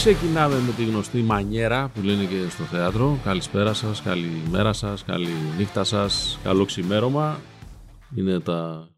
Ξεκινάμε 0.00 0.54
με 0.54 0.72
τη 0.72 0.84
γνωστή 0.84 1.22
μανιέρα 1.22 1.90
που 1.94 2.02
λένε 2.02 2.24
και 2.24 2.48
στο 2.48 2.62
θέατρο. 2.62 3.18
Καλησπέρα 3.24 3.72
σας, 3.72 4.02
καλημέρα 4.02 4.72
σας, 4.72 5.04
καλή 5.04 5.28
νύχτα 5.58 5.84
σας, 5.84 6.38
καλό 6.42 6.64
ξημέρωμα. 6.64 7.40
Είναι 8.16 8.40
τα... 8.40 8.88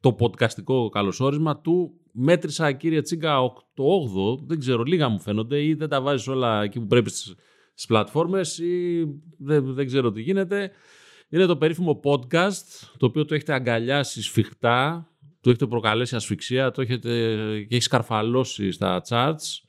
το 0.00 0.16
podcastικό 0.20 0.88
καλωσόρισμα 0.92 1.60
του. 1.60 1.90
Μέτρησα 2.12 2.72
κύριε 2.72 3.02
Τσίγκα 3.02 3.36
το 3.74 3.84
8ο, 3.84 4.46
δεν 4.46 4.58
ξέρω, 4.58 4.82
λίγα 4.82 5.08
μου 5.08 5.20
φαίνονται 5.20 5.64
ή 5.64 5.74
δεν 5.74 5.88
τα 5.88 6.00
βάζεις 6.00 6.28
όλα 6.28 6.62
εκεί 6.62 6.80
που 6.80 6.86
πρέπει 6.86 7.10
στις, 7.10 7.34
στις 7.74 7.86
πλατφόρμες 7.86 8.58
ή 8.58 9.04
δεν, 9.38 9.74
δεν 9.74 9.86
ξέρω 9.86 10.12
τι 10.12 10.20
γίνεται. 10.20 10.70
Είναι 11.28 11.46
το 11.46 11.56
περίφημο 11.56 12.00
podcast, 12.04 12.88
το 12.96 13.06
οποίο 13.06 13.24
το 13.24 13.34
έχετε 13.34 13.52
αγκαλιάσει 13.52 14.22
σφιχτά, 14.22 15.08
το 15.40 15.50
έχετε 15.50 15.66
προκαλέσει 15.66 16.16
ασφυξία, 16.16 16.70
το 16.70 16.80
έχετε 16.80 17.08
και 17.68 17.74
έχεις 17.74 17.84
σκαρφαλώσει 17.84 18.70
στα 18.70 19.02
charts 19.08 19.63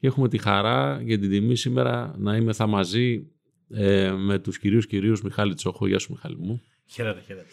και 0.00 0.06
έχουμε 0.06 0.28
τη 0.28 0.38
χαρά 0.38 1.00
για 1.02 1.18
την 1.18 1.30
τιμή 1.30 1.56
σήμερα 1.56 2.14
να 2.18 2.36
είμαι 2.36 2.52
θα 2.52 2.66
μαζί 2.66 3.26
ε, 3.70 4.10
με 4.10 4.38
τους 4.38 4.58
κυρίους 4.58 4.86
κυρίους 4.86 5.22
Μιχάλη 5.22 5.54
Τσόχο. 5.54 5.86
Γεια 5.86 5.98
σου 5.98 6.12
Μιχάλη 6.12 6.36
μου. 6.38 6.62
Χαίρετε, 6.86 7.20
χαίρετε. 7.20 7.48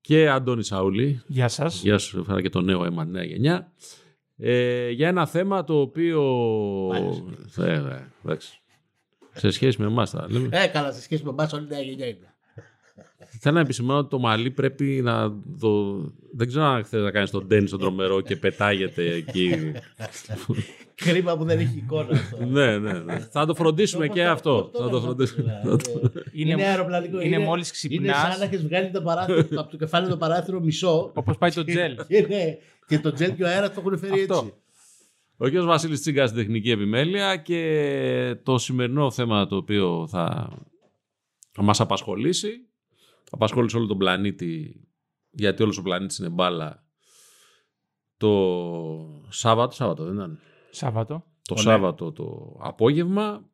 Και 0.00 0.28
Αντώνη 0.28 0.64
Σαούλη. 0.64 1.22
Γεια 1.26 1.48
σας. 1.48 1.82
Γεια 1.82 1.98
σου, 1.98 2.24
φέρα 2.24 2.42
και 2.42 2.48
το 2.48 2.60
νέο 2.60 2.84
αίμα, 2.84 3.04
νέα 3.04 3.24
γενιά. 3.24 3.72
Ε, 4.36 4.90
για 4.90 5.08
ένα 5.08 5.26
θέμα 5.26 5.64
το 5.64 5.80
οποίο... 5.80 6.22
Ε, 7.56 7.72
ε, 7.72 8.12
εντάξει. 8.24 8.60
Σε 9.32 9.50
σχέση 9.50 9.80
με 9.80 9.86
εμάς 9.86 10.10
θα 10.10 10.26
λέμε. 10.30 10.48
Ε, 10.52 10.66
καλά, 10.66 10.92
σε 10.92 11.02
σχέση 11.02 11.24
με 11.24 11.30
εμάς 11.30 11.52
όλη 11.52 11.66
νέα 11.66 11.80
γενιά 11.80 12.06
είναι. 12.06 12.34
Θέλω 13.40 13.54
να 13.54 13.60
επισημάνω 13.60 13.98
ότι 13.98 14.08
το 14.08 14.18
μαλλί 14.18 14.50
πρέπει 14.50 14.84
να 14.84 15.32
το... 15.60 15.96
Δεν 16.32 16.46
ξέρω 16.46 16.64
αν 16.64 16.84
θέλει 16.84 17.02
να 17.02 17.10
κάνει 17.10 17.28
τον 17.28 17.48
τέννη 17.48 17.68
στον 17.68 17.78
τρομερό 17.78 18.20
και 18.20 18.36
πετάγεται 18.36 19.12
εκεί. 19.12 19.72
Κρίμα 20.94 21.36
που 21.36 21.44
δεν 21.44 21.58
έχει 21.58 21.76
εικόνα 21.76 22.08
αυτό. 22.10 22.44
ναι, 22.46 22.78
ναι, 22.78 22.92
ναι. 22.92 23.18
Θα 23.30 23.46
το 23.46 23.54
φροντίσουμε 23.54 24.08
και 24.08 24.24
αυτό. 24.26 24.70
Θα 24.74 24.88
το 24.88 25.00
φροντίσουμε. 25.00 25.60
Είναι, 26.32 26.52
είναι 26.52 26.64
αεροπλανικό. 26.64 27.20
Είναι, 27.20 27.38
μόλις 27.38 27.84
Είναι 27.84 27.96
ξυπνάς, 27.96 28.30
σαν 28.30 28.38
να 28.38 28.44
έχεις 28.44 28.62
βγάλει 28.66 28.90
το 28.90 29.02
παράθυρο, 29.02 29.38
από 29.60 29.70
το 29.70 29.76
κεφάλι 29.76 30.08
το 30.08 30.16
παράθυρο 30.16 30.60
μισό. 30.60 31.10
όπως 31.14 31.38
πάει 31.38 31.50
το 31.50 31.64
τζέλ. 31.64 31.96
Και, 32.08 32.26
ναι, 32.28 32.58
και 32.86 32.98
το 32.98 33.12
τζέλ 33.12 33.34
και 33.34 33.42
ο 33.44 33.46
αέρας 33.46 33.74
το 33.74 33.80
έχουν 33.80 33.98
φέρει 33.98 34.20
Αυτό. 34.20 34.34
έτσι. 34.34 34.54
Ο 35.36 35.48
κ. 35.62 35.64
Βασίλης 35.64 36.00
Τσίγκας 36.00 36.28
στην 36.28 36.40
τεχνική 36.42 36.70
επιμέλεια 36.70 37.36
και 37.36 38.36
το 38.42 38.58
σημερινό 38.58 39.10
θέμα 39.10 39.46
το 39.46 39.56
οποίο 39.56 40.06
θα, 40.10 40.50
θα 41.50 41.62
μας 41.62 41.80
απασχολήσει, 41.80 42.67
θα 43.28 43.34
απασχολήσει 43.34 43.76
όλο 43.76 43.86
τον 43.86 43.98
πλανήτη, 43.98 44.80
γιατί 45.30 45.62
όλος 45.62 45.78
ο 45.78 45.82
πλανήτης 45.82 46.18
είναι 46.18 46.28
μπάλα, 46.28 46.86
το 48.16 49.26
Σάββατο, 49.28 49.74
Σάββατο 49.74 50.04
δεν 50.04 50.14
ήταν, 50.14 50.38
Σάββατο. 50.70 51.24
το 51.42 51.54
ναι. 51.54 51.60
Σάββατο 51.60 52.12
το 52.12 52.56
απόγευμα. 52.60 53.50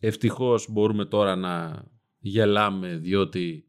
Ευτυχώς 0.00 0.66
μπορούμε 0.70 1.04
τώρα 1.04 1.36
να 1.36 1.84
γελάμε 2.18 2.96
διότι 2.96 3.64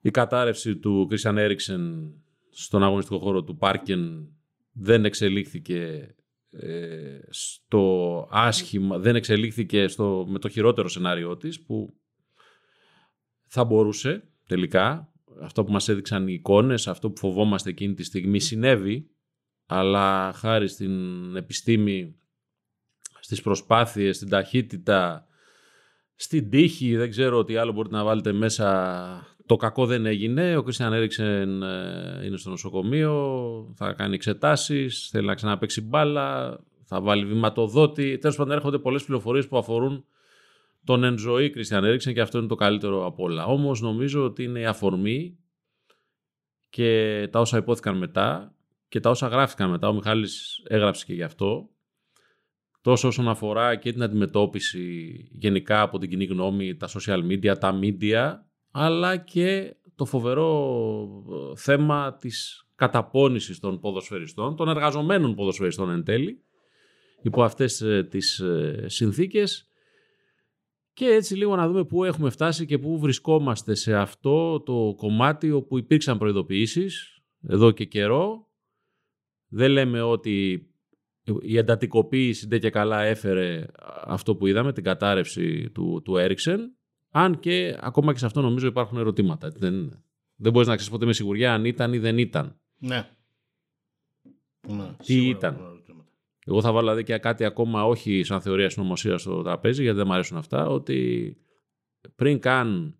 η 0.00 0.10
κατάρρευση 0.10 0.76
του 0.76 1.06
Κρίστιαν 1.08 1.38
Έριξεν 1.38 2.12
στον 2.50 2.82
αγωνιστικό 2.82 3.18
χώρο 3.18 3.44
του 3.44 3.56
Πάρκεν 3.56 4.32
δεν 4.72 5.04
εξελίχθηκε 5.04 6.14
ε, 6.50 7.18
στο 7.28 8.26
άσχημα, 8.30 8.98
δεν 8.98 9.16
εξελίχθηκε 9.16 9.88
στο, 9.88 10.26
με 10.28 10.38
το 10.38 10.48
χειρότερο 10.48 10.88
σενάριό 10.88 11.36
της 11.36 11.62
που 11.62 11.94
θα 13.46 13.64
μπορούσε 13.64 14.27
τελικά, 14.48 15.12
αυτό 15.42 15.64
που 15.64 15.72
μας 15.72 15.88
έδειξαν 15.88 16.28
οι 16.28 16.32
εικόνες, 16.32 16.88
αυτό 16.88 17.10
που 17.10 17.18
φοβόμαστε 17.18 17.70
εκείνη 17.70 17.94
τη 17.94 18.02
στιγμή 18.02 18.40
συνέβη, 18.40 19.10
αλλά 19.66 20.32
χάρη 20.32 20.68
στην 20.68 21.36
επιστήμη, 21.36 22.14
στις 23.20 23.42
προσπάθειες, 23.42 24.16
στην 24.16 24.28
ταχύτητα, 24.28 25.26
στην 26.14 26.50
τύχη, 26.50 26.96
δεν 26.96 27.10
ξέρω 27.10 27.44
τι 27.44 27.56
άλλο 27.56 27.72
μπορείτε 27.72 27.94
να 27.94 28.04
βάλετε 28.04 28.32
μέσα. 28.32 29.36
Το 29.46 29.56
κακό 29.56 29.86
δεν 29.86 30.06
έγινε. 30.06 30.56
Ο 30.56 30.62
Κρίστιαν 30.62 30.92
Έριξεν 30.92 31.62
ε, 31.62 32.22
είναι 32.24 32.36
στο 32.36 32.50
νοσοκομείο, 32.50 33.72
θα 33.76 33.92
κάνει 33.92 34.14
εξετάσεις, 34.14 35.08
θέλει 35.12 35.26
να 35.26 35.34
ξαναπαίξει 35.34 35.80
μπάλα, 35.80 36.58
θα 36.84 37.00
βάλει 37.00 37.24
βηματοδότη. 37.24 38.18
Τέλος 38.18 38.36
πάντων 38.36 38.52
έρχονται 38.52 38.78
πολλές 38.78 39.04
πληροφορίες 39.04 39.48
που 39.48 39.58
αφορούν 39.58 40.04
τον 40.84 41.04
εν 41.04 41.18
ζωή 41.18 41.50
Κρίστιαν 41.50 41.84
Έριξεν 41.84 42.14
και 42.14 42.20
αυτό 42.20 42.38
είναι 42.38 42.46
το 42.46 42.54
καλύτερο 42.54 43.06
από 43.06 43.22
όλα. 43.22 43.44
Όμως 43.44 43.80
νομίζω 43.80 44.24
ότι 44.24 44.42
είναι 44.42 44.60
η 44.60 44.66
αφορμή 44.66 45.38
και 46.68 47.28
τα 47.32 47.40
όσα 47.40 47.56
υπόθηκαν 47.56 47.96
μετά 47.96 48.54
και 48.88 49.00
τα 49.00 49.10
όσα 49.10 49.26
γράφτηκαν 49.26 49.70
μετά, 49.70 49.88
ο 49.88 49.92
Μιχάλης 49.92 50.62
έγραψε 50.66 51.04
και 51.04 51.14
γι' 51.14 51.22
αυτό, 51.22 51.70
τόσο 52.80 53.08
όσον 53.08 53.28
αφορά 53.28 53.76
και 53.76 53.92
την 53.92 54.02
αντιμετώπιση 54.02 55.12
γενικά 55.32 55.80
από 55.80 55.98
την 55.98 56.10
κοινή 56.10 56.24
γνώμη, 56.24 56.76
τα 56.76 56.88
social 56.88 57.20
media, 57.30 57.58
τα 57.58 57.78
media, 57.82 58.34
αλλά 58.70 59.16
και 59.16 59.76
το 59.94 60.04
φοβερό 60.04 60.50
ε, 61.30 61.56
θέμα 61.56 62.16
της 62.16 62.66
καταπώνησης 62.74 63.58
των 63.58 63.80
ποδοσφαιριστών, 63.80 64.56
των 64.56 64.68
εργαζομένων 64.68 65.34
ποδοσφαιριστών 65.34 65.90
εν 65.90 66.04
τέλει, 66.04 66.42
υπό 67.22 67.42
αυτές 67.42 67.80
ε, 67.80 68.06
τις 68.10 68.38
ε, 68.38 68.84
συνθήκες 68.86 69.67
και 70.98 71.06
έτσι 71.06 71.36
λίγο 71.36 71.56
να 71.56 71.68
δούμε 71.68 71.84
πού 71.84 72.04
έχουμε 72.04 72.30
φτάσει 72.30 72.66
και 72.66 72.78
πού 72.78 72.98
βρισκόμαστε 72.98 73.74
σε 73.74 73.94
αυτό 73.94 74.60
το 74.60 74.94
κομμάτι 74.96 75.50
όπου 75.50 75.78
υπήρξαν 75.78 76.18
προειδοποιήσεις 76.18 77.22
εδώ 77.42 77.70
και 77.70 77.84
καιρό. 77.84 78.48
Δεν 79.48 79.70
λέμε 79.70 80.00
ότι 80.00 80.66
η 81.40 81.56
εντατικοποίηση 81.56 82.46
ντε 82.46 82.58
και 82.58 82.70
καλά 82.70 83.02
έφερε 83.02 83.66
αυτό 84.04 84.36
που 84.36 84.46
είδαμε, 84.46 84.72
την 84.72 84.84
κατάρρευση 84.84 85.70
του, 85.70 86.02
του 86.04 86.16
Έριξεν. 86.16 86.76
Αν 87.10 87.38
και 87.38 87.78
ακόμα 87.80 88.12
και 88.12 88.18
σε 88.18 88.26
αυτό 88.26 88.40
νομίζω 88.40 88.66
υπάρχουν 88.66 88.98
ερωτήματα. 88.98 89.48
Δεν, 89.50 90.02
δεν 90.34 90.52
μπορείς 90.52 90.68
να 90.68 90.74
ξέρεις 90.74 90.92
ποτέ 90.92 91.06
με 91.06 91.12
σιγουριά 91.12 91.54
αν 91.54 91.64
ήταν 91.64 91.92
ή 91.92 91.98
δεν 91.98 92.18
ήταν. 92.18 92.60
Ναι. 92.78 93.08
ναι 94.68 94.94
Τι 94.96 95.04
σίγουρα 95.04 95.28
ήταν; 95.28 95.77
Υπάρχουν 96.48 96.54
ερωτήματα. 96.54 96.54
Εγώ 96.54 96.60
θα 96.60 96.72
βάλω 96.72 96.86
δηλαδή 96.86 97.02
και 97.02 97.18
κάτι 97.18 97.44
ακόμα 97.44 97.84
όχι 97.84 98.22
σαν 98.22 98.40
θεωρία 98.40 98.70
συνωμοσίας 98.70 99.20
στο 99.20 99.42
τραπέζι, 99.42 99.82
γιατί 99.82 99.96
δεν 99.96 100.06
μου 100.06 100.12
αρέσουν 100.12 100.36
αυτά, 100.36 100.66
ότι 100.66 101.36
πριν 102.16 102.38
καν 102.38 102.98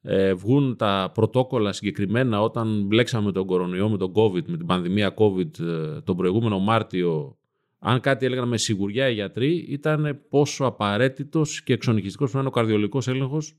ε, 0.00 0.34
βγουν 0.34 0.76
τα 0.76 1.10
πρωτόκολλα 1.14 1.72
συγκεκριμένα 1.72 2.42
όταν 2.42 2.86
μπλέξαμε 2.86 3.32
τον 3.32 3.46
κορονοϊό 3.46 3.88
με 3.88 3.96
τον 3.96 4.12
COVID, 4.14 4.44
με 4.46 4.56
την 4.56 4.66
πανδημία 4.66 5.14
COVID 5.16 5.60
ε, 5.60 6.00
τον 6.00 6.16
προηγούμενο 6.16 6.58
Μάρτιο, 6.58 7.38
αν 7.78 8.00
κάτι 8.00 8.26
έλεγαν 8.26 8.48
με 8.48 8.56
σιγουριά 8.56 9.08
οι 9.08 9.14
γιατροί, 9.14 9.56
ήταν 9.56 10.24
πόσο 10.28 10.64
απαραίτητος 10.64 11.62
και 11.62 11.72
εξονυχιστικός 11.72 12.30
πρέπει 12.30 12.44
να 12.44 12.50
είναι 12.50 12.58
ο 12.58 12.62
καρδιολικός 12.62 13.08
έλεγχος 13.08 13.56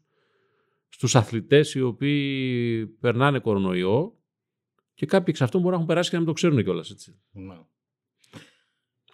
στους 0.89 1.15
αθλητές 1.15 1.73
οι 1.73 1.81
οποίοι 1.81 2.87
περνάνε 2.87 3.39
κορονοϊό 3.39 4.13
και 4.93 5.05
κάποιοι 5.05 5.25
εξ 5.27 5.41
αυτών 5.41 5.61
μπορεί 5.61 5.71
να 5.71 5.75
έχουν 5.75 5.87
περάσει 5.87 6.09
και 6.09 6.15
να 6.15 6.21
μην 6.21 6.31
το 6.31 6.35
ξέρουν 6.35 6.63
κιόλας, 6.63 6.89
έτσι. 6.89 7.19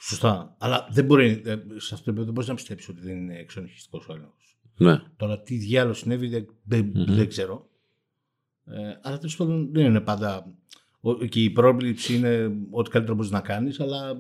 Ναι. 0.05 0.09
Σωστά. 0.09 0.55
Αλλά 0.59 0.87
δεν 0.91 1.05
μπορεί, 1.05 1.41
ε, 1.45 1.55
σε 1.75 1.93
αυτό 1.93 1.95
το 1.95 2.01
επίπεδο 2.01 2.23
δεν 2.23 2.33
μπορείς 2.33 2.49
να 2.49 2.55
πιστέψεις 2.55 2.89
ότι 2.89 3.01
δεν 3.01 3.17
είναι 3.17 3.37
εξονυχιστικός 3.37 4.07
ο 4.07 4.13
έλεγχο. 4.13 4.33
Ναι. 4.77 5.01
Τώρα 5.17 5.41
τι 5.41 5.55
διάλογο 5.55 5.93
συνέβη 5.93 6.27
δεν, 6.27 6.45
δεν, 6.63 6.85
Μμμ. 6.95 7.15
δεν 7.15 7.27
ξέρω. 7.27 7.69
Ε, 8.65 8.99
αλλά 9.01 9.17
τέλος 9.17 9.35
πάντων 9.35 9.71
δεν 9.73 9.85
είναι 9.85 10.01
πάντα. 10.01 10.53
ο- 10.99 11.25
Και 11.25 11.43
η 11.43 11.49
πρόβληψη 11.49 12.15
είναι 12.15 12.51
ό,τι 12.69 12.89
καλύτερο 12.89 13.15
μπορείς 13.15 13.31
να 13.31 13.41
κάνεις, 13.41 13.79
αλλά 13.79 14.15
μ, 14.15 14.19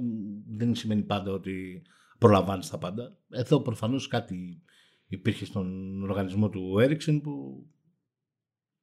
δεν 0.57 0.75
σημαίνει 0.75 1.01
πάντα 1.01 1.31
ότι 1.31 1.81
προλαμβάνεις 2.17 2.69
τα 2.69 2.77
πάντα. 2.77 3.17
Εδώ 3.29 3.61
προφανώς 3.61 4.07
κάτι 4.07 4.61
υπήρχε 5.07 5.45
στον 5.45 6.01
οργανισμό 6.03 6.49
του 6.49 6.79
Έριξεν 6.79 7.21
που 7.21 7.65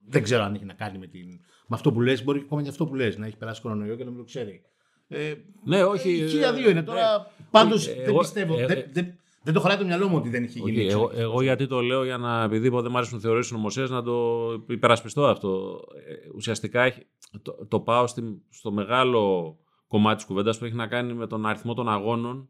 δεν 0.06 0.22
ξέρω 0.22 0.42
αν 0.42 0.54
έχει 0.54 0.64
να 0.64 0.74
κάνει 0.74 0.98
με, 0.98 1.06
την, 1.06 1.28
με 1.66 1.76
αυτό 1.76 1.92
που 1.92 2.00
λες. 2.00 2.24
Μπορεί 2.24 2.38
και 2.38 2.44
ακόμα 2.44 2.62
και 2.62 2.68
αυτό 2.68 2.86
που 2.86 2.94
λες 2.94 3.16
να 3.18 3.26
έχει 3.26 3.36
περάσει 3.36 3.60
κορονοϊό 3.60 3.96
και 3.96 4.04
να 4.04 4.10
μην 4.10 4.18
το 4.18 4.24
ξέρει. 4.24 4.62
Ε, 5.12 5.34
Ναι, 5.64 5.84
όχι. 5.84 6.10
η 6.16 6.22
ε, 6.22 6.26
χίλια 6.26 6.52
δύο 6.52 6.70
είναι 6.70 6.80
ναι. 6.80 6.86
τώρα. 6.86 7.30
Πάντως 7.50 7.86
Όχι, 7.86 7.96
δεν 7.96 8.08
εγώ- 8.08 8.18
πιστεύω. 8.18 8.58
ε, 8.58 8.66
δεν, 8.66 8.78
ε, 8.78 8.88
δεν, 8.92 9.18
δεν 9.42 9.54
το 9.54 9.60
χωράει 9.60 9.76
το 9.76 9.84
μυαλό 9.84 10.08
μου 10.08 10.16
ότι 10.16 10.28
δεν 10.28 10.44
είχε 10.44 10.58
γίνει. 10.58 10.70
Όχι, 10.70 10.80
εγώ, 10.86 11.02
εξελίξη. 11.02 11.22
εγώ 11.22 11.42
γιατί 11.42 11.66
το 11.66 11.80
λέω 11.80 12.04
για 12.04 12.16
να, 12.18 12.42
επειδή 12.42 12.66
είπα, 12.66 12.80
δεν 12.82 12.90
μου 12.90 12.96
αρέσουν 12.96 13.20
θεωρίες 13.20 13.46
συνωμοσίας, 13.46 13.90
να 13.90 14.02
το 14.02 14.48
υπερασπιστώ 14.68 15.26
αυτό. 15.26 15.80
Ε, 16.08 16.28
ουσιαστικά 16.34 16.82
έχει- 16.82 17.06
το, 17.42 17.66
το 17.68 17.80
πάω 17.80 18.06
στη- 18.06 18.42
στο 18.50 18.72
μεγάλο 18.72 19.56
κομμάτι 19.86 20.16
της 20.16 20.24
κουβέντας 20.24 20.58
που 20.58 20.64
έχει 20.64 20.74
να 20.74 20.86
κάνει 20.86 21.14
με 21.14 21.26
τον 21.26 21.46
αριθμό 21.46 21.74
των 21.74 21.88
αγώνων 21.88 22.48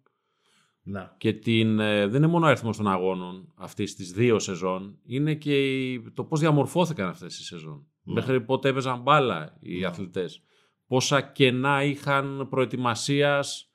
Να. 0.83 1.15
και 1.19 1.33
την, 1.33 1.79
ε, 1.81 2.07
δεν 2.07 2.17
είναι 2.23 2.27
μόνο 2.33 2.47
ο 2.47 2.49
αριθμός 2.49 2.77
των 2.77 2.89
αγώνων 2.89 3.53
αυτής 3.57 3.95
της 3.95 4.13
δύο 4.13 4.39
σεζόν, 4.39 4.99
είναι 5.07 5.35
και 5.35 5.83
η- 5.91 6.11
το 6.15 6.25
πώς 6.25 6.41
διαμορφώθηκαν 6.41 7.09
αυτές 7.09 7.39
οι 7.39 7.45
σεζόν. 7.45 7.87
Ναι. 8.03 8.13
Μέχρι 8.15 8.41
πότε 8.41 8.69
έπαιζαν 8.69 9.01
μπάλα 9.01 9.57
οι 9.61 9.79
Ναι. 9.79 9.87
Αθλητές. 10.97 11.09
Πόσα 11.09 11.21
κενά 11.21 11.83
είχαν 11.83 12.47
προετοιμασίας, 12.51 13.71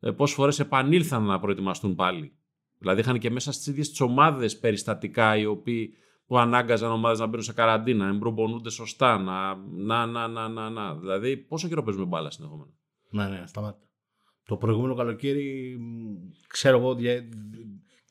ε, 0.00 0.10
πόσες 0.10 0.36
φορές 0.36 0.58
επανήλθαν 0.58 1.24
να 1.24 1.40
προετοιμαστούν 1.40 1.94
πάλι. 1.94 2.32
Δηλαδή 2.78 3.00
είχαν 3.00 3.18
και 3.18 3.30
μέσα 3.30 3.52
στις 3.52 3.66
ίδιες 3.66 3.88
τις 3.88 4.00
ομάδες 4.00 4.58
περιστατικά 4.58 5.36
οι 5.36 5.46
οποίοι 5.46 5.92
που 6.26 6.38
ανάγκαζαν 6.38 6.90
ομάδες 6.90 7.18
να 7.18 7.26
μπαίνουν 7.26 7.42
σε 7.42 7.52
καραντίνα, 7.52 8.04
να 8.04 8.10
μην 8.10 8.20
προπονούνται 8.20 8.70
σωστά, 8.70 9.18
να, 9.18 9.54
να, 9.54 10.06
να, 10.06 10.28
να, 10.28 10.48
να, 10.48 10.70
να. 10.70 10.94
Δηλαδή 10.94 11.36
πόσο 11.36 11.68
καιρό 11.68 11.82
παίζουμε 11.82 12.04
μπάλα 12.06 12.30
συνεχόμενα; 12.30 12.70
Ναι, 13.10 13.28
ναι, 13.28 13.46
σταμάτα. 13.46 13.82
Το 14.44 14.56
προηγούμενο 14.56 14.94
καλοκαίρι, 14.94 15.76
μ, 15.80 16.30
ξέρω 16.46 16.78
εγώ, 16.78 16.94
δια- 16.94 17.28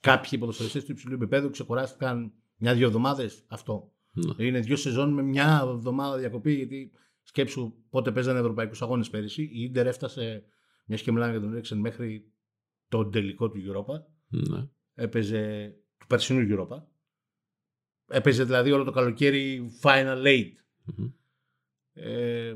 κάποιοι 0.01 0.39
ποδοσφαιριστές 0.39 0.85
του 0.85 0.91
υψηλού 0.91 1.13
επίπεδου 1.13 1.49
ξεκουράστηκαν 1.49 2.33
μια-δύο 2.57 2.87
εβδομάδες 2.87 3.43
αυτό. 3.47 3.91
Ναι. 4.11 4.45
Είναι 4.45 4.59
δύο 4.59 4.75
σεζόν 4.75 5.13
με 5.13 5.21
μια 5.21 5.61
εβδομάδα 5.75 6.17
διακοπή, 6.17 6.53
γιατί 6.53 6.91
σκέψου 7.27 7.73
πότε 7.89 8.11
παίζανε 8.11 8.39
ευρωπαϊκούς 8.39 8.81
αγώνες 8.81 9.09
πέρυσι. 9.09 9.41
Η 9.41 9.61
Ιντερ 9.61 9.87
έφτασε, 9.87 10.43
μιας 10.85 11.01
και 11.01 11.11
μιλάμε 11.11 11.31
για 11.31 11.41
τον 11.41 11.51
Έριξεν, 11.51 11.77
μέχρι 11.77 12.31
τον 12.89 13.11
τελικό 13.11 13.49
του 13.49 13.57
Europa. 13.57 14.01
Ναι. 14.49 14.67
Έπαιζε 14.93 15.73
του 15.97 16.07
περσινού 16.07 16.47
Europa. 16.57 16.81
Έπαιζε 18.07 18.43
δηλαδή 18.43 18.71
όλο 18.71 18.83
το 18.83 18.91
καλοκαίρι 18.91 19.71
Final 19.81 20.23
Eight. 20.25 20.51
Μμμ. 20.85 21.09
Ε, 21.93 22.55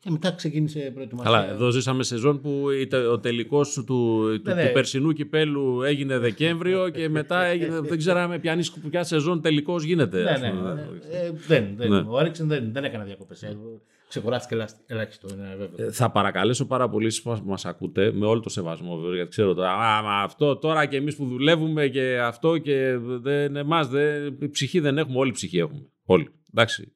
και 0.00 0.10
μετά 0.10 0.32
ξεκίνησε 0.32 0.80
η 0.80 0.90
προετοιμασία. 0.90 1.30
Καλά, 1.32 1.48
εδώ 1.50 1.70
ζήσαμε 1.70 2.02
σεζόν 2.02 2.40
που 2.40 2.70
ήταν 2.70 3.06
ο 3.06 3.18
τελικός 3.20 3.72
του, 3.72 3.84
του, 3.84 4.24
Ναι, 4.42 4.54
ναι. 4.54 4.66
του 4.66 4.72
περσινού 4.72 5.12
κυπέλου 5.12 5.82
έγινε 5.82 6.18
Δεκέμβριο 6.18 6.88
και 6.88 7.08
μετά 7.08 7.44
έγινε, 7.44 7.80
δεν 7.80 7.98
ξέραμε 7.98 8.38
ποια, 8.38 8.52
είναι- 8.52 8.64
ποια 8.90 9.04
σεζόν 9.04 9.40
τελικός 9.40 9.82
γίνεται. 9.82 10.22
Ναι, 10.22 10.30
ας 10.30 10.40
ναι. 10.40 10.50
πούμε. 10.50 10.74
ναι. 10.74 11.16
Ε, 11.18 11.30
δεν, 11.30 11.76
δεν. 11.76 11.90
Ναι. 11.90 12.04
Ο 12.08 12.18
Έριξεν 12.18 12.48
δεν, 12.48 12.72
δεν 12.72 12.84
έκανε 12.84 13.04
διακοπές. 13.04 13.56
Ξεκουράστηκε 14.08 14.54
ελάχιστο- 14.54 14.82
ελάχιστο, 14.86 15.28
είναι 15.34 15.54
βέβαιο. 15.58 15.86
Ε, 15.86 15.92
Θα 15.92 16.10
παρακαλέσω 16.10 16.66
πάρα 16.66 16.88
πολύ 16.88 17.06
εσείς 17.06 17.22
που 17.22 17.40
μας 17.44 17.64
ακούτε, 17.64 18.12
με 18.12 18.26
όλο 18.26 18.40
το 18.40 18.48
σεβασμό 18.48 18.96
βέβαια, 18.96 19.14
γιατί 19.14 19.30
ξέρω 19.30 19.54
τώρα, 19.54 19.72
α, 19.72 20.02
μα 20.02 20.22
αυτό 20.22 20.56
τώρα 20.56 20.86
και 20.86 20.96
εμείς 20.96 21.16
που 21.16 21.26
δουλεύουμε 21.26 21.88
και 21.88 22.18
αυτό 22.20 22.58
και 22.58 22.96
δεν, 22.98 23.56
εμάς, 23.56 23.88
δεν, 23.88 24.36
η 24.40 24.48
ψυχή 24.48 24.80
δεν 24.80 24.98
έχουμε, 24.98 25.18
όλη 25.18 25.30
ψυχή 25.32 25.58
έχουμε. 25.58 25.90
Όλοι. 26.04 26.28
Εντάξει. 26.54 26.92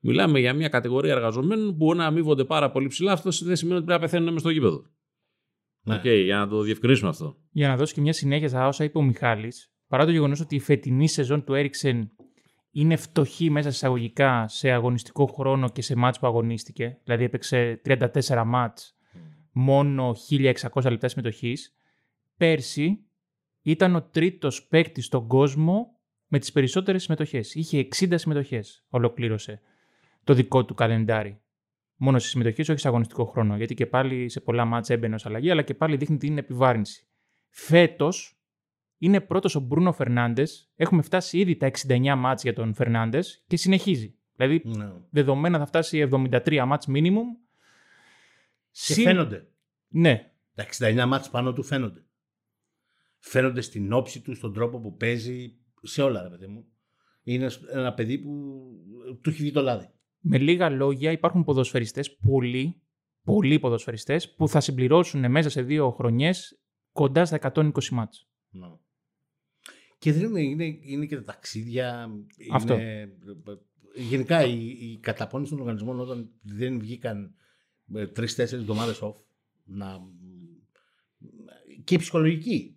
Μιλάμε 0.00 0.38
για 0.40 0.52
μια 0.54 0.68
κατηγορία 0.68 1.12
εργαζομένων 1.12 1.66
που 1.66 1.74
μπορεί 1.74 1.98
να 1.98 2.06
αμείβονται 2.06 2.44
πάρα 2.44 2.70
πολύ 2.70 2.86
ψηλά. 2.86 3.12
Αυτό 3.12 3.30
δεν 3.42 3.56
σημαίνει 3.56 3.76
ότι 3.76 3.86
πρέπει 3.86 4.00
να 4.00 4.06
πεθαίνουν 4.06 4.26
μέσα 4.28 4.38
στο 4.38 4.50
γήπεδο. 4.50 4.84
Ναι. 5.82 5.94
Οκ, 5.94 6.06
για 6.06 6.36
να 6.38 6.48
το 6.48 6.60
διευκρινίσουμε 6.60 7.08
αυτό. 7.08 7.36
Για 7.50 7.68
να 7.68 7.76
δώσω 7.76 7.94
και 7.94 8.00
μια 8.00 8.12
συνέχεια 8.12 8.48
στα 8.48 8.66
όσα 8.66 8.84
είπε 8.84 8.98
ο 8.98 9.02
Μιχάλης, 9.02 9.72
παρά 9.88 10.04
το 10.04 10.10
γεγονός 10.10 10.40
ότι 10.40 10.54
η 10.54 10.60
φετινή 10.60 11.08
σεζόν 11.08 11.44
του 11.44 11.54
Έριξεν 11.54 12.10
είναι 12.78 12.96
φτωχή 12.96 13.50
μέσα 13.50 13.70
σε 13.70 13.76
εισαγωγικά 13.76 14.48
σε 14.48 14.70
αγωνιστικό 14.70 15.26
χρόνο 15.26 15.68
και 15.68 15.82
σε 15.82 15.96
ματς 15.96 16.18
που 16.18 16.26
αγωνίστηκε, 16.26 16.98
δηλαδή 17.04 17.24
έπαιξε 17.24 17.80
34 17.84 18.42
ματς, 18.46 18.96
μόνο 19.52 20.14
1600 20.72 20.90
λεπτά 20.90 21.08
συμμετοχής, 21.08 21.76
πέρσι 22.36 23.04
ήταν 23.62 23.94
ο 23.94 24.02
τρίτος 24.02 24.66
παίκτης 24.66 25.04
στον 25.04 25.26
κόσμο 25.26 25.96
με 26.26 26.38
τις 26.38 26.52
περισσότερες 26.52 27.02
συμμετοχές. 27.02 27.54
Είχε 27.54 27.78
60 27.78 28.14
συμμετοχές, 28.14 28.84
ολοκλήρωσε 28.90 29.60
το 30.24 30.34
δικό 30.34 30.64
του 30.64 30.74
καλεντάρι. 30.74 31.40
Μόνο 31.96 32.18
σε 32.18 32.28
συμμετοχές, 32.28 32.68
όχι 32.68 32.80
σε 32.80 32.88
αγωνιστικό 32.88 33.24
χρόνο. 33.24 33.56
Γιατί 33.56 33.74
και 33.74 33.86
πάλι 33.86 34.28
σε 34.28 34.40
πολλά 34.40 34.64
μάτσα 34.64 34.94
έμπαινε 34.94 35.14
ως 35.14 35.26
αλλαγή, 35.26 35.50
αλλά 35.50 35.62
και 35.62 35.74
πάλι 35.74 35.96
δείχνει 35.96 36.16
την 36.16 36.38
επιβάρυνση. 36.38 37.06
Φέτος 37.48 38.35
είναι 38.98 39.20
πρώτος 39.20 39.54
ο 39.54 39.60
Μπρούνο 39.60 39.92
Φερνάντες. 39.92 40.70
Έχουμε 40.76 41.02
φτάσει 41.02 41.38
ήδη 41.38 41.56
τα 41.56 41.66
69 41.66 42.14
μάτς 42.16 42.42
για 42.42 42.52
τον 42.54 42.74
Φερνάντες 42.74 43.44
και 43.46 43.56
συνεχίζει. 43.56 44.14
Δηλαδή, 44.36 44.62
Ναι. 44.64 44.92
δεδομένα 45.10 45.58
θα 45.58 45.66
φτάσει 45.66 45.98
73 45.98 46.64
μάτς 46.66 46.86
minimum. 46.88 47.24
Και 48.70 48.92
Συν- 48.92 49.04
φαίνονται. 49.06 49.48
Ναι, 49.88 50.30
Τα 50.54 50.62
69 50.62 51.06
μάτς 51.06 51.30
πάνω 51.30 51.52
του 51.52 51.62
φαίνονται. 51.62 52.04
Φαίνονται 53.18 53.60
στην 53.60 53.92
όψη 53.92 54.20
του, 54.20 54.34
στον 54.34 54.52
τρόπο 54.52 54.80
που 54.80 54.96
παίζει, 54.96 55.56
σε 55.82 56.02
όλα 56.02 56.22
ρε 56.22 56.28
παιδί 56.28 56.46
μου. 56.46 56.64
Είναι 57.22 57.48
ένα 57.72 57.94
παιδί 57.94 58.18
που 58.18 58.30
του 59.22 59.30
έχει 59.30 59.42
βγει 59.42 59.50
το 59.52 59.62
λάδι. 59.62 59.90
με 60.28 60.38
λίγα 60.38 60.68
λόγια 60.70 61.10
υπάρχουν 61.12 61.44
ποδοσφαιριστές, 61.44 62.16
πολλοί, 62.16 62.82
πολλοί 63.24 63.58
ποδοσφαιριστές, 63.58 64.34
που 64.34 64.48
θα 64.48 64.60
συμπληρώσουν 64.60 65.30
μέσα 65.30 65.48
σε 65.48 65.62
δύο 65.62 65.90
χρονιές 65.90 66.60
κοντά 66.92 67.24
στα 67.24 67.36
120 67.36 67.90
μάτς. 67.94 68.28
Ναι. 68.50 68.66
Και 70.06 70.12
δεν 70.12 70.24
είναι, 70.24 70.42
είναι, 70.42 70.78
είναι 70.80 71.06
και 71.06 71.16
τα 71.16 71.22
ταξίδια. 71.22 72.10
Αυτό. 72.52 72.74
Είναι, 72.74 73.12
γενικά 73.94 74.44
η, 74.44 74.66
η 74.66 74.98
καταπώνηση 75.00 75.50
των 75.50 75.60
οργανισμών 75.60 76.00
όταν 76.00 76.30
δεν 76.42 76.78
βγήκαν 76.78 77.34
τρει-τέσσερι 78.12 78.60
εβδομάδες 78.60 78.98
off. 79.02 79.14
Να, 79.64 79.98
και 81.84 81.94
η 81.94 81.98
ψυχολογική. 81.98 82.76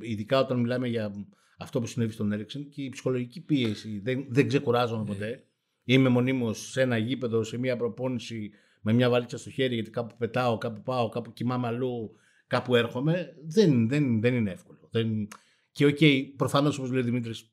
Ειδικά 0.00 0.38
όταν 0.40 0.60
μιλάμε 0.60 0.88
για 0.88 1.26
αυτό 1.58 1.80
που 1.80 1.86
συνέβη 1.86 2.12
στον 2.12 2.32
Έριξεν 2.32 2.68
και 2.68 2.82
η 2.82 2.88
ψυχολογική 2.88 3.40
πίεση. 3.40 4.00
Δεν, 4.04 4.26
δεν 4.28 4.48
ξεκουράζομαι 4.48 5.04
ποτέ. 5.04 5.44
Είμαι 5.84 6.08
μονίμως 6.08 6.70
σε 6.70 6.80
ένα 6.80 6.96
γήπεδο, 6.96 7.42
σε 7.42 7.58
μια 7.58 7.76
προπόνηση 7.76 8.50
με 8.80 8.92
μια 8.92 9.10
βαλίτσα 9.10 9.38
στο 9.38 9.50
χέρι 9.50 9.74
γιατί 9.74 9.90
κάπου 9.90 10.14
πετάω, 10.18 10.58
κάπου 10.58 10.82
πάω, 10.82 11.08
κάπου 11.08 11.32
κοιμάμαι 11.32 11.66
αλλού, 11.66 12.12
κάπου 12.46 12.74
έρχομαι. 12.74 13.36
Δεν, 13.46 13.88
δεν, 13.88 14.20
δεν 14.20 14.34
είναι 14.34 14.50
εύκολο. 14.50 14.88
Δεν... 14.90 15.28
Και 15.76 15.86
OK, 15.86 15.96
okay, 16.00 16.22
προφανώς 16.36 16.78
όπως 16.78 16.90
λέει 16.90 17.00
ο 17.00 17.04
Δημήτρης, 17.04 17.50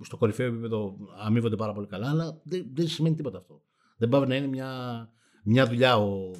στο 0.00 0.16
κορυφαίο 0.16 0.46
επίπεδο 0.46 0.96
αμείβονται 1.24 1.56
πάρα 1.56 1.72
πολύ 1.72 1.86
καλά, 1.86 2.10
αλλά 2.10 2.40
δεν, 2.44 2.66
δεν 2.72 2.88
σημαίνει 2.88 3.14
τίποτα 3.14 3.38
αυτό. 3.38 3.62
Δεν 3.96 4.08
πάει 4.08 4.26
να 4.26 4.36
είναι 4.36 4.46
μια, 4.46 5.10
μια 5.44 5.66
δουλειά 5.66 5.96
ο, 5.96 6.30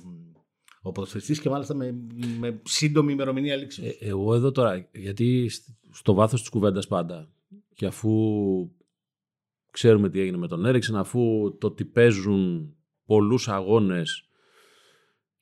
ο 0.83 0.93
ποδοσφαιριστής 0.93 1.41
και 1.41 1.49
μάλιστα 1.49 1.75
με, 1.75 1.95
με 2.39 2.61
σύντομη 2.65 3.13
ημερομηνία 3.13 3.57
λήξης. 3.57 3.85
Ε, 3.85 3.97
εγώ 4.01 4.35
εδώ 4.35 4.51
τώρα, 4.51 4.89
γιατί 4.93 5.49
σ- 5.49 5.69
στο 5.91 6.15
βάθος 6.15 6.41
της 6.41 6.51
κουβέντας 6.51 6.87
πάντα 6.87 7.33
και 7.75 7.87
αφού 7.87 8.13
ξέρουμε 9.71 10.11
τι 10.11 10.21
έγινε 10.21 10.37
με 10.37 10.49
τον 10.49 10.67
Έριξεν, 10.67 10.97
αφού 10.97 11.21
το 11.61 11.67
ότι 11.67 11.85
παίζουν 11.85 12.75
πολλούς 13.05 13.49
αγώνες 13.49 14.29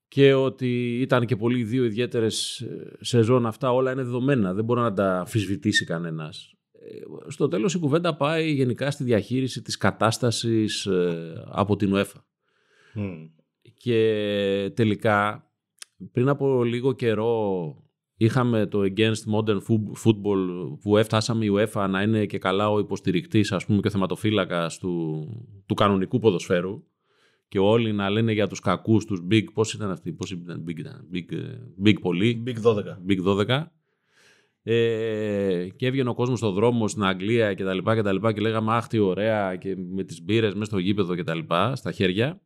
και 0.08 0.34
ότι 0.34 1.00
ήταν 1.00 1.26
και 1.26 1.36
πολύ 1.36 1.64
δύο 1.64 1.84
ιδιαίτερες 1.84 2.60
ε, 2.60 2.96
σεζόν 3.00 3.46
αυτά 3.46 3.72
όλα 3.72 3.92
είναι 3.92 4.02
δεδομένα, 4.02 4.54
δεν 4.54 4.64
μπορεί 4.64 4.80
να 4.80 4.92
τα 4.92 5.18
αμφισβητήσει 5.18 5.84
κανένας. 5.84 6.52
Ε, 6.72 7.30
Στο 7.30 7.48
τέλος 7.48 7.74
η 7.74 7.78
κουβέντα 7.78 8.16
πάει 8.16 8.52
γενικά 8.52 8.90
στη 8.90 9.04
διαχείριση 9.04 9.62
της 9.62 9.76
κατάστασης 9.76 10.86
ε, 10.86 11.44
από 11.50 11.76
την 11.76 11.92
UEFA. 11.94 12.20
Mm. 12.94 13.30
Και 13.74 14.72
τελικά, 14.74 15.50
πριν 16.12 16.28
από 16.28 16.64
λίγο 16.64 16.92
καιρό, 16.92 17.74
είχαμε 18.16 18.66
το 18.66 18.80
Against 18.80 19.34
Modern 19.34 19.56
Fo- 19.56 20.04
Football 20.04 20.78
που 20.80 20.96
έφτασαμε 20.96 21.44
η 21.44 21.50
UEFA 21.54 21.86
να 21.90 22.02
είναι 22.02 22.26
και 22.26 22.38
καλά 22.38 22.70
ο 22.70 22.78
υποστηρικτής, 22.78 23.52
ας 23.52 23.66
πούμε, 23.66 23.80
και 23.80 23.88
ο 23.88 23.90
θεματοφύλακας 23.90 24.78
του, 24.78 25.26
του 25.66 25.74
κανονικού 25.74 26.18
ποδοσφαίρου 26.18 26.82
και 27.48 27.58
όλοι 27.58 27.92
να 27.92 28.10
λένε 28.10 28.32
για 28.32 28.46
τους 28.46 28.60
κακούς, 28.60 29.04
τους 29.04 29.22
big, 29.30 29.44
πώς 29.54 29.72
ήταν 29.72 29.90
αυτοί, 29.90 30.12
πώς 30.12 30.30
ήταν, 30.30 30.64
big, 30.68 30.78
ήταν, 30.78 31.08
big, 31.12 31.32
ε, 31.32 31.58
big 31.84 32.00
πολύ, 32.00 32.42
Big 32.46 32.62
12. 32.62 32.82
Big 33.08 33.22
12. 33.22 33.72
Ε, 34.62 35.68
και 35.76 35.86
έβγαινε 35.86 36.08
ο 36.08 36.14
κόσμος 36.14 36.38
στον 36.38 36.54
δρόμο 36.54 36.88
στην 36.88 37.04
Αγγλία 37.04 37.54
και 37.54 37.64
τα 37.64 37.74
λοιπά 37.74 37.94
και 37.94 38.02
τα 38.02 38.12
λοιπά 38.12 38.32
και 38.32 38.40
λέγαμε 38.40 38.74
αχ 38.74 38.86
τι 38.86 38.98
ωραία 38.98 39.56
και 39.56 39.76
με 39.76 40.04
τις 40.04 40.22
μπύρες 40.22 40.54
μέσα 40.54 40.64
στο 40.64 40.78
γήπεδο 40.78 41.14
και 41.14 41.24
τα 41.24 41.34
λοιπά 41.34 41.76
στα 41.76 41.92
χέρια. 41.92 42.40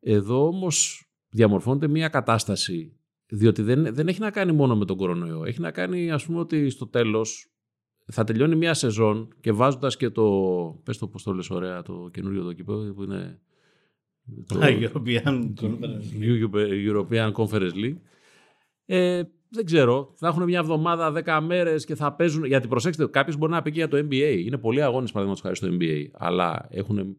Εδώ 0.00 0.46
όμως 0.46 1.08
διαμορφώνεται 1.28 1.88
μια 1.88 2.08
κατάσταση 2.08 2.96
διότι 3.26 3.62
δεν, 3.62 3.94
δεν 3.94 4.08
έχει 4.08 4.20
να 4.20 4.30
κάνει 4.30 4.52
μόνο 4.52 4.76
με 4.76 4.84
τον 4.84 4.96
κορονοϊό. 4.96 5.44
Έχει 5.44 5.60
να 5.60 5.70
κάνει 5.70 6.10
ας 6.10 6.24
πούμε 6.26 6.38
ότι 6.38 6.70
στο 6.70 6.86
τέλος 6.86 7.50
θα 8.06 8.24
τελειώνει 8.24 8.56
μια 8.56 8.74
σεζόν 8.74 9.34
και 9.40 9.52
βάζοντας 9.52 9.96
και 9.96 10.10
το, 10.10 10.24
πες 10.84 10.98
το 10.98 11.08
πώς 11.08 11.22
το 11.22 11.32
λες 11.32 11.50
ωραία, 11.50 11.82
το 11.82 12.08
καινούριο 12.12 12.42
το 12.44 12.52
κήπεδο 12.52 12.92
που 12.92 13.02
είναι 13.02 13.40
το 14.46 14.60
European 14.62 15.52
Conference. 15.60 16.06
European 16.90 17.32
Conference 17.32 17.74
League. 17.74 17.96
Ε, 18.86 19.22
δεν 19.50 19.64
ξέρω. 19.64 20.14
Θα 20.16 20.28
έχουν 20.28 20.44
μια 20.44 20.58
εβδομάδα, 20.58 21.12
10 21.24 21.40
μέρες 21.46 21.84
και 21.84 21.94
θα 21.94 22.12
παίζουν. 22.12 22.44
Γιατί 22.44 22.68
προσέξτε, 22.68 23.06
κάποιος 23.06 23.36
μπορεί 23.36 23.52
να 23.52 23.62
πει 23.62 23.70
και 23.70 23.78
για 23.78 23.88
το 23.88 23.96
NBA. 23.96 24.42
Είναι 24.44 24.58
πολλοί 24.58 24.82
αγώνες 24.82 25.12
παραδείγματος 25.12 25.40
χάρη 25.40 25.56
στο 25.56 25.68
NBA. 25.70 26.08
Αλλά 26.12 26.68
έχουν, 26.70 27.16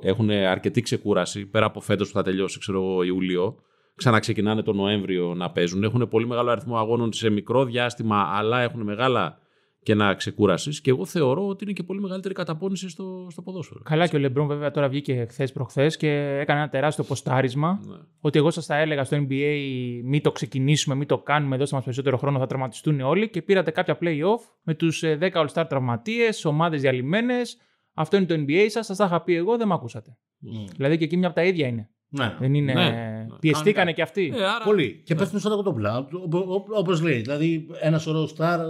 έχουν 0.00 0.30
αρκετή 0.30 0.80
ξεκούραση 0.80 1.46
πέρα 1.46 1.66
από 1.66 1.80
φέτος 1.80 2.08
που 2.08 2.14
θα 2.14 2.22
τελειώσει, 2.22 2.58
ξέρω 2.58 2.78
εγώ, 2.78 3.02
Ιούλιο. 3.02 3.56
Ξαναξεκινάνε 3.94 4.62
τον 4.62 4.76
Νοέμβριο 4.76 5.34
να 5.34 5.50
παίζουν. 5.50 5.82
Έχουν 5.82 6.08
πολύ 6.08 6.26
μεγάλο 6.26 6.50
αριθμό 6.50 6.76
αγώνων 6.76 7.12
σε 7.12 7.30
μικρό 7.30 7.64
διάστημα, 7.64 8.28
αλλά 8.32 8.60
έχουν 8.60 8.82
μεγάλα 8.82 9.38
κενά 9.86 10.14
ξεκούραση. 10.14 10.80
Και 10.80 10.90
εγώ 10.90 11.04
θεωρώ 11.04 11.48
ότι 11.48 11.64
είναι 11.64 11.72
και 11.72 11.82
πολύ 11.82 12.00
μεγαλύτερη 12.00 12.34
καταπώνηση 12.34 12.88
στο, 12.88 13.26
στο 13.30 13.42
ποδόσφαιρο. 13.42 13.80
Καλά 13.84 14.06
και 14.06 14.16
ο 14.16 14.18
Λεμπρόν 14.18 14.46
βέβαια 14.46 14.70
τώρα 14.70 14.88
βγήκε 14.88 15.26
χθες 15.30 15.52
προχθές 15.52 15.96
και 15.96 16.08
έκανε 16.40 16.60
ένα 16.60 16.68
τεράστιο 16.68 17.04
ποστάρισμα. 17.04 17.80
Ναι. 17.86 17.96
Ότι 18.20 18.38
εγώ 18.38 18.50
σας 18.50 18.66
τα 18.66 18.76
έλεγα 18.76 19.04
στο 19.04 19.16
NBA, 19.16 19.56
μην 20.04 20.22
το 20.22 20.32
ξεκινήσουμε, 20.32 20.94
μην 20.94 21.06
το 21.06 21.18
κάνουμε, 21.18 21.56
δώστε 21.56 21.74
μας 21.74 21.84
περισσότερο 21.84 22.16
χρόνο, 22.16 22.38
θα 22.38 22.46
τραυματιστούν 22.46 23.00
όλοι. 23.00 23.30
Και 23.30 23.42
πήρατε 23.42 23.70
κάποια 23.70 23.98
playoff 24.00 24.40
με 24.62 24.74
τους 24.74 25.02
10 25.04 25.30
All-Star 25.32 25.64
τραυματίες, 25.68 26.44
ομάδες 26.44 26.80
διαλυμένες. 26.80 27.56
Αυτό 27.94 28.16
είναι 28.16 28.26
το 28.26 28.34
NBA 28.34 28.66
σας, 28.68 28.86
σας 28.86 28.96
τα 28.96 29.04
είχα 29.04 29.22
πει 29.22 29.34
εγώ, 29.34 29.56
δεν 29.56 29.66
με 29.68 29.74
ακούσατε. 29.74 30.10
Mm. 30.10 30.70
Δηλαδή 30.76 30.98
και 30.98 31.04
εκεί 31.04 31.16
μια 31.16 31.26
από 31.26 31.36
τα 31.36 31.44
ίδια 31.44 31.66
είναι. 31.66 31.90
Ναι. 32.08 32.36
Δεν 32.38 32.54
είναι. 32.54 32.72
Ναι. 32.72 33.26
Πιεστήκανε 33.40 33.72
Κανονικά. 33.72 33.96
και 33.96 34.02
αυτοί. 34.02 34.32
Ε, 34.34 34.44
άρα... 34.44 34.64
Πολύ. 34.64 35.02
Και 35.04 35.14
πέφτουν 35.14 35.40
στα 35.40 35.48
κοτόπουλα. 35.48 36.08
Όπως 36.76 37.02
λέει. 37.02 37.20
Δηλαδή 37.20 37.66
ένας 37.80 38.02
σωρό 38.02 38.26
στάρ 38.26 38.60
ε, 38.60 38.64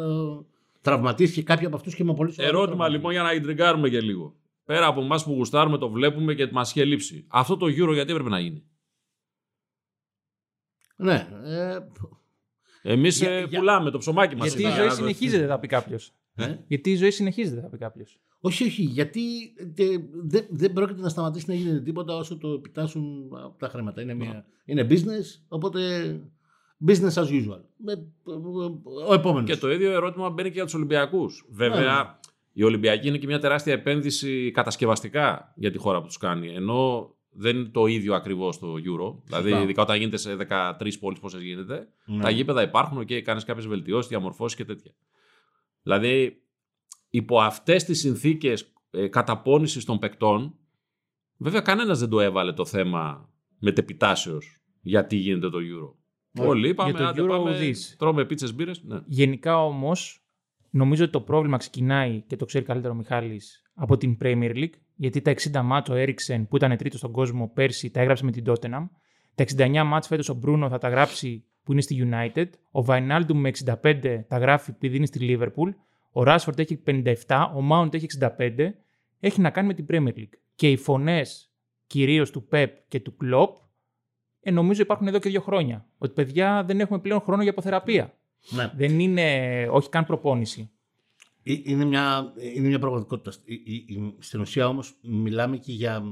τραυματίστηκε 0.91 1.43
κάποιοι 1.43 1.67
από 1.67 1.77
αυτούς 1.77 1.95
και 1.95 2.05
με 2.05 2.15
πολύ 2.15 2.31
σοβαρό 2.33 2.49
Ερώτημα 2.49 2.67
τραυματισμό. 2.67 2.97
λοιπόν 2.97 3.13
για 3.13 3.23
να 3.23 3.33
ιντριγκάρουμε 3.33 3.89
και 3.89 4.01
λίγο. 4.01 4.37
Πέρα 4.65 4.87
από 4.87 5.01
εμάς 5.01 5.25
που 5.25 5.33
γουστάρουμε, 5.33 5.79
το 5.79 5.91
βλέπουμε 5.91 6.35
και 6.35 6.49
μας 6.53 6.71
είχε 6.71 6.85
λείψει. 6.85 7.27
Αυτό 7.29 7.57
το 7.57 7.67
Euro 7.67 7.93
γιατί 7.93 8.11
έπρεπε 8.11 8.29
να 8.29 8.41
γίνει; 8.41 8.65
Ναι. 10.97 11.29
Ε, 11.45 11.79
Εμείς 12.83 13.19
Για- 13.19 13.39
για- 13.41 13.59
πουλάμε 13.59 13.91
το 13.91 13.99
ψωμάκι 13.99 14.37
μας. 14.37 14.55
Γιατί 14.55 14.73
η 14.73 14.81
ζωή 14.81 14.91
συνεχίζεται, 14.91 15.47
θα 15.47 15.59
πει 15.59 15.67
κάποιος. 15.67 16.13
ε; 16.35 16.57
Γιατί 16.67 16.91
η 16.91 16.97
ζωή 16.97 17.11
συνεχίζεται, 17.11 17.61
θα 17.61 17.69
πει 17.69 17.79
κάποιος. 17.79 18.21
Όχι, 18.41 18.65
όχι, 18.65 18.83
γιατί 18.83 19.21
τε- 19.75 20.01
δεν 20.13 20.47
δεν 20.51 20.73
πρόκειται 20.73 21.01
να 21.01 21.09
σταματήσει 21.09 21.45
να 21.49 21.55
γίνεται 21.55 21.81
τίποτα 21.81 22.17
όσο 22.17 22.39
το 22.39 22.49
επιτάσσουν 22.53 23.31
από 23.45 23.59
τα 23.59 23.69
χρήματα. 23.69 24.03
Είναι, 24.03 24.15
μια, 24.15 24.47
είναι 24.65 24.87
business, 24.91 25.45
οπότε 25.49 25.81
business 26.87 27.13
as 27.15 27.29
usual. 27.29 27.61
Με- 27.77 28.07
Ο 29.09 29.15
επόμενος. 29.15 29.51
Και 29.51 29.57
το 29.57 29.73
ίδιο 29.73 29.91
ερώτημα 29.93 30.31
μπαίνει 30.31 30.49
και 30.49 30.55
για 30.55 30.65
τους 30.65 30.75
Ολυμπιακούς. 30.75 31.47
Βέβαια, 31.51 32.03
Ναι. 32.03 32.11
η 32.53 32.63
Ολυμπιακή 32.63 33.09
είναι 33.09 33.19
και 33.19 33.27
μια 33.27 33.39
τεράστια 33.39 33.73
επένδυση 33.73 34.51
κατασκευαστικά 34.51 35.53
για 35.57 35.71
τη 35.71 35.79
χώρα 35.79 36.01
που 36.01 36.07
τους 36.07 36.17
κάνει. 36.19 36.49
Ενώ 36.55 37.11
δεν 37.31 37.57
είναι 37.57 37.69
το 37.69 37.87
ίδιο 37.87 38.15
ακριβώς 38.15 38.59
το 38.59 38.73
Euro. 38.75 39.23
Δηλαδή, 39.25 39.49
Σωστά. 39.49 39.63
ειδικά 39.63 39.83
όταν 39.83 39.97
γίνεται 39.97 40.17
σε 40.17 40.37
13 40.37 40.99
πόλεις, 40.99 41.19
πόσες 41.19 41.41
γίνεται, 41.43 41.89
Ναι. 42.07 42.23
τα 42.23 42.31
γήπεδα 42.31 42.63
υπάρχουν 42.63 43.05
και 43.05 43.23
κάνεις 43.23 43.45
κάποιες 43.45 43.67
βελτιώσεις, 43.67 44.09
διαμορφώσεις 44.09 44.57
και 44.57 44.65
τέτοια. 44.65 44.93
Δηλαδή, 45.83 46.43
υπό 47.11 47.41
αυτές 47.41 47.85
τις 47.85 47.99
συνθήκες 48.01 48.73
ε, 48.91 49.09
καταπώνησης 49.09 49.85
των 49.85 49.99
παικτών, 49.99 50.55
βέβαια 51.37 51.61
κανένας 51.61 51.99
δεν 51.99 52.09
το 52.09 52.21
έβαλε 52.21 52.53
το 52.53 52.65
θέμα 52.65 53.31
μετεπιτάσεως 53.59 54.57
γιατί 54.81 55.17
γίνεται 55.17 55.51
το 55.51 55.59
Euro. 55.59 55.95
Ναι. 56.41 56.47
Όλοι 56.47 56.69
είπαμε, 56.69 56.91
Για 56.91 56.99
το 56.99 57.07
άντε, 57.07 57.23
Euro 57.23 57.29
πάμε, 57.29 57.51
ουδής. 57.51 57.97
τρώμε 57.99 58.25
πίτσες 58.25 58.55
μπύρες. 58.55 58.83
Ναι. 58.85 58.99
Γενικά 59.07 59.65
όμως, 59.65 60.21
νομίζω 60.71 61.03
ότι 61.03 61.13
το 61.13 61.21
πρόβλημα 61.21 61.57
ξεκινάει 61.57 62.21
και 62.27 62.37
το 62.37 62.45
ξέρει 62.45 62.65
καλύτερο 62.65 62.93
ο 62.93 62.97
Μιχάλης 62.97 63.63
από 63.75 63.97
την 63.97 64.17
Premier 64.23 64.55
League. 64.55 64.75
Γιατί 64.97 65.21
τα 65.21 65.31
60 65.31 65.63
μάτς 65.63 65.89
ο 65.89 65.95
Έριξεν 65.95 66.49
που 66.49 66.57
ήταν 66.57 66.77
τρίτος 66.77 66.99
στον 66.99 67.13
κόσμο 67.13 67.51
πέρσι 67.55 67.91
τα 67.91 68.01
έγραψε 68.01 68.25
με 68.25 68.31
την 68.31 68.45
Tottenham. 68.47 68.89
Τα 69.35 69.45
69 69.57 69.83
μάτς 69.85 70.07
φέτος 70.07 70.29
ο 70.29 70.35
Μπρούνο 70.35 70.69
θα 70.69 70.79
τα 70.79 70.89
γράψει 70.89 71.45
που 71.63 71.73
είναι 71.73 71.81
στη 71.81 72.09
United. 72.11 72.47
Ο 72.71 72.85
Βαϊνάλντουμ 72.85 73.39
με 73.41 73.51
65 73.83 74.25
τα 74.29 74.39
γράφει 74.39 74.71
επειδή 74.71 74.97
είναι 74.97 75.07
στη 75.07 75.19
Liverpool. 75.23 75.75
Ο 76.11 76.23
Ράσφορντ 76.23 76.59
έχει 76.59 76.83
57, 76.87 77.13
ο 77.55 77.69
Mount 77.73 77.95
έχει 77.95 78.07
65. 78.39 78.75
Έχει 79.21 79.41
να 79.41 79.51
κάνει 79.51 79.67
με 79.67 79.75
την 79.75 79.87
Premier 79.91 80.19
League. 80.19 80.35
Και 80.55 80.71
οι 80.71 80.77
φωνές 80.77 81.51
κυρίως 81.87 82.31
του 82.31 82.49
Pep 82.53 82.67
και 82.89 83.01
του 83.01 83.17
Klopp 83.23 83.49
ε, 84.47 84.51
νομίζω 84.51 84.83
υπάρχουν 84.83 85.07
εδώ 85.07 85.19
και 85.19 85.29
δύο 85.29 85.41
χρόνια. 85.41 85.87
Ότι 85.99 86.13
παιδιά 86.13 86.65
δεν 86.65 86.81
έχουμε 86.81 86.99
πλέον 86.99 87.21
χρόνο 87.21 87.43
για 87.43 87.51
αποθεραπεία. 87.51 88.15
Ναι. 88.51 88.73
Δεν 88.77 89.01
είναι, 89.01 89.69
όχι 89.71 89.89
καν 89.89 90.05
προπόνηση. 90.07 90.71
Ε, 91.43 91.53
Είναι 91.65 91.85
μια, 91.85 92.33
είναι 92.55 92.69
μια 92.69 92.79
πραγματικότητα. 92.79 93.37
Ε, 93.45 93.55
ε, 93.55 93.99
ε, 93.99 94.13
Στην 94.19 94.41
ουσία 94.41 94.69
όμως 94.69 94.99
μιλάμε 95.03 95.57
και 95.57 95.73
για. 95.73 96.03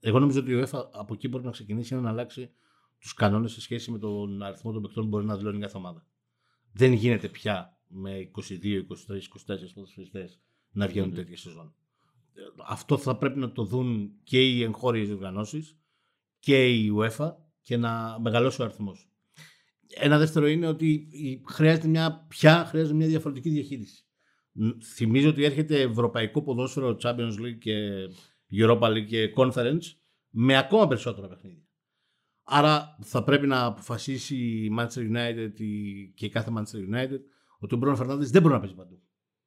Εγώ 0.00 0.18
νομίζω 0.18 0.40
ότι 0.40 0.52
η 0.52 0.62
UEFA 0.62 0.84
από 0.92 1.14
εκεί 1.14 1.28
μπορεί 1.28 1.44
να 1.44 1.50
ξεκινήσει 1.50 1.94
να 1.94 2.08
αλλάξει 2.08 2.50
τους 2.98 3.14
κανόνες 3.14 3.52
σε 3.52 3.60
σχέση 3.60 3.90
με 3.90 3.98
τον 3.98 4.42
αριθμό 4.42 4.72
των 4.72 4.82
παιχτών 4.82 5.02
που 5.02 5.08
μπορεί 5.08 5.24
να 5.24 5.36
δηλώνει 5.36 5.58
κάθε 5.60 5.76
ομάδα. 5.76 6.06
Δεν 6.72 6.92
γίνεται 6.92 7.28
πια 7.28 7.78
με 7.88 8.30
22, 8.34 8.42
23, 8.42 8.76
24 9.54 9.68
ποδοσφαιριστές 9.74 10.40
να 10.70 10.86
βγαίνουν 10.86 11.08
Μμμ. 11.08 11.16
τέτοια 11.16 11.36
σεζόν. 11.36 11.74
Ε, 12.34 12.40
Αυτό 12.66 12.96
θα 12.96 13.16
πρέπει 13.16 13.38
να 13.38 13.52
το 13.52 13.64
δουν 13.64 14.12
και 14.24 14.42
οι 14.42 14.62
εγχώριες 14.62 15.10
οργανώσεις 15.10 15.76
και 16.38 16.68
η 16.68 16.92
UEFA 16.98 17.34
και 17.66 17.76
να 17.76 18.20
μεγαλώσει 18.20 18.60
ο 18.62 18.64
αριθμός. 18.64 19.10
Ένα 19.94 20.18
δεύτερο 20.18 20.46
είναι 20.46 20.66
ότι 20.66 20.88
η- 21.10 21.42
χρειάζεται 21.48 21.88
μια, 21.88 22.24
πια 22.28 22.64
χρειάζεται 22.64 22.94
μια 22.94 23.06
διαφορετική 23.06 23.48
διαχείριση. 23.50 24.04
Μ, 24.52 24.68
Θυμίζω 24.94 25.28
ότι 25.28 25.44
έρχεται 25.44 25.80
ευρωπαϊκό 25.80 26.42
ποδόσφαιρο 26.42 26.96
Champions 27.02 27.32
League 27.40 27.58
και 27.58 27.72
Europa 28.52 28.80
League 28.82 29.06
και 29.06 29.32
Conference 29.36 29.82
με 30.30 30.56
ακόμα 30.56 30.86
περισσότερα 30.88 31.28
παιχνίδια. 31.28 31.62
Άρα 32.42 32.96
θα 33.02 33.24
πρέπει 33.24 33.46
να 33.46 33.64
αποφασίσει 33.64 34.36
η 34.36 34.70
Manchester 34.78 34.98
United 35.16 35.50
η- 35.56 36.12
και 36.14 36.26
η 36.26 36.28
κάθε 36.28 36.52
Manchester 36.56 36.94
United 36.94 37.18
ότι 37.58 37.74
ο 37.74 37.78
Μπρόνο 37.78 37.96
Φερνάνδης 37.96 38.30
δεν 38.30 38.42
μπορεί 38.42 38.54
να 38.54 38.60
παίζει 38.60 38.74
παντού. 38.74 39.02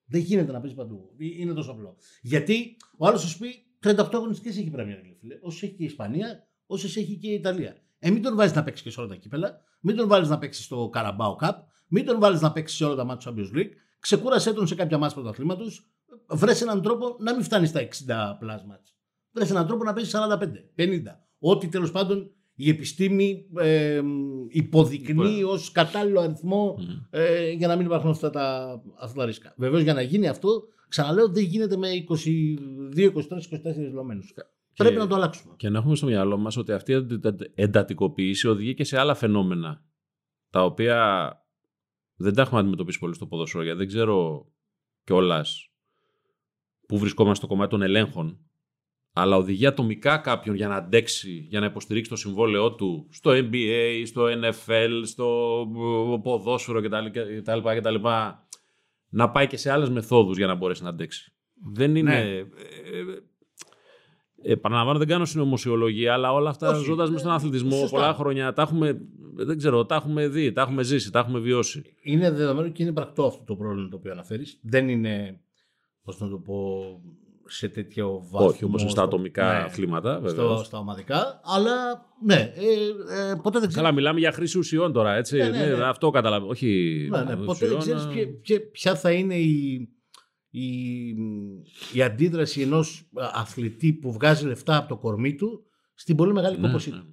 Δεν 0.05 0.21
γίνεται 0.21 0.51
να 0.51 0.59
παίζει 0.59 0.75
παντού. 0.75 1.15
Ε, 1.19 1.25
Είναι 1.25 1.53
τόσο 1.53 1.71
απλό. 1.71 1.97
Γιατί 2.21 2.75
ο 2.97 3.07
άλλος 3.07 3.21
θα 3.21 3.27
σου 3.27 3.37
πει 3.37 3.49
38 3.79 4.09
αγωνιστικές 4.13 4.57
έχει 4.57 4.67
η 4.67 4.71
Premier 4.75 5.05
League, 5.05 5.15
φίλε. 5.19 5.37
Όσες 5.41 5.61
έχει 5.63 5.73
και 5.75 5.83
η 5.83 5.85
Ισπανία, 5.85 6.47
όσες 6.65 6.95
έχει 6.95 7.17
και 7.17 7.29
η 7.29 7.33
Ιταλία. 7.33 7.75
Ε, 7.99 8.09
μην 8.09 8.21
τον 8.21 8.35
βάζει 8.35 8.53
να 8.55 8.63
παίξει 8.63 8.83
και 8.83 8.89
σε 8.91 8.99
όλα 8.99 9.09
τα 9.09 9.15
κύπελα. 9.15 9.61
Μην 9.81 9.95
τον 9.95 10.07
βάλεις 10.07 10.29
να 10.29 10.37
παίξει 10.37 10.61
στο 10.63 10.89
Carabao 10.93 11.35
Cup. 11.41 11.53
Μην 11.87 12.05
τον 12.05 12.19
βάλεις 12.19 12.41
να 12.41 12.51
παίξει 12.51 12.75
σε 12.75 12.85
όλα 12.85 12.95
τα 12.95 13.03
μάτια 13.03 13.31
του 13.33 13.37
Champions 13.37 13.57
League. 13.57 13.71
Ξεκούρασέ 13.99 14.53
τον 14.53 14.67
σε 14.67 14.75
κάποια 14.75 14.97
μάτια 14.97 15.15
πρωταθλήματος. 15.15 15.89
Βρες 16.29 16.61
έναν 16.61 16.81
τρόπο 16.81 17.15
να 17.19 17.33
μην 17.33 17.43
φτάνεις 17.43 17.69
στα 17.69 17.79
60 17.79 17.85
plus 18.41 18.55
match. 18.55 18.93
Βρες 19.31 19.49
έναν 19.49 19.67
τρόπο 19.67 19.83
να 19.83 19.93
παίζεις 19.93 20.11
45, 20.15 20.63
50. 20.75 20.89
Ό,τι 21.39 21.67
τέλος 21.67 21.91
πάντων 21.91 22.31
η 22.55 22.69
επιστήμη 22.69 23.45
ε, 23.59 24.01
υποδεικνύει 24.47 25.43
ως 25.43 25.71
κατάλληλο 25.71 26.19
αριθμό 26.19 26.75
Μμμ. 26.79 26.85
ε, 27.09 27.49
για 27.49 27.67
να 27.67 27.75
μην 27.75 27.85
υπάρχουν 27.85 28.09
αυτά 28.09 28.29
τα, 28.29 28.75
αυτά 28.99 29.19
τα 29.19 29.25
ρίσκα. 29.25 29.53
Βεβαίως 29.57 29.81
για 29.81 29.93
να 29.93 30.01
γίνει 30.01 30.27
αυτό, 30.27 30.63
ξαναλέω, 30.89 31.29
δεν 31.29 31.43
γίνεται 31.43 31.77
με 31.77 31.87
22, 32.95 33.05
23, 33.05 33.11
24 33.11 33.21
λομένου. 33.93 34.21
Πρέπει 34.83 34.97
να 34.97 35.07
το 35.07 35.15
αλλάξουμε. 35.15 35.53
Και 35.57 35.69
να 35.69 35.77
έχουμε 35.77 35.95
στο 35.95 36.05
μυαλό 36.05 36.37
μας 36.37 36.57
ότι 36.57 36.71
αυτή 36.71 36.91
η 36.91 36.95
εντα- 36.95 37.51
εντατικοποίηση 37.55 38.47
οδηγεί 38.47 38.73
και 38.73 38.83
σε 38.83 38.99
άλλα 38.99 39.15
φαινόμενα 39.15 39.83
τα 40.49 40.63
οποία 40.63 41.31
δεν 42.15 42.33
τα 42.33 42.41
έχουμε 42.41 42.59
αντιμετωπίσει 42.59 42.99
πολύ 42.99 43.13
στο 43.13 43.27
ποδοσφαίρο 43.27 43.63
γιατί 43.63 43.77
δεν 43.79 43.87
ξέρω 43.87 44.47
κιόλας 45.03 45.71
πού 46.87 46.97
βρισκόμαστε 46.97 47.37
στο 47.37 47.47
κομμάτι 47.47 47.69
των 47.69 47.81
ελέγχων 47.81 48.49
αλλά 49.13 49.35
οδηγεί 49.37 49.65
ατομικά 49.65 50.17
κάποιον 50.17 50.55
για 50.55 50.67
να 50.67 50.75
αντέξει, 50.75 51.31
για 51.31 51.59
να 51.59 51.65
υποστηρίξει 51.65 52.09
το 52.09 52.15
συμβόλαιό 52.15 52.75
του 52.75 53.07
στο 53.11 53.31
NBA, 53.33 54.03
στο 54.05 54.25
NFL, 54.25 55.01
στο 55.03 55.59
ε, 56.15 56.19
ποδόσφαιρο 56.21 56.81
κτλ. 56.81 57.05
κτλ, 57.77 58.07
να 59.09 59.31
πάει 59.31 59.47
και 59.47 59.57
σε 59.57 59.71
άλλες 59.71 59.89
μεθόδους 59.89 60.37
για 60.37 60.47
να 60.47 60.55
μπορέσει 60.55 60.83
να 60.83 60.89
αντέξει. 60.89 61.33
Δεν 61.73 61.95
είναι... 61.95 62.23
Ναι. 62.23 62.43
Ε, 64.43 64.49
ε, 64.49 64.51
Επαναλαμβάνω, 64.51 64.97
δεν 64.97 65.07
κάνω 65.07 65.25
συνωμοσιολογία, 65.25 66.13
αλλά 66.13 66.33
όλα 66.33 66.49
αυτά 66.49 66.69
Όχι, 66.69 66.83
ζώντας 66.83 67.07
μέσα 67.07 67.19
στον 67.19 67.31
ε, 67.31 67.35
αθλητισμό 67.35 67.75
σωστά. 67.75 67.97
πολλά 67.97 68.13
χρόνια 68.13 68.53
τα 68.53 68.61
έχουμε, 68.61 69.01
δεν 69.35 69.57
ξέρω, 69.57 69.85
τα 69.85 69.95
έχουμε 69.95 70.27
δει, 70.27 70.51
τα 70.51 70.61
έχουμε 70.61 70.83
ζήσει, 70.83 71.11
τα 71.11 71.19
έχουμε 71.19 71.39
βιώσει. 71.39 71.83
Είναι 72.01 72.31
δεδομένο 72.31 72.69
και 72.69 72.83
είναι 72.83 72.93
πρακτό 72.93 73.25
αυτό 73.25 73.43
το 73.43 73.55
πρόβλημα 73.55 73.89
το 73.89 73.95
οποίο 73.95 74.11
αναφέρεις. 74.11 74.59
Δεν 74.61 74.89
είναι, 74.89 75.39
πώς 76.03 76.19
να 76.19 76.29
το 76.29 76.37
πω, 76.37 76.73
σε 77.49 77.67
τέτοιο 77.67 78.27
βάθο. 78.29 78.45
Όχι 78.45 78.63
όπω 78.63 78.77
στα 78.77 79.03
ατομικά 79.03 79.51
ναι, 79.51 79.63
αθλήματα, 79.63 80.19
βέβαια. 80.19 80.29
στο, 80.29 80.63
στα 80.63 80.77
ομαδικά, 80.77 81.41
αλλά 81.43 82.05
ναι, 82.25 82.53
ε, 82.55 83.31
ε, 83.31 83.35
ποτέ 83.41 83.59
δεν 83.59 83.67
ξέρει. 83.67 83.83
Καλά, 83.83 83.91
μιλάμε 83.91 84.19
για 84.19 84.31
χρήση 84.31 84.57
ουσιών 84.57 84.93
τώρα, 84.93 85.15
έτσι. 85.15 85.37
Ναι, 85.37 85.49
ναι, 85.49 85.65
ναι. 85.65 85.83
αυτό 85.83 86.09
καταλαβαίνω. 86.09 86.51
Όχι. 86.51 87.07
Ναι, 87.11 87.23
ναι, 87.23 87.35
ποτέ 87.35 87.67
δεν 87.67 87.77
ουσιών, 87.77 87.97
ξέρει 88.43 88.63
α, 88.63 88.71
ποια 88.71 88.95
θα 88.95 89.11
είναι 89.11 89.35
η, 89.35 89.89
η, 90.49 91.09
η 91.93 92.01
αντίδραση 92.01 92.61
ενός 92.61 93.09
αθλητή 93.33 93.93
που 93.93 94.11
βγάζει 94.11 94.45
λεφτά 94.45 94.77
από 94.77 94.87
το 94.87 94.97
κορμί 94.97 95.35
του 95.35 95.63
στην 95.93 96.15
πολύ 96.15 96.33
μεγάλη 96.33 96.55
ναι, 96.59 96.67
κόπωσή 96.67 96.89
ναι, 96.89 96.97
του. 96.97 97.05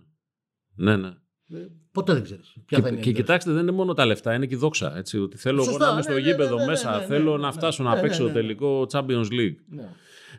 ναι. 0.75 0.97
ναι. 0.97 1.09
Ε, 1.49 1.67
Ποτέ 1.93 2.13
δεν 2.13 2.23
ξέρεις. 2.23 2.57
Ποια 2.67 2.77
Και, 2.79 2.83
θα 2.83 2.89
είναι 2.89 2.99
η 2.99 3.03
και 3.03 3.09
αντίδραση. 3.09 3.13
κοιτάξτε, 3.13 3.53
δεν 3.53 3.63
είναι 3.63 3.71
μόνο 3.71 3.95
τα 3.95 4.07
λεφτά, 4.07 4.35
είναι 4.35 4.47
και 4.47 4.55
η 4.55 4.59
δόξα. 4.59 4.97
Έτσι, 4.97 5.19
ότι 5.19 5.37
θέλω 5.37 5.57
εγώ 5.63 5.65
Σωστά, 5.65 5.85
να 5.85 5.91
είμαι 5.91 5.97
ναι, 5.97 6.03
στο 6.03 6.13
ναι, 6.13 6.21
γήπεδο 6.21 6.55
ναι, 6.55 6.61
ναι, 6.61 6.67
μέσα. 6.71 6.91
ναι, 6.91 6.97
ναι, 6.97 7.05
θέλω 7.05 7.31
ναι, 7.31 7.43
να 7.43 7.47
ναι, 7.47 7.53
φτάσω 7.53 7.83
ναι, 7.83 7.89
να 7.89 7.95
ναι, 7.95 8.01
παίξω 8.01 8.23
ναι, 8.23 8.29
το 8.29 8.35
ναι. 8.35 8.41
τελικό 8.41 8.87
Champions 8.93 9.27
League. 9.33 9.57
Ναι. 9.69 9.89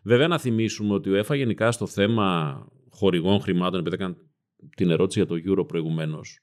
Βέβαια, 0.03 0.27
να 0.27 0.37
θυμίσουμε 0.37 0.93
ότι 0.93 1.09
ο 1.09 1.19
UEFA 1.19 1.35
γενικά 1.35 1.71
στο 1.71 1.87
θέμα 1.87 2.57
χορηγών 2.89 3.39
χρημάτων, 3.39 3.79
επειδή 3.79 3.95
έκανε 3.95 4.15
την 4.75 4.89
ερώτηση 4.89 5.23
για 5.23 5.27
το 5.27 5.35
Euro 5.51 5.67
προηγουμένως, 5.67 6.39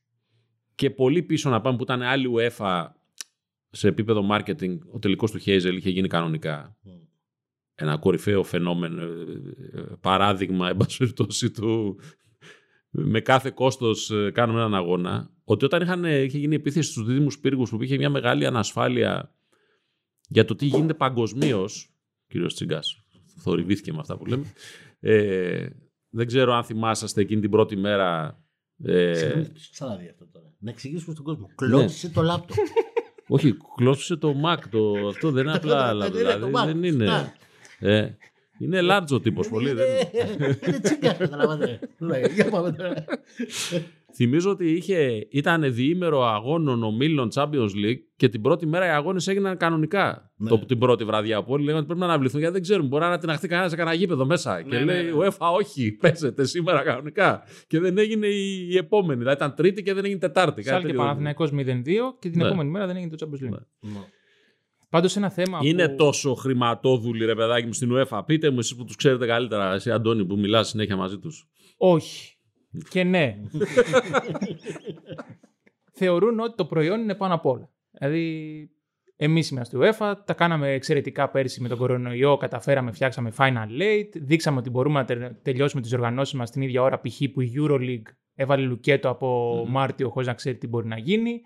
και 0.74 0.90
πολύ 0.90 1.22
πίσω 1.22 1.50
να 1.50 1.60
πάμε 1.60 1.76
που 1.76 1.82
ήταν 1.82 2.02
άλλη 2.02 2.28
UEFA 2.36 2.86
σε 3.74 3.88
επίπεδο 3.88 4.28
marketing, 4.30 4.78
ο 4.92 4.98
τελικός 4.98 5.30
του 5.30 5.40
Hazel 5.44 5.74
είχε 5.76 5.90
γίνει 5.90 6.08
κανονικά. 6.08 6.76
Mm. 6.84 6.88
Ένα 7.74 7.96
κορυφαίο 7.96 8.42
φαινόμενο, 8.42 9.02
ε, 9.02 9.06
ε, 9.72 9.82
παράδειγμα, 10.00 10.68
εν 10.68 10.76
πάση 10.76 10.98
περιπτώσει, 10.98 11.50
του 11.50 11.98
με 12.90 13.20
κάθε 13.20 13.50
κόστος 13.50 14.10
ε, 14.10 14.30
κάνουμε 14.30 14.58
έναν 14.58 14.74
αγώνα, 14.74 15.30
ότι 15.44 15.64
όταν 15.64 15.82
είχαν, 15.82 16.04
ε, 16.04 16.18
είχε 16.18 16.38
γίνει 16.38 16.54
επίθεση 16.54 16.90
στους 16.90 17.06
δίδυμους 17.06 17.38
πύργους 17.38 17.70
που 17.70 17.82
είχε 17.82 17.96
μια 17.96 18.10
μεγάλη 18.10 18.46
ανασφάλεια 18.46 19.34
για 20.28 20.44
το 20.44 20.54
τι 20.54 20.66
γίνεται 20.66 20.94
παγκοσμίως, 20.94 21.94
κύριος 22.26 22.54
Τσιγκάς, 22.54 23.04
θορυβήθηκε 23.36 23.92
με 23.92 23.98
αυτά 23.98 24.16
που 24.16 24.26
λέμε, 24.26 24.52
ε, 25.00 25.68
δεν 26.08 26.26
ξέρω 26.26 26.54
αν 26.54 26.64
θυμάσαστε 26.64 27.20
εκείνη 27.20 27.40
την 27.40 27.50
πρώτη 27.50 27.76
μέρα 27.76 28.38
ε, 28.82 29.14
Συγγνώμη, 29.14 29.48
ποιος 29.48 29.70
ξαναδεί 29.70 30.08
αυτό 30.08 30.26
τώρα. 30.26 30.52
Να 30.58 30.70
εξηγήσουμε 30.70 31.12
στον 31.12 31.24
κόσμο. 31.24 31.50
Κλώτησε 31.54 32.10
το 32.10 32.22
λάπτοπ. 32.22 32.56
Όχι, 33.28 33.56
κλώσσε 33.76 34.16
το 34.16 34.34
Mac. 34.44 34.58
Το, 34.70 35.08
αυτό 35.08 35.30
δεν 35.30 35.46
είναι 35.46 35.56
απλά. 35.62 35.94
Δεν 35.94 36.06
είναι 36.06 36.18
δηλαδή, 36.18 36.40
το 36.40 36.60
Mac. 36.60 36.64
δεν 36.66 36.82
είναι. 36.84 37.04
Να. 37.04 37.32
Ε, 37.78 38.16
είναι 38.58 38.80
large 38.82 39.08
ο 39.10 39.20
τύπος 39.20 39.48
πολύ. 39.48 39.72
δεν 39.72 39.86
είναι. 40.36 40.58
Είναι 40.66 40.78
τσίγκα, 40.80 41.12
καταλαβαίνετε. 41.12 41.78
Ναι, 41.98 42.18
Για 42.18 42.48
πάμε 42.50 42.72
τώρα. 42.72 43.04
Θυμίζω 44.14 44.50
ότι 44.50 44.70
είχε, 44.70 45.26
ήταν 45.30 45.74
διήμερο 45.74 46.24
αγώνων 46.24 46.82
ομίλων 46.82 47.28
Champions 47.34 47.70
League 47.84 47.98
και 48.16 48.28
την 48.28 48.40
πρώτη 48.42 48.66
μέρα 48.66 48.86
οι 48.86 48.88
αγώνες 48.88 49.28
έγιναν 49.28 49.56
κανονικά. 49.56 50.32
Ναι. 50.36 50.48
Το, 50.48 50.58
την 50.58 50.78
πρώτη 50.78 51.04
βραδιά 51.04 51.42
που 51.44 51.52
όλοι 51.52 51.60
λέγανε 51.62 51.78
ότι 51.78 51.86
πρέπει 51.86 52.00
να 52.00 52.06
αναβληθούν 52.06 52.38
γιατί 52.38 52.54
δεν 52.54 52.62
ξέρουν. 52.62 52.86
Μπορεί 52.86 53.04
να 53.04 53.18
τυναχθεί 53.18 53.48
κανένας 53.48 53.70
σε 53.70 53.76
κανένα 53.76 53.96
γήπεδο 53.96 54.26
μέσα. 54.26 54.62
και 54.62 54.76
ναι, 54.78 54.84
λέει 54.84 55.02
ναι. 55.04 55.10
UEFA, 55.18 55.52
όχι, 55.58 55.92
παίζετε 55.92 56.44
σήμερα 56.44 56.82
κανονικά. 56.82 57.42
Και 57.66 57.80
δεν 57.80 57.98
έγινε 57.98 58.26
η, 58.26 58.68
η 58.70 58.76
επόμενη. 58.76 59.18
Δηλαδή 59.18 59.36
ήταν 59.36 59.54
Τρίτη 59.54 59.82
και 59.82 59.94
δεν 59.94 60.04
έγινε 60.04 60.18
Τετάρτη. 60.20 60.54
κάτι 60.54 60.68
Σάλκε 60.68 60.86
τέτοιο. 60.86 61.00
Παναθηναϊκός 61.00 61.50
0-2 61.52 61.56
και 62.18 62.30
την 62.30 62.40
Ναι. 62.40 62.46
επόμενη 62.46 62.70
μέρα 62.70 62.86
δεν 62.86 62.96
έγινε 62.96 63.16
το 63.16 63.26
Champions 63.26 63.44
League. 63.46 63.58
Ναι. 63.80 63.90
Ναι. 63.90 63.98
Πάντως 64.90 65.16
ένα 65.16 65.30
θέμα 65.30 65.58
Είναι 65.62 65.88
που... 65.88 65.96
τόσο 65.96 66.34
χρηματόδουλοι, 66.34 67.24
ρε 67.24 67.34
παιδάκι 67.34 67.66
μου, 67.66 67.72
στην 67.72 67.90
UEFA. 67.92 68.22
Πείτε 68.26 68.50
μου 68.50 68.58
εσείς 68.58 68.76
που 68.76 68.84
τους 68.84 68.96
ξέρετε 68.96 69.26
καλύτερα, 69.26 69.74
εσύ 69.74 69.90
Αντώνη 69.90 70.24
που 70.24 70.38
μιλάς 70.38 70.68
συνέχεια 70.68 70.96
μαζί 70.96 71.18
τους. 71.18 71.48
Όχι. 71.76 72.33
Και 72.88 73.04
ναι. 73.04 73.36
Θεωρούν 75.92 76.40
ότι 76.40 76.54
το 76.56 76.64
προϊόν 76.64 77.00
είναι 77.00 77.14
πάνω 77.14 77.34
απ' 77.34 77.46
όλα. 77.46 77.70
Δηλαδή, 77.90 78.68
εμείς 79.16 79.50
είμαστε 79.50 79.78
UEFA, 79.80 80.14
τα 80.24 80.34
κάναμε 80.34 80.72
εξαιρετικά 80.72 81.30
πέρσι 81.30 81.60
με 81.60 81.68
τον 81.68 81.78
κορονοϊό, 81.78 82.36
καταφέραμε, 82.36 82.92
φτιάξαμε 82.92 83.32
Final 83.36 83.80
Eight, 83.80 84.08
δείξαμε 84.14 84.58
ότι 84.58 84.70
μπορούμε 84.70 84.98
να 84.98 85.04
τε- 85.04 85.42
τελειώσουμε 85.42 85.82
τις 85.82 85.92
οργανώσεις 85.92 86.34
μας 86.34 86.50
την 86.50 86.62
ίδια 86.62 86.82
ώρα, 86.82 87.00
π.χ. 87.00 87.18
που 87.32 87.40
η 87.40 87.52
Euroleague 87.58 88.12
έβαλε 88.34 88.62
λουκέτο 88.64 89.08
από 89.08 89.54
Μμμ. 89.64 89.72
Μάρτιο 89.72 90.10
χωρίς 90.10 90.28
να 90.28 90.34
ξέρει 90.34 90.56
τι 90.56 90.66
μπορεί 90.66 90.86
να 90.86 90.98
γίνει. 90.98 91.40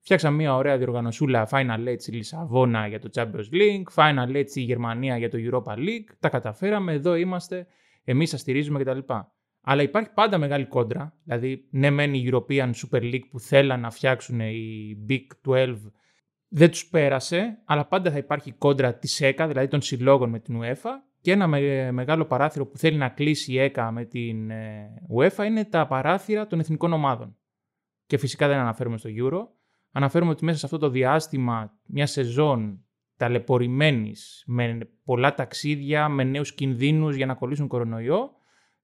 Φτιάξαμε 0.00 0.36
μια 0.36 0.54
ωραία 0.54 0.76
διοργανωσούλα 0.76 1.48
Final 1.50 1.88
Eight 1.88 1.96
στη 1.98 2.12
Λισαβόνα 2.12 2.86
για 2.86 2.98
το 3.00 3.08
Champions 3.14 3.52
League, 3.52 3.94
Final 3.94 4.36
Eight 4.36 4.44
στη 4.46 4.60
Γερμανία 4.60 5.16
για 5.18 5.30
το 5.30 5.38
Europa 5.40 5.72
League. 5.76 6.14
Τα 6.18 6.28
καταφέραμε, 6.28 6.92
εδώ 6.92 7.14
είμαστε, 7.14 7.66
εμείς 8.04 8.30
σας 8.30 8.40
στηρίζουμε 8.40 8.82
κτλ. 8.82 8.98
Αλλά 9.64 9.82
υπάρχει 9.82 10.10
πάντα 10.14 10.38
μεγάλη 10.38 10.66
κόντρα. 10.66 11.14
Δηλαδή, 11.24 11.68
ναι, 11.70 11.90
μεν 11.90 12.14
η 12.14 12.28
European 12.32 12.70
Super 12.70 13.00
League 13.00 13.28
που 13.30 13.40
θέλαν 13.40 13.80
να 13.80 13.90
φτιάξουν 13.90 14.40
οι 14.40 14.96
Big 15.08 15.50
12 15.50 15.76
δεν 16.48 16.70
τους 16.70 16.86
πέρασε, 16.86 17.58
αλλά 17.64 17.86
πάντα 17.86 18.10
θα 18.10 18.18
υπάρχει 18.18 18.52
κόντρα 18.52 18.94
της 18.94 19.20
ΕΚΑ, 19.20 19.46
δηλαδή 19.46 19.68
των 19.68 19.82
συλλόγων 19.82 20.30
με 20.30 20.38
την 20.38 20.60
UEFA. 20.62 20.90
Και 21.20 21.32
ένα 21.32 21.46
με- 21.46 21.92
μεγάλο 21.92 22.24
παράθυρο 22.24 22.66
που 22.66 22.78
θέλει 22.78 22.96
να 22.96 23.08
κλείσει 23.08 23.52
η 23.52 23.58
ΕΚΑ 23.58 23.90
με 23.90 24.04
την 24.04 24.50
ε, 24.50 24.94
UEFA 25.16 25.44
είναι 25.46 25.64
τα 25.64 25.86
παράθυρα 25.86 26.46
των 26.46 26.60
εθνικών 26.60 26.92
ομάδων. 26.92 27.36
Και 28.06 28.18
φυσικά 28.18 28.48
δεν 28.48 28.58
αναφέρουμε 28.58 28.98
στο 28.98 29.10
Euro. 29.12 29.46
Αναφέρουμε 29.92 30.30
ότι 30.30 30.44
μέσα 30.44 30.58
σε 30.58 30.64
αυτό 30.64 30.78
το 30.78 30.88
διάστημα 30.88 31.78
μια 31.86 32.06
σεζόν 32.06 32.84
ταλαιπωρημένης, 33.16 34.44
με 34.46 34.78
πολλά 35.04 35.34
ταξίδια, 35.34 36.08
με 36.08 36.24
νέους 36.24 36.54
κινδύνους 36.54 37.16
για 37.16 37.26
να 37.26 37.34
κολλήσουν 37.34 37.68
κορονοϊό, 37.68 38.30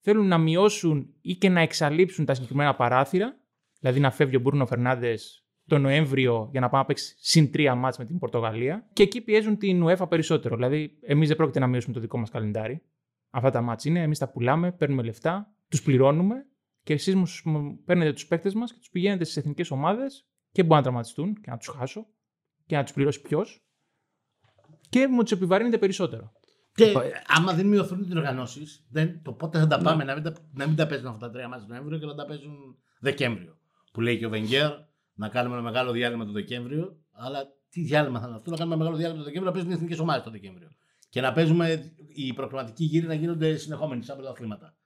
θέλουν 0.00 0.26
να 0.26 0.38
μειώσουν 0.38 1.14
ή 1.20 1.34
και 1.34 1.48
να 1.48 1.60
εξαλείψουν 1.60 2.24
τα 2.24 2.34
συγκεκριμένα 2.34 2.74
παράθυρα, 2.74 3.38
δηλαδή 3.80 4.00
να 4.00 4.10
φεύγει 4.10 4.36
ο 4.36 4.40
Μπούρνο 4.40 4.66
Φερνάνδε 4.66 5.18
το 5.66 5.78
Νοέμβριο 5.78 6.48
για 6.50 6.60
να 6.60 6.68
πάμε 6.68 6.82
να 6.82 6.88
παίξει 6.88 7.14
συν 7.18 7.50
τρία 7.50 7.74
μάτς 7.74 7.98
με 7.98 8.04
την 8.04 8.18
Πορτογαλία. 8.18 8.88
Και 8.92 9.02
εκεί 9.02 9.20
πιέζουν 9.20 9.58
την 9.58 9.86
UEFA 9.86 10.06
περισσότερο. 10.08 10.56
Δηλαδή, 10.56 10.98
εμείς 11.02 11.28
δεν 11.28 11.36
πρόκειται 11.36 11.58
να 11.58 11.66
μειώσουμε 11.66 11.94
το 11.94 12.00
δικό 12.00 12.18
μας 12.18 12.30
καλεντάρι. 12.30 12.82
Αυτά 13.30 13.50
τα 13.50 13.60
μάτς 13.60 13.84
είναι, 13.84 14.02
εμείς 14.02 14.18
τα 14.18 14.30
πουλάμε, 14.30 14.72
παίρνουμε 14.72 15.02
λεφτά, 15.02 15.54
τους 15.68 15.82
πληρώνουμε 15.82 16.46
και 16.82 16.92
εσείς 16.92 17.14
μου 17.44 17.82
παίρνετε 17.84 18.12
τους 18.12 18.26
παίκτες 18.26 18.54
μας 18.54 18.72
και 18.72 18.78
τους 18.78 18.90
πηγαίνετε 18.90 19.24
στις 19.24 19.36
εθνικές 19.36 19.70
ομάδες 19.70 20.26
και 20.52 20.62
μπορεί 20.62 20.74
να 20.74 20.82
τραυματιστούν 20.82 21.34
και 21.34 21.50
να 21.50 21.56
τους 21.56 21.68
χάσω 21.68 22.06
και 22.66 22.76
να 22.76 22.82
τους 22.82 22.92
πληρώσει 22.92 23.20
ποιος. 23.20 23.64
Και 24.88 25.06
μου 25.08 25.22
τους 25.22 25.32
επιβαρύνετε 25.32 25.78
περισσότερο. 25.78 26.32
Και 26.74 26.92
άμα 27.26 27.54
δεν 27.54 27.66
μειωθούν 27.66 28.00
οι 28.00 28.04
διοργανώσεις, 28.04 28.86
το 29.22 29.32
πότε 29.32 29.58
θα 29.58 29.66
τα 29.66 29.78
πάμε 29.78 30.04
να 30.04 30.14
μην 30.14 30.22
τα, 30.22 30.32
να 30.52 30.66
μην 30.66 30.76
τα 30.76 30.86
παίζουν 30.86 31.06
αυτά 31.06 31.26
τα 31.26 31.32
τρία 31.32 31.48
μάτια 31.48 31.66
Νοέμβριο 31.68 31.98
και 31.98 32.06
να 32.06 32.14
τα 32.14 32.24
παίζουν 32.24 32.76
Δεκέμβριο. 33.00 33.58
Που 33.92 34.00
λέει 34.00 34.18
και 34.18 34.26
ο 34.26 34.28
Βενγκέρ 34.28 34.70
να 35.14 35.28
κάνουμε 35.28 35.54
ένα 35.54 35.64
μεγάλο 35.64 35.92
διάλειμμα 35.92 36.24
το 36.24 36.32
Δεκέμβριο. 36.32 36.96
Αλλά 37.12 37.38
τι 37.70 37.82
διάλειμμα 37.82 38.20
θα 38.20 38.26
είναι 38.26 38.36
αυτό, 38.36 38.50
να 38.50 38.56
κάνουμε 38.56 38.74
ένα 38.74 38.84
μεγάλο 38.84 39.00
διάλειμμα 39.00 39.22
το 39.22 39.28
Δεκέμβριο 39.28 39.52
να 39.52 39.56
παίζουν 39.56 39.70
οι 39.70 39.74
εθνικές 39.74 39.98
ομάδες 39.98 40.22
το 40.24 40.30
Δεκέμβριο. 40.30 40.68
Και 41.08 41.20
να 41.20 41.32
παίζουμε 41.32 41.94
οι 42.08 42.32
προκριματικοί 42.32 42.84
γύροι 42.84 43.06
να 43.06 43.14
γίνονται 43.14 43.56
συνεχόμενοι 43.56 44.02
σαν 44.02 44.16
πρωταθλήματα. 44.16 44.76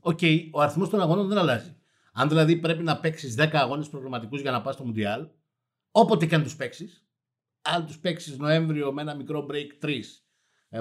Οκ, 0.00 0.18
ο 0.52 0.60
αριθμός 0.60 0.88
των 0.88 1.00
αγώνων 1.00 1.28
δεν 1.28 1.38
αλλάζει. 1.38 1.76
Αν 2.12 2.28
δηλαδή 2.28 2.56
πρέπει 2.56 2.82
να 2.82 3.00
παίξεις 3.00 3.34
10 3.38 3.48
αγώνες 3.52 3.88
προκριματικού 3.88 4.36
για 4.36 4.50
να 4.50 4.62
πας 4.62 4.74
στο 4.74 4.84
Μουντιάλ, 4.84 5.28
όποτε 5.90 6.26
και 6.26 6.34
αν 6.34 6.42
τους 6.42 6.56
παίξεις, 6.56 7.06
αν 7.62 7.86
τους 7.86 7.98
παίξεις 7.98 8.38
Νοέμβριο 8.38 8.92
με 8.92 9.02
ένα 9.02 9.14
μικρό 9.14 9.46
break 9.50 9.84
3, 9.84 9.88
ε, 9.88 10.00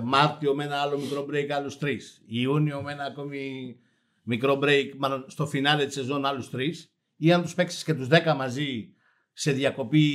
Μάρτιο 0.03 0.55
με 0.55 0.63
ένα 0.63 0.75
άλλο 0.75 0.99
μικρό 0.99 1.25
break 1.29 1.49
άλλους 1.49 1.77
3, 1.81 1.97
Ιούνιο 2.25 2.81
με 2.81 2.91
ένα 2.91 3.03
ακόμη 3.03 3.75
μικρό 4.23 4.59
break, 4.63 4.91
μάλλον 4.97 5.25
στο 5.27 5.47
φινάλε 5.47 5.85
της 5.85 5.93
σεζόν 5.93 6.25
άλλους 6.25 6.49
3, 6.49 6.89
ή 7.15 7.33
αν 7.33 7.41
τους 7.41 7.53
παίξεις 7.53 7.83
και 7.83 7.93
τους 7.93 8.07
10 8.07 8.35
μαζί 8.35 8.93
σε 9.33 9.51
διακοπή 9.51 10.07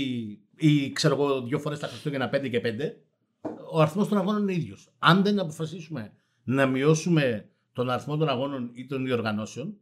ή 0.56 0.92
ξέρω 0.92 1.14
εγώ 1.14 1.42
δύο 1.42 1.58
φορές 1.58 1.78
τα 1.78 1.86
Χριστούγεννα 1.86 2.30
5 2.32 2.48
και 2.50 2.60
5, 2.64 2.96
ο 3.72 3.80
αριθμός 3.80 4.08
των 4.08 4.18
αγώνων 4.18 4.42
είναι 4.42 4.52
ίδιος. 4.52 4.92
Αν 4.98 5.22
δεν 5.22 5.38
αποφασίσουμε 5.38 6.12
να 6.44 6.66
μειώσουμε 6.66 7.50
τον 7.72 7.90
αριθμό 7.90 8.16
των 8.16 8.28
αγώνων 8.28 8.70
ή 8.74 8.86
των 8.86 9.04
διοργανώσεων, 9.04 9.76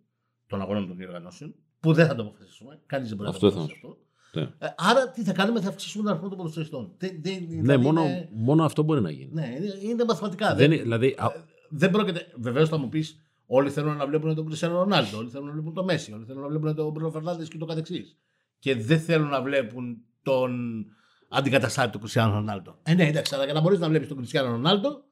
των 0.46 0.60
αγώνων 0.60 0.86
των 0.86 0.96
διοργανώσεων, 0.96 1.54
που 1.80 1.92
δεν 1.92 2.06
θα 2.06 2.14
το 2.14 2.22
αποφασίσουμε, 2.22 2.80
κανείς 2.86 3.08
δεν 3.08 3.16
μπορεί 3.16 3.28
Αυτό 3.28 3.46
να 3.46 3.52
το 3.52 3.56
θα 3.56 3.62
αποφασίσει 3.62 3.86
αυτό. 3.86 4.03
Ναι. 4.34 4.42
Ε, 4.58 4.66
άρα 4.76 5.08
τι 5.10 5.22
θα 5.22 5.32
κάνουμε, 5.32 5.60
θα 5.60 5.68
αυξήσουμε 5.68 6.02
τον 6.02 6.12
αριθμό 6.12 6.28
των 6.28 6.38
ποδοσφαιριστών. 6.38 6.92
Δεν- 6.98 7.18
δεν- 7.22 7.46
Ναι, 7.48 7.60
δηλαδή 7.60 7.82
μόνο, 7.84 8.00
είναι- 8.04 8.28
μόνο 8.32 8.64
αυτό 8.64 8.82
μπορεί 8.82 9.00
να 9.00 9.10
γίνει. 9.10 9.30
ναι, 9.32 9.46
είναι, 9.56 9.78
είναι 9.90 10.04
μαθηματικά. 10.04 10.46
Δεν, 10.48 10.56
Δεν, 10.56 10.72
είναι- 10.72 10.82
δηλαδή, 10.82 11.14
α, 11.18 11.26
δεν 11.68 11.90
πρόκειται. 11.90 12.26
Βεβαίως 12.36 12.68
θα 12.68 12.76
μου 12.78 12.88
πεις, 12.88 13.18
όλοι 13.46 13.70
θέλουν 13.70 13.96
να 13.96 14.06
βλέπουν 14.06 14.34
τον 14.34 14.46
Κριστιανό 14.46 14.78
Ρονάλντο, 14.78 15.18
όλοι 15.18 15.28
θέλουν 15.28 15.46
να 15.46 15.52
βλέπουν 15.52 15.74
τον 15.74 15.84
Μέση, 15.84 16.12
όλοι 16.12 16.24
θέλουν 16.24 16.42
να 16.42 16.48
βλέπουν 16.48 16.74
τον 16.74 16.90
Μπρόνο 16.92 17.10
Φερνάνδε 17.10 17.44
και 17.44 17.58
το 17.58 17.64
καθεξής. 17.64 18.18
Και 18.58 18.74
δεν 18.76 19.00
θέλουν 19.00 19.28
να 19.28 19.42
βλέπουν 19.42 19.96
τον 20.22 20.84
αντικαταστάτη 21.28 21.90
του 21.90 21.98
Κριστιανό 21.98 22.32
Ρονάλντο. 22.32 22.78
Ε, 22.82 22.94
ναι, 22.94 23.06
εντάξει, 23.06 23.34
αλλά 23.34 23.44
για 23.44 23.52
να 23.54 23.60
μπορείς 23.60 23.78
να 23.78 23.88
βλέπεις 23.88 24.08
τον 24.08 24.16
Κριστιανό 24.16 24.50
Ρονάλντο 24.50 25.04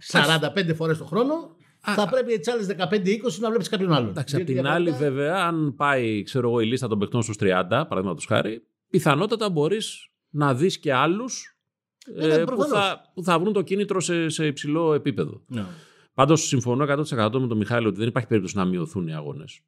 45 0.00 0.74
φορές 0.74 0.98
το 0.98 1.04
χρόνο, 1.04 1.56
θα 1.80 2.08
πρέπει 2.08 2.38
τις 2.38 2.48
άλλες 2.52 2.66
15-20 2.66 3.38
να 3.40 3.48
βλέπεις 3.48 3.68
κάποιον 3.68 3.92
άλλον. 3.92 4.08
εντάξει, 4.08 4.36
απ' 4.36 4.44
Διότι 4.44 4.60
την 4.60 4.70
άλλη, 4.70 4.84
διαφορετικά- 4.90 5.22
βέβαια, 5.22 5.44
αν 5.46 5.74
πάει 5.76 6.22
ξέρω 6.22 6.48
εγώ, 6.48 6.60
η 6.60 6.66
λίστα 6.66 6.88
των 6.88 6.98
παιχτών 6.98 7.22
στους 7.22 7.36
30, 7.36 7.86
παραδείγματος 7.88 8.24
χάρη, 8.26 8.62
πιθανότατα 8.90 9.50
μπορείς 9.50 10.08
να 10.30 10.54
δεις 10.54 10.78
και 10.78 10.92
άλλους 10.92 11.58
Ε, 12.16 12.26
ναι, 12.26 12.38
που, 12.38 12.44
προφανώς. 12.44 12.78
θα, 12.78 13.10
που 13.14 13.22
θα 13.22 13.38
βρουν 13.38 13.52
το 13.52 13.62
κίνητρο 13.62 14.00
σε, 14.00 14.28
σε 14.28 14.46
υψηλό 14.46 14.94
επίπεδο. 14.94 15.42
Ναι. 15.46 15.64
Πάντως, 16.14 16.46
συμφωνώ 16.46 16.84
100% 16.84 17.40
με 17.40 17.46
τον 17.46 17.56
Μιχάλη 17.56 17.86
ότι 17.86 17.98
δεν 17.98 18.08
υπάρχει 18.08 18.28
περίπτωση 18.28 18.56
να 18.56 18.64
μειωθούν 18.64 19.06
οι 19.08 19.14
αγώνες. 19.14 19.60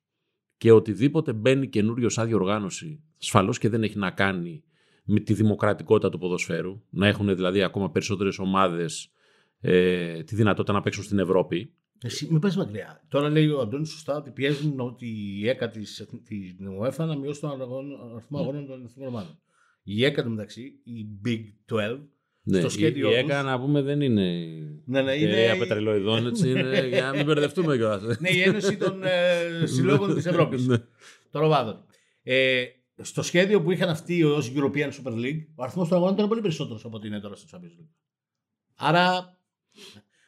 Και 0.56 0.72
οτιδήποτε 0.72 1.32
μπαίνει 1.32 1.68
καινούριο 1.68 2.08
σαν 2.08 2.26
διοργάνωση, 2.26 3.02
ασφαλώς 3.20 3.58
και 3.58 3.68
δεν 3.68 3.82
έχει 3.82 3.98
να 3.98 4.10
κάνει 4.10 4.62
με 5.04 5.20
τη 5.20 5.34
δημοκρατικότητα 5.34 6.08
του 6.10 6.18
ποδοσφαίρου. 6.18 6.82
Να 6.90 7.06
έχουν 7.08 7.34
δηλαδή 7.34 7.62
ακόμα 7.62 7.90
περισσότερες 7.90 8.38
ομάδες 8.38 9.10
ε, 9.60 10.22
τη 10.22 10.34
δυνατότητα 10.34 10.72
να 10.72 10.80
παίξουν 10.80 11.04
στην 11.04 11.18
Ευρώπη. 11.18 11.72
Εσύ 12.02 12.28
μην 12.30 12.40
πες 12.40 12.56
μακριά. 12.56 13.04
Τώρα 13.08 13.28
λέει 13.28 13.46
ο 13.48 13.60
Αντώνης 13.60 13.90
σωστά 13.90 14.16
ότι 14.16 14.30
πιέζουν 14.30 14.80
ότι 14.80 15.06
η 15.40 15.48
ΕΚΑ 15.48 15.70
της, 15.70 16.06
της 16.24 16.54
UEFA 16.80 16.96
να 17.06 17.16
μειώσει 17.16 17.40
τον 17.40 17.62
αγώνα- 17.62 17.98
αριθμό 18.12 18.38
Ναι. 18.38 18.44
αγώνων 18.44 18.66
των 18.66 18.84
εθνικών 18.84 19.06
ομάδων. 19.06 19.38
Η 19.82 20.04
ΕΚΑ 20.04 20.28
μεταξύ, 20.28 20.62
η 20.84 21.06
Big 21.26 21.40
12, 21.66 22.08
Ναι, 22.42 22.58
στο 22.58 22.66
η, 22.66 22.70
σχέδιο 22.70 23.08
η 23.08 23.10
τους- 23.12 23.18
ΕΚΑ 23.22 23.42
να 23.42 23.60
πούμε 23.60 23.82
δεν 23.82 24.00
είναι 24.00 24.22
ναι, 24.84 25.02
ναι, 25.02 25.12
εταιρεία 25.12 25.46
είναι, 25.50 25.58
πετρελοειδών, 25.58 26.26
έτσι, 26.26 26.50
είναι, 26.50 26.86
για 26.92 27.02
να 27.02 27.12
μην 27.12 27.24
μπερδευτούμε 27.24 27.76
κιόλας. 27.76 28.20
ναι, 28.20 28.30
η 28.30 28.40
Ένωση 28.40 28.76
των 28.76 29.02
ε, 29.04 29.66
Συλλόγων 29.66 30.14
της 30.14 30.26
Ευρώπης, 30.26 30.66
Ναι. 30.68 30.76
των 31.30 31.42
ομάδων. 31.44 31.84
Ε, 32.22 32.64
στο 33.02 33.22
σχέδιο 33.22 33.62
που 33.62 33.70
είχαν 33.70 33.88
αυτοί 33.88 34.22
ως 34.22 34.52
European 34.56 34.90
Super 34.90 35.12
League, 35.12 35.44
ο 35.54 35.62
αριθμός 35.62 35.88
των 35.88 35.96
αγώνων 35.96 36.14
ήταν 36.14 36.28
πολύ 36.28 36.40
περισσότερος 36.40 36.84
από 36.84 36.96
ό,τι 36.96 37.06
είναι 37.06 37.20
τώρα 37.20 37.34
στο 37.34 37.46
Champions 37.58 37.80
League. 37.82 37.90
Άρα, 38.76 39.36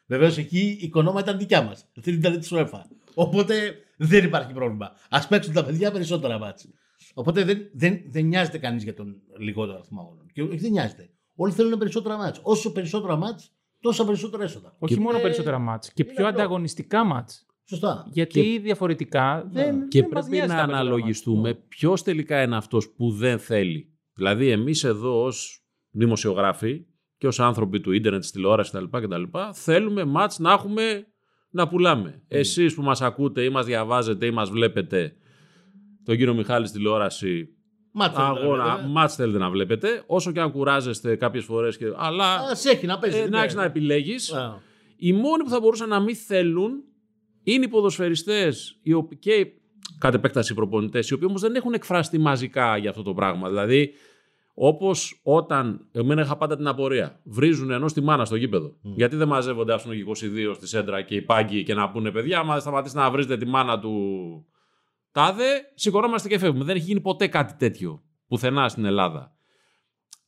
βεβαίως 0.05 0.37
εκεί 0.37 0.59
η 0.59 0.77
οικονόμα 0.81 1.19
ήταν 1.19 1.37
δικιά 1.37 1.61
μας. 1.61 1.85
Δεν 1.93 2.13
ήταν 2.13 2.39
τη 2.39 2.47
UEFA. 2.51 2.81
Οπότε 3.13 3.75
δεν 3.97 4.23
υπάρχει 4.25 4.53
πρόβλημα. 4.53 4.91
Α 5.09 5.27
παίξουν 5.27 5.53
τα 5.53 5.65
παιδιά 5.65 5.91
περισσότερα 5.91 6.39
μάτς. 6.39 6.67
Οπότε 7.13 7.43
δεν, 7.43 7.69
δεν, 7.73 8.01
δεν 8.07 8.25
νοιάζεται 8.25 8.57
κανείς 8.57 8.83
για 8.83 8.93
τον 8.93 9.15
λιγότερο 9.39 9.77
αριθμό 9.77 10.01
αγώνων. 10.01 10.27
Και 10.33 10.41
όχι, 10.41 10.57
δεν 10.57 10.71
νοιάζεται. 10.71 11.09
Όλοι 11.35 11.53
θέλουν 11.53 11.77
περισσότερα 11.79 12.17
μάτς. 12.17 12.39
Όσο 12.43 12.71
περισσότερα 12.71 13.15
μάτς, 13.15 13.51
τόσο 13.79 14.05
περισσότερα 14.05 14.43
έσοδα. 14.43 14.75
Όχι 14.79 14.93
Και- 14.95 14.99
μόνο 14.99 15.17
ε, 15.17 15.21
περισσότερα 15.21 15.59
μάτς, 15.59 15.93
και 15.93 16.03
είναι 16.03 16.13
πιο 16.13 16.27
απλό. 16.27 16.39
ανταγωνιστικά 16.39 17.03
μάτς. 17.03 17.45
Σωστά. 17.67 18.07
Γιατί 18.11 18.59
διαφορετικά 18.63 19.47
δεν, 19.51 19.87
Και 19.87 19.99
δεν 20.01 20.09
μας 20.13 20.23
πρέπει 20.23 20.35
νοιάζει 20.35 20.51
να 20.51 20.55
τα 20.55 20.65
περισσότερα 20.65 20.77
αναλογιστούμε 20.79 21.53
ποιος 21.53 22.03
τελικά 22.03 22.41
είναι 22.41 22.55
αυτός 22.55 22.89
που 22.89 23.11
δεν 23.11 23.39
θέλει; 23.39 23.93
Δηλαδή, 24.13 24.49
εμείς 24.49 24.83
εδώ 24.83 25.23
ως 25.23 25.65
δημοσιογράφοι 25.89 26.85
και 27.17 27.27
ως 27.27 27.39
άνθρωποι 27.39 27.79
του 27.79 27.91
ίντερνετ, 27.91 28.21
τη 28.21 28.31
τηλεόραση 28.31 28.71
κτλ. 28.71 28.97
κτλ 28.97 29.23
θέλουμε 29.53 30.03
μάτς 30.05 30.39
να 30.39 30.51
έχουμε 30.51 31.07
να 31.49 31.67
πουλάμε. 31.67 32.21
Εσείς 32.27 32.73
που 32.73 32.81
μας 32.81 33.01
ακούτε 33.01 33.43
ή 33.43 33.49
μας 33.49 33.65
διαβάζετε 33.65 34.25
ή 34.25 34.31
μας 34.31 34.49
βλέπετε 34.49 35.15
τον 36.03 36.17
κύριο 36.17 36.33
Μιχάλη 36.33 36.67
στη 36.67 36.77
τηλεόραση, 36.77 37.49
Μάτς 37.97 38.17
αγώνα, 38.17 38.77
μάτς 38.87 39.15
θέλετε 39.15 39.37
να 39.37 39.49
βλέπετε, 39.49 40.03
όσο 40.07 40.31
και 40.31 40.39
αν 40.39 40.51
κουράζεστε 40.51 41.15
κάποιες 41.15 41.43
φορές, 41.43 41.77
και... 41.77 41.85
αλλά 41.95 42.35
Α 42.35 42.51
έχει 42.71 42.85
να 42.85 42.99
παίζει. 42.99 43.17
ε, 43.17 43.29
να 43.29 43.41
έχεις 43.41 43.55
να 43.55 43.63
επιλέγεις. 43.63 44.33
Α, 44.33 44.61
Οι 44.97 45.13
μόνοι 45.13 45.43
που 45.43 45.49
θα 45.49 45.59
μπορούσαν 45.59 45.89
να 45.89 45.99
μην 45.99 46.15
θέλουν 46.15 46.71
είναι 47.43 47.65
οι 47.65 47.67
ποδοσφαιριστές 47.67 48.79
οι 48.81 48.93
οποίοι- 48.93 49.17
και 49.19 49.47
κατ' 49.99 50.13
επέκταση 50.13 50.53
προπονητές, 50.53 51.09
οι 51.09 51.13
οποίοι 51.13 51.27
όμως 51.29 51.41
δεν 51.41 51.55
έχουν 51.55 51.73
εκφραστεί 51.73 52.17
μαζικά 52.17 52.77
για 52.77 52.89
αυτό 52.89 53.03
το 53.03 53.13
πράγμα. 53.13 53.49
Δηλαδή, 53.49 53.93
όπως 54.57 55.19
όταν. 55.23 55.87
Εμένα 55.91 56.21
είχα 56.21 56.37
πάντα 56.37 56.55
την 56.57 56.67
απορία. 56.67 57.19
Βρίζουν 57.23 57.71
ενό 57.71 57.85
τη 57.85 58.01
μάνα 58.01 58.25
στο 58.25 58.35
γήπεδο. 58.35 58.75
Γιατί 58.81 59.15
δεν 59.15 59.27
μαζεύονται, 59.27 59.73
ας 59.73 59.83
πούμε, 59.83 59.95
22 59.95 60.53
στη 60.55 60.67
σέντρα 60.67 61.01
και 61.01 61.15
οι 61.15 61.21
πάγκοι 61.21 61.63
και 61.63 61.73
να 61.73 61.89
πούνε 61.89 62.11
παιδιά, 62.11 62.39
άμα 62.39 62.51
δεν 62.51 62.61
σταματήσει 62.61 62.95
να 62.95 63.11
βρίζετε 63.11 63.37
τη 63.37 63.45
μάνα 63.45 63.79
του 63.79 64.45
τάδε, 65.11 65.71
σηκωνόμαστε 65.75 66.27
και 66.27 66.37
φεύγουμε. 66.39 66.63
Δεν 66.63 66.75
έχει 66.75 66.85
γίνει 66.85 67.01
ποτέ 67.01 67.27
κάτι 67.27 67.53
τέτοιο 67.53 68.03
πουθενά 68.27 68.69
στην 68.69 68.85
Ελλάδα. 68.85 69.35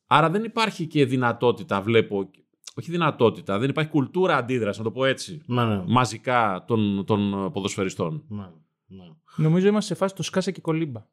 Άρα 0.06 0.30
δεν 0.30 0.44
υπάρχει 0.44 0.86
και 0.86 1.04
δυνατότητα, 1.04 1.82
βλέπω, 1.82 2.30
όχι 2.74 2.90
δυνατότητα, 2.90 3.58
δεν 3.58 3.70
υπάρχει 3.70 3.90
κουλτούρα 3.90 4.36
αντίδρασης, 4.36 4.78
να 4.78 4.84
το 4.84 4.90
πω 4.90 5.04
έτσι, 5.04 5.42
Ναι, 5.46 5.64
ναι. 5.64 5.84
μαζικά 5.86 6.64
των, 6.66 7.04
των 7.04 7.50
ποδοσφαιριστών. 7.52 8.24
ναι, 8.28 8.46
ναι. 8.86 9.04
Νομίζω 9.36 9.68
είμαστε 9.68 9.94
σε 9.94 10.00
φάση 10.00 10.14
το 10.14 10.22
σκάσα 10.22 10.50
και 10.50 10.60
κολύμπα. 10.60 11.06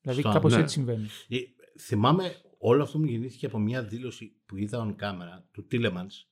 Δηλαδή 0.00 0.22
Σωστά, 0.22 0.38
κάπως 0.38 0.54
ναι. 0.54 0.60
έτσι 0.60 0.74
συμβαίνει. 0.74 1.06
Ε, 1.78 1.82
θυμάμαι 1.82 2.34
όλο 2.58 2.82
αυτό 2.82 2.98
μου 2.98 3.04
γεννήθηκε 3.04 3.46
από 3.46 3.58
μια 3.58 3.84
δήλωση 3.84 4.42
που 4.46 4.56
είδα 4.56 4.86
on 4.86 4.94
κάμερα 4.96 5.48
του 5.52 5.66
Τίλεμανς 5.66 6.28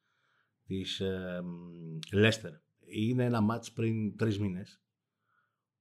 της 0.66 1.00
ε, 1.00 1.42
Λέστερ. 2.12 2.52
Είναι 2.86 3.24
ένα 3.24 3.40
μάτς 3.40 3.72
πριν 3.72 4.16
τρεις 4.16 4.38
μήνες 4.38 4.80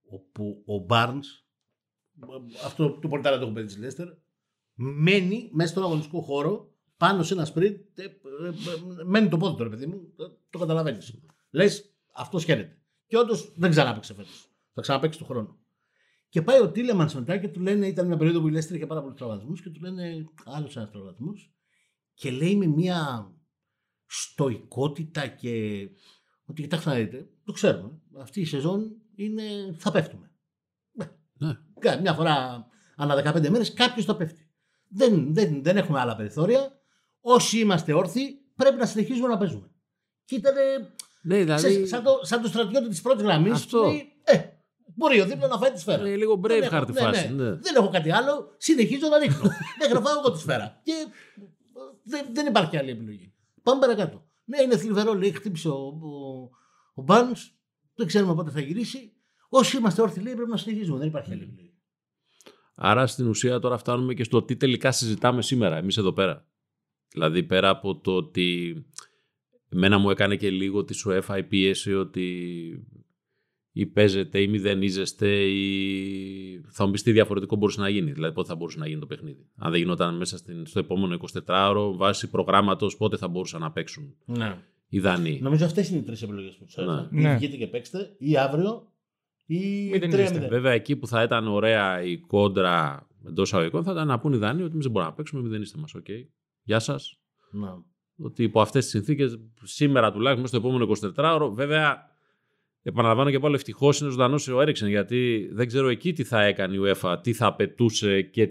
όπου 0.01 0.63
ο 0.65 0.85
Barnes 0.89 1.25
αυτό 2.65 2.99
το 2.99 3.07
πορτάρα 3.07 3.37
το 3.37 3.45
έχω 3.45 3.53
πει 3.53 3.63
της 3.63 3.77
Λέστερ 3.77 4.07
μένει 4.73 5.49
μέσα 5.53 5.69
στον 5.69 5.83
αγωνιστικό 5.83 6.21
χώρο 6.21 6.73
πάνω 6.97 7.23
σε 7.23 7.33
ένα 7.33 7.45
σπριντ 7.45 7.99
ε, 7.99 8.03
ε, 8.03 8.07
ε, 8.07 9.03
μένει 9.05 9.27
το 9.27 9.37
πόδι 9.37 9.55
του 9.55 9.63
ρε 9.63 9.69
παιδί 9.69 9.85
μου 9.85 10.13
το, 10.15 10.37
το 10.49 10.59
καταλαβαίνεις. 10.59 11.19
Λες 11.49 11.95
αυτός 12.13 12.43
χαίρεται. 12.43 12.79
Και 13.07 13.17
όντως 13.17 13.53
δεν 13.57 13.69
ξανάπαιξε 13.69 14.13
φέτος. 14.13 14.49
Θα 14.73 14.81
ξαναπαίξει 14.81 15.19
του 15.19 15.25
χρόνου 15.25 15.59
και 16.35 16.41
πάει 16.41 16.61
ο 16.61 16.71
Τίλεμαν 16.71 17.09
μετά 17.13 17.37
και 17.37 17.47
του 17.47 17.59
λένε, 17.61 17.87
ήταν 17.87 18.07
μια 18.07 18.17
περίοδο 18.17 18.41
που 18.41 18.47
η 18.47 18.51
Λέστερ 18.51 18.75
είχε 18.75 18.85
πάρα 18.85 19.01
πολλούς 19.01 19.17
τραυματισμούς 19.17 19.61
και 19.61 19.69
του 19.69 19.81
λένε 19.81 20.03
άλλο 20.45 20.69
ένας 20.75 20.89
τραυματισμό. 20.91 21.33
Και 22.13 22.31
λέει 22.31 22.55
με 22.55 22.65
μια 22.65 23.31
στοικότητα 24.05 25.27
και. 25.27 25.87
Ότι 26.45 26.61
κοιτάξτε 26.61 26.89
να 26.89 26.95
δείτε, 26.95 27.29
το 27.43 27.51
ξέρουμε. 27.51 27.91
Αυτή 28.21 28.41
η 28.41 28.45
σεζόν 28.45 28.91
είναι. 29.15 29.43
θα 29.77 29.91
πέφτουμε. 29.91 30.31
Ναι. 31.37 31.57
Κα- 31.79 31.99
Μια 32.01 32.13
φορά 32.13 32.65
ανά 32.95 33.33
15 33.35 33.49
μέρες 33.49 33.73
κάποιος 33.73 34.05
θα 34.05 34.15
πέφτει. 34.15 34.49
Δεν, 34.87 35.33
δεν, 35.33 35.63
δεν 35.63 35.77
έχουμε 35.77 35.99
άλλα 35.99 36.15
περιθώρια. 36.15 36.79
Όσοι 37.21 37.59
είμαστε 37.59 37.93
όρθιοι, 37.93 38.33
πρέπει 38.55 38.77
να 38.77 38.85
συνεχίζουμε 38.85 39.27
να 39.27 39.37
παίζουμε. 39.37 39.71
Και 40.25 40.35
ήταν 40.35 40.53
Ναι, 41.21 41.37
δηλαδή. 41.37 41.87
σαν, 41.87 42.03
το, 42.03 42.19
σαν 42.21 42.41
το 42.41 42.47
στρατιώτη 42.47 42.87
της 42.89 43.01
πρώτης 43.01 43.23
γραμμής. 43.23 43.51
Αυτό. 43.53 43.83
Ε, 43.83 44.14
μπορεί 44.95 45.21
ο 45.21 45.25
δίπλα 45.25 45.47
να 45.47 45.57
φάει 45.57 45.71
τη 45.71 45.79
σφαίρα. 45.79 46.07
Είναι 46.07 46.15
λίγο 46.15 46.35
Δεν 46.35 46.59
Braveheart 46.59 46.71
έχω- 46.73 46.85
η 46.89 46.91
ναι, 46.93 46.99
φάση. 46.99 47.27
ναι. 47.33 47.43
ναι. 47.43 47.55
Δεν 47.55 47.75
έχω 47.75 47.89
κάτι 47.89 48.11
άλλο. 48.11 48.53
Συνεχίζω 48.57 49.07
να 49.07 49.17
ρίχνω. 49.17 49.49
δεν 49.79 49.89
γραφάω 49.89 50.19
εγώ 50.19 50.31
τη 50.31 50.39
σφαίρα. 50.39 50.81
Και 50.83 50.91
ε, 50.91 51.45
δεν, 52.03 52.25
δεν 52.31 52.45
υπάρχει 52.45 52.77
άλλη 52.77 52.89
επιλογή. 52.91 53.33
Πάμε 53.63 53.79
παρακάτω. 53.81 54.23
Ναι, 54.45 54.61
είναι 54.61 54.77
θλιβερό, 54.77 55.13
λέει, 55.13 55.31
χτύπησε 55.31 55.69
ο, 55.69 55.73
ο, 56.95 57.01
ο 57.01 57.05
Barnes. 57.07 57.51
Δεν 57.95 58.07
ξέρουμε 58.07 58.35
πότε 58.35 58.51
θα 58.51 58.59
γυρίσει. 58.61 59.13
Όσοι 59.49 59.77
είμαστε 59.77 60.01
όρθιοι, 60.01 60.21
λέει, 60.25 60.33
πρέπει 60.35 60.49
να 60.49 60.57
συνεχίζουμε. 60.57 60.97
Δεν 60.97 61.07
υπάρχει 61.07 61.31
άλλη 61.31 61.41
επιλογή. 61.41 61.73
Άρα 62.75 63.07
στην 63.07 63.27
ουσία 63.27 63.59
τώρα 63.59 63.77
φτάνουμε 63.77 64.13
και 64.13 64.23
στο 64.23 64.43
τι 64.43 64.55
τελικά 64.55 64.91
συζητάμε 64.91 65.41
σήμερα 65.41 65.77
εμείς 65.77 65.97
εδώ 65.97 66.13
πέρα. 66.13 66.47
Δηλαδή 67.11 67.43
πέρα 67.43 67.69
από 67.69 67.99
το 67.99 68.15
ότι 68.15 68.75
εμένα 69.69 69.97
μου 69.97 70.09
έκανε 70.09 70.35
και 70.35 70.49
λίγο 70.49 70.83
τη 70.83 70.95
UEFA 71.05 71.37
η 71.37 71.43
πίεση 71.43 71.93
ότι 71.93 72.35
ή 73.77 73.85
παίζετε 73.85 74.41
ή 74.41 74.47
μηδενίζεστε 74.47 75.27
ή 75.43 76.61
θα 76.69 76.85
μου 76.85 76.91
πεις 76.91 77.03
τι 77.03 77.11
διαφορετικό 77.11 77.55
μπορούσε 77.55 77.81
να 77.81 77.89
γίνει. 77.89 78.11
Δηλαδή 78.11 78.33
πότε 78.33 78.47
θα 78.47 78.55
μπορούσε 78.55 78.79
να 78.79 78.87
γίνει 78.87 78.99
το 78.99 79.05
παιχνίδι. 79.05 79.49
Αν 79.55 79.71
δεν 79.71 79.79
γινόταν 79.79 80.17
μέσα 80.17 80.37
στην, 80.37 80.65
στο 80.65 80.79
επόμενο 80.79 81.17
24ωρο 81.47 81.91
βάσει 81.95 82.29
προγράμματος 82.29 82.97
πότε 82.97 83.17
θα 83.17 83.27
μπορούσαν 83.27 83.61
να 83.61 83.71
παίξουν 83.71 84.15
Ναι. 84.25 84.57
οι 84.87 84.99
Δανείοι. 84.99 85.39
Νομίζω 85.41 85.65
αυτές 85.65 85.89
είναι 85.89 85.99
οι 85.99 86.01
τρεις 86.03 86.21
επιλογές 86.21 86.55
που 86.55 86.65
τους 86.65 86.77
έδωσα. 86.77 87.07
Ναι. 87.11 87.19
Ή 87.19 87.23
Ναι. 87.23 87.35
βγείτε 87.35 87.55
και 87.57 87.67
παίξτε, 87.67 88.15
ή 88.17 88.37
αύριο, 88.37 88.91
ή 89.45 89.89
Μην 89.89 90.01
3-0. 90.11 90.47
Βέβαια 90.49 90.71
εκεί 90.71 90.95
που 90.95 91.07
θα 91.07 91.23
ήταν 91.23 91.47
ωραία 91.47 92.03
η 92.03 92.17
κόντρα 92.17 93.07
εντός 93.27 93.53
εισαγωγικών 93.53 93.83
θα 93.83 93.91
ήταν 93.91 94.07
να 94.07 94.19
πούνε 94.19 94.35
οι 94.35 94.39
Δανοί 94.39 94.63
ότι 94.63 94.71
εμείς 94.71 94.83
δεν 94.83 94.91
μπορούμε 94.91 95.11
να 95.11 95.15
παίξουμε, 95.17 95.41
μηδενίστε 95.41 95.79
μας. 95.79 95.93
Οκ. 95.95 96.05
Γεια 96.63 96.79
σας. 96.79 97.19
Ναι. 97.51 97.69
ότι 98.17 98.43
υπό 98.43 98.61
αυτές 98.61 98.83
τις 98.83 98.91
συνθήκες, 98.91 99.39
σήμερα 99.63 100.11
τουλάχιστον 100.11 100.41
μέσα 100.41 100.57
στο 100.57 100.67
επόμενο 100.67 101.13
24ωρο, 101.15 101.53
βέβαια, 101.53 102.13
επαναλαμβάνω 102.87 103.29
και 103.31 103.39
πάλι 103.39 103.55
ευτυχώς 103.55 103.99
είναι 103.99 104.09
ζωντανός 104.09 104.47
ο 104.47 104.61
Έρικσεν, 104.61 104.87
γιατί 104.87 105.49
δεν 105.51 105.67
ξέρω 105.67 105.87
εκεί 105.87 106.13
τι 106.13 106.23
θα 106.23 106.43
έκανε 106.43 106.75
η 106.75 106.79
UEFA, 106.83 107.17
τι 107.21 107.33
θα 107.33 107.45
απαιτούσε 107.47 108.21
και 108.21 108.49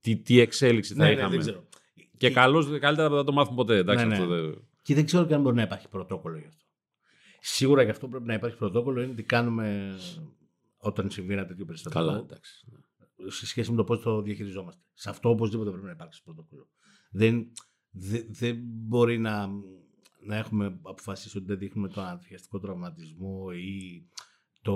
τι, 0.00 0.16
τι 0.16 0.40
εξέλιξη 0.40 0.94
θα 0.94 1.02
Ναι, 1.02 1.08
ναι, 1.08 1.14
είχαμε. 1.14 1.30
δεν 1.30 1.38
ξέρω. 1.38 1.66
και 2.16 2.30
καλώς, 2.30 2.66
καλύτερα 2.78 3.08
δεν 3.08 3.18
θα 3.18 3.24
το 3.24 3.32
μάθουμε 3.32 3.56
ποτέ. 3.56 3.76
Εντάξει, 3.76 4.06
Ναι, 4.06 4.12
αυτό 4.14 4.26
ναι. 4.26 4.40
δεν- 4.40 4.68
Και 4.82 4.94
δεν 4.94 5.04
ξέρω 5.04 5.26
και 5.26 5.34
αν 5.34 5.42
μπορεί 5.42 5.56
να 5.56 5.62
υπάρχει 5.62 5.88
πρωτόκολλο 5.88 6.38
γι' 6.38 6.46
αυτό. 6.46 6.64
Σίγουρα 7.40 7.82
γι' 7.82 7.90
αυτό 7.90 8.08
πρέπει 8.08 8.24
να 8.26 8.34
υπάρχει 8.34 8.56
πρωτόκολλο 8.56 9.02
είναι 9.02 9.14
τι 9.14 9.22
κάνουμε 9.22 9.94
όταν 10.76 11.10
συμβεί 11.10 11.32
ένα 11.32 11.46
τέτοιο 11.46 11.64
περιστατικό. 11.64 12.04
Καλά, 12.04 12.18
εντάξει. 12.18 12.64
σε 13.26 13.46
σχέση 13.46 13.70
με 13.70 13.76
το 13.76 13.84
πώς 13.84 14.00
το 14.00 14.22
διαχειριζόμαστε. 14.22 14.82
Σε 14.92 15.10
αυτό 15.10 15.28
οπωσδήποτε 15.30 15.70
πρέπει 15.70 15.84
να 15.86 15.92
υπάρξει 15.92 16.22
πρωτόκολλο. 16.24 16.68
Δεν, 17.10 17.46
δε- 17.90 18.22
δεν 18.28 18.56
μπορεί 18.62 19.18
να, 19.18 19.48
να 20.26 20.36
έχουμε 20.36 20.78
αποφασίσει 20.82 21.36
ότι 21.36 21.46
δεν 21.46 21.58
δείχνουμε 21.58 21.88
τον 21.88 22.04
ανατριχιαστικό 22.04 22.58
τραυματισμό 22.58 23.44
ή 23.56 24.06
το, 24.62 24.74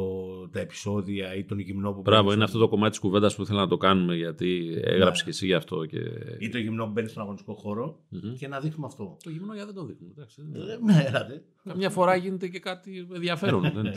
τα 0.49 0.61
επεισόδια 0.61 1.35
ή 1.35 1.45
τον 1.45 1.59
γυμνό 1.59 1.93
που 1.93 2.01
Μπράβο, 2.01 2.23
μπαίνεις 2.23 2.35
είναι 2.37 2.47
στο- 2.47 2.57
αυτό 2.57 2.59
το 2.59 2.69
κομμάτι 2.69 2.91
της 2.91 2.99
κουβέντας 3.01 3.35
που 3.37 3.43
ήθελα 3.43 3.61
να 3.61 3.69
το 3.69 3.77
κάνουμε, 3.77 4.17
γιατί 4.17 4.81
έγραψες 4.85 5.19
Ναι. 5.19 5.25
και 5.25 5.31
εσύ 5.37 5.47
γι' 5.47 5.55
αυτό. 5.55 5.85
Και... 5.85 5.99
ή 6.39 6.49
το 6.49 6.59
γυμνό 6.59 6.85
που 6.85 6.91
μπαίνεις 6.93 7.11
στον 7.11 7.23
αγωνιστικό 7.23 7.55
χώρο 7.55 8.05
Μμμ. 8.09 8.35
και 8.35 8.49
να 8.49 8.61
δείχνουμε 8.61 8.87
αυτό. 8.87 9.17
Το 9.23 9.31
γυμνό 9.31 9.55
για 9.55 9.65
δεν 9.65 9.75
το 9.75 9.85
δείχνουμε. 9.85 10.13
εντάξει, 10.17 10.43
δεν- 10.43 10.69
Ε, 10.69 10.79
Ναι, 10.83 11.05
έλατε. 11.09 11.45
Καμιά 11.65 11.91
φορά 11.91 12.17
γίνεται 12.17 12.49
και 12.49 12.59
κάτι 12.59 13.07
ενδιαφέρον. 13.15 13.63
δεν- 13.75 13.93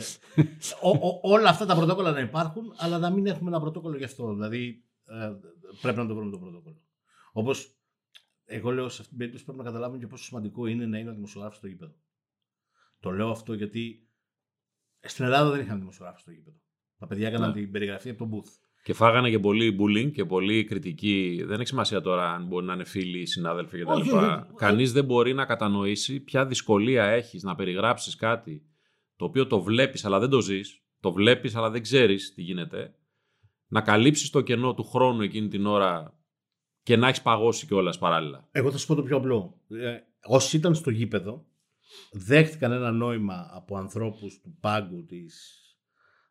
Ο- 0.82 1.08
ο- 1.08 1.20
όλα 1.22 1.48
αυτά 1.48 1.66
τα 1.66 1.76
πρωτόκολλα 1.76 2.10
να 2.12 2.20
υπάρχουν, 2.20 2.72
αλλά 2.76 2.98
να 2.98 3.10
μην 3.10 3.26
έχουμε 3.26 3.50
ένα 3.50 3.60
πρωτόκολλο 3.60 3.96
γι' 3.96 4.04
αυτό. 4.04 4.32
Δηλαδή, 4.34 4.84
ε, 5.06 5.30
πρέπει 5.82 5.98
να 5.98 6.06
το 6.06 6.14
βρούμε 6.14 6.30
το 6.30 6.38
πρωτόκολλο. 6.38 6.76
Όπως 7.32 7.74
εγώ 8.50 8.70
λέω, 8.70 8.88
σε 8.88 8.94
αυτήν 9.02 9.08
την 9.08 9.16
περίπτωση 9.16 9.44
πρέπει 9.44 9.58
να 9.58 9.64
καταλάβουμε 9.64 9.98
και 9.98 10.06
πόσο 10.06 10.24
σημαντικό 10.24 10.66
είναι 10.66 10.86
να 10.86 10.98
είναι 10.98 11.10
ο 11.10 11.14
δημοσιογράφος 11.14 11.56
στο 11.56 11.66
γήπεδο. 11.66 11.94
Το 13.00 13.10
λέω 13.10 13.30
αυτό 13.30 13.54
γιατί 13.54 14.08
στην 15.00 15.24
Ελλάδα 15.24 15.50
δεν 15.50 15.60
είχαν 15.60 15.78
δημοσιογράφο 15.78 16.18
στο 16.18 16.30
γήπεδο. 16.30 16.56
Τα 16.98 17.06
παιδιά 17.06 17.28
έκαναν 17.28 17.48
Ναι. 17.48 17.54
την 17.60 17.70
περιγραφή 17.70 18.10
από 18.10 18.18
τον 18.18 18.30
booth. 18.32 18.50
Και 18.82 18.92
φάγανε 18.92 19.30
και 19.30 19.38
πολύ 19.38 19.76
bullying 19.80 20.12
και 20.12 20.24
πολύ 20.24 20.64
κριτική. 20.64 21.42
Δεν 21.46 21.58
έχει 21.58 21.68
σημασία 21.68 22.00
τώρα 22.00 22.32
αν 22.32 22.46
μπορεί 22.46 22.66
να 22.66 22.74
είναι 22.74 22.84
φίλοι, 22.84 23.26
συνάδελφοι 23.26 23.78
κτλ. 23.80 23.90
Όχι, 23.90 24.10
όχι. 24.10 24.44
Κανείς 24.56 24.92
δεν 24.92 25.04
μπορεί 25.04 25.34
να 25.34 25.44
κατανοήσει 25.44 26.20
ποια 26.20 26.46
δυσκολία 26.46 27.04
έχεις 27.04 27.42
να 27.42 27.54
περιγράψεις 27.54 28.16
κάτι 28.16 28.64
το 29.16 29.24
οποίο 29.24 29.46
το 29.46 29.62
βλέπεις 29.62 30.04
αλλά 30.04 30.18
δεν 30.18 30.28
το 30.28 30.40
ζεις. 30.40 30.82
Το 31.00 31.12
βλέπεις 31.12 31.54
αλλά 31.54 31.70
δεν 31.70 31.82
ξέρεις 31.82 32.34
τι 32.34 32.42
γίνεται. 32.42 32.94
Να 33.66 33.80
καλύψεις 33.80 34.30
το 34.30 34.40
κενό 34.40 34.74
του 34.74 34.84
χρόνου 34.84 35.22
εκείνη 35.22 35.48
την 35.48 35.66
ώρα 35.66 36.19
και 36.82 36.96
να 36.96 37.08
έχεις 37.08 37.22
παγώσει 37.22 37.66
κιόλας 37.66 37.98
παράλληλα. 37.98 38.48
Εγώ 38.50 38.70
θα 38.70 38.78
σου 38.78 38.86
πω 38.86 38.94
το 38.94 39.02
πιο 39.02 39.16
απλό. 39.16 39.60
Ε, 39.68 39.98
όσοι 40.24 40.56
ήταν 40.56 40.74
στο 40.74 40.90
γήπεδο, 40.90 41.46
δέχτηκαν 42.12 42.72
ένα 42.72 42.90
νόημα 42.90 43.48
από 43.52 43.76
ανθρώπους 43.76 44.40
του 44.40 44.56
πάγκου 44.60 45.04
της 45.04 45.54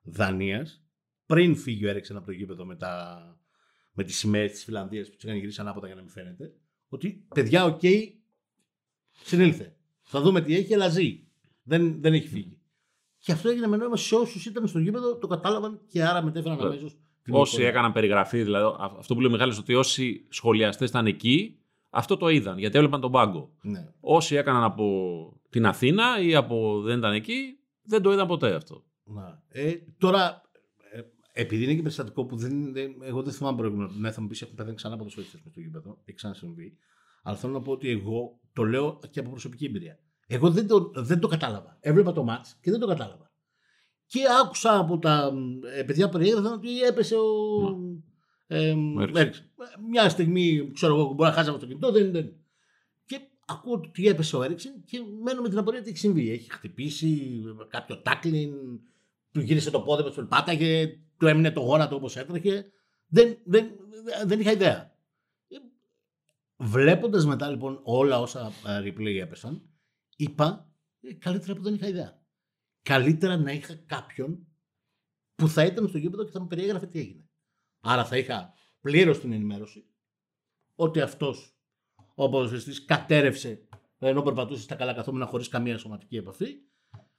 Δανίας 0.03 0.83
πριν 1.25 1.55
φύγει 1.55 1.85
ο 1.85 1.89
Έρικσεν 1.89 2.15
από 2.17 2.25
το 2.25 2.31
γήπεδο 2.31 2.65
με, 2.65 2.75
τα, 2.75 3.23
με 3.93 4.03
τις 4.03 4.17
σημαίες 4.17 4.51
της 4.51 4.63
Φινλανδίας 4.63 5.09
που 5.09 5.15
τους 5.15 5.23
είχαν 5.23 5.37
γυρίσει 5.37 5.61
ανάποδα 5.61 5.85
για 5.85 5.95
να 5.95 6.01
μην 6.01 6.09
φαίνεται 6.09 6.53
ότι 6.89 7.25
παιδιά, 7.33 7.65
οκ, 7.65 7.81
συνήλθε. 9.23 9.75
Θα 10.01 10.21
δούμε 10.21 10.41
τι 10.41 10.55
έχει, 10.55 10.73
αλλά 10.73 10.89
ζει. 10.89 11.23
Δεν, 11.63 12.01
δεν 12.01 12.13
έχει 12.13 12.27
φύγει. 12.27 12.59
Και 13.17 13.31
αυτό 13.31 13.49
έγινε 13.49 13.67
με 13.67 13.77
νόημα 13.77 13.97
σε 13.97 14.15
όσους 14.15 14.45
ήταν 14.45 14.67
στο 14.67 14.79
γήπεδο, 14.79 15.17
το 15.17 15.27
κατάλαβαν 15.27 15.81
και 15.87 16.03
άρα 16.03 16.21
μετέφεραν 16.21 16.59
Ε, 16.59 16.65
αμέσως. 16.65 16.97
Όσοι 17.29 17.63
έκαναν 17.63 17.91
περιγραφή, 17.91 18.43
δηλαδή 18.43 18.65
α- 18.65 18.95
αυτό 18.97 19.13
που 19.13 19.19
λέει 19.21 19.29
ο 19.29 19.33
Μιχάλης, 19.33 19.57
ότι 19.57 19.73
όσοι 19.75 20.25
σχολιαστές 20.29 20.89
ήταν 20.89 21.05
εκεί, 21.05 21.59
αυτό 21.89 22.17
το 22.17 22.29
είδαν 22.29 22.57
γιατί 22.57 22.77
έβλεπαν 22.77 23.01
τον 23.01 23.11
πάγκο. 23.11 23.53
Ναι. 23.61 23.87
Όσοι 23.99 24.35
έκαναν 24.35 24.63
από 24.63 24.85
την 25.49 25.65
Αθήνα 25.65 26.21
ή 26.21 26.35
από 26.35 26.81
δεν 26.81 26.97
ήταν 26.97 27.13
εκεί, 27.13 27.59
δεν 27.83 28.01
το 28.01 28.11
είδαν 28.11 28.27
ποτέ 28.27 28.53
αυτό. 28.55 28.83
Να. 29.03 29.43
Ε, 29.47 29.73
τώρα, 29.97 30.41
ε, 30.93 31.01
επειδή 31.41 31.63
είναι 31.63 31.73
και 31.75 31.81
περιστατικό 31.81 32.25
που 32.25 32.35
δεν, 32.35 32.73
δεν- 32.73 32.95
εγώ 33.01 33.21
δεν 33.23 33.33
θυμάμαι 33.33 33.57
προηγούμενο. 33.57 33.91
Ναι, 33.97 34.11
θα 34.11 34.21
μου 34.21 34.27
πεις 34.27 34.41
έχουν 34.41 34.55
πεθάνει 34.55 34.75
ξανά 34.75 34.93
από 34.93 35.03
το 35.03 35.09
σφαίρι 35.09 35.27
στο 35.27 35.59
γήπεδο. 35.59 35.97
Έχει 36.05 36.17
ξανασυμβεί. 36.17 36.77
Αλλά 37.23 37.37
θέλω 37.37 37.53
να 37.53 37.61
πω 37.61 37.71
ότι 37.71 37.89
εγώ 37.89 38.39
το 38.53 38.63
λέω 38.63 38.99
και 39.11 39.19
από 39.19 39.29
προσωπική 39.29 39.65
εμπειρία. 39.65 39.99
Εγώ 40.27 40.49
δεν 40.51 40.67
το, 40.67 40.91
δεν 40.95 41.19
το 41.19 41.27
κατάλαβα. 41.27 41.77
Έβλεπα 41.79 42.11
το 42.11 42.23
μάτς 42.23 42.57
και 42.61 42.71
δεν 42.71 42.79
το 42.79 42.87
κατάλαβα. 42.87 43.28
Και 44.09 44.19
άκουσα 44.43 44.77
από 44.77 44.99
τα 44.99 45.31
ε, 45.77 45.83
παιδιά 45.83 46.05
που 46.05 46.17
περιέγραφαν 46.17 46.53
ότι 46.53 46.81
έπεσε 46.81 47.15
ο. 47.15 47.25
Ε, 48.47 48.69
Έριξεν. 48.69 49.15
Έριξεν. 49.15 49.45
Μια 49.89 50.09
στιγμή, 50.09 50.71
ξέρω 50.73 50.95
εγώ, 50.95 51.13
μπορεί 51.13 51.29
να 51.29 51.35
χάσαμε 51.35 51.57
το 51.57 51.65
κινητό, 51.65 51.91
δεν 51.91 52.11
δεν. 52.11 52.33
Και 53.05 53.19
ακούω 53.45 53.73
ότι 53.73 54.07
έπεσε 54.07 54.35
ο 54.35 54.43
Έριξεν 54.43 54.83
και 54.85 54.99
μένω 55.23 55.41
με 55.41 55.49
την 55.49 55.57
απορία 55.57 55.81
τι 55.81 55.89
έχει 55.89 55.97
συμβεί. 55.97 56.31
Έχει 56.31 56.51
χτυπήσει 56.51 57.41
κάποιο 57.67 58.01
τάκλιν, 58.01 58.53
του 59.31 59.39
γύρισε 59.39 59.71
το 59.71 59.81
πόδι, 59.81 60.03
του 60.03 60.27
πάταγε, 60.27 60.99
του 61.17 61.27
έμεινε 61.27 61.51
το 61.51 61.61
γόνατο 61.61 61.95
όπως 61.95 62.15
έτρεχε. 62.15 62.71
Δεν, 63.07 63.37
δεν, 63.43 63.69
δεν 64.25 64.39
είχα 64.39 64.51
ιδέα. 64.51 64.97
Βλέποντας 66.57 67.25
μετά 67.25 67.49
λοιπόν 67.49 67.79
όλα 67.83 68.19
όσα 68.19 68.51
ε, 68.67 68.81
replay 68.83 69.15
έπεσαν, 69.21 69.61
είπα 70.15 70.71
ε, 71.01 71.13
καλύτερα 71.13 71.53
που 71.53 71.61
δεν 71.61 71.73
είχα 71.73 71.87
ιδέα. 71.87 72.18
Καλύτερα 72.81 73.37
να 73.37 73.51
είχα 73.51 73.75
κάποιον 73.85 74.47
που 75.35 75.47
θα 75.47 75.65
ήταν 75.65 75.87
στο 75.87 75.97
γήπεδο 75.97 76.23
και 76.23 76.31
θα 76.31 76.41
μου 76.41 76.47
περιέγραφε 76.47 76.87
τι 76.87 76.99
έγινε. 76.99 77.29
Άρα 77.79 78.05
θα 78.05 78.17
είχα 78.17 78.53
πλήρως 78.81 79.19
την 79.19 79.31
ενημέρωση 79.31 79.85
ότι 80.75 81.01
αυτός 81.01 81.57
ο 82.15 82.29
ποδοσφαιριστής 82.29 82.85
κατέρευσε 82.85 83.67
ενώ 83.99 84.21
περπατούσε 84.21 84.61
στα 84.61 84.75
καλά 84.75 84.93
καθόμενα 84.93 85.25
χωρίς 85.25 85.47
καμία 85.47 85.77
σωματική 85.77 86.17
επαφή. 86.17 86.47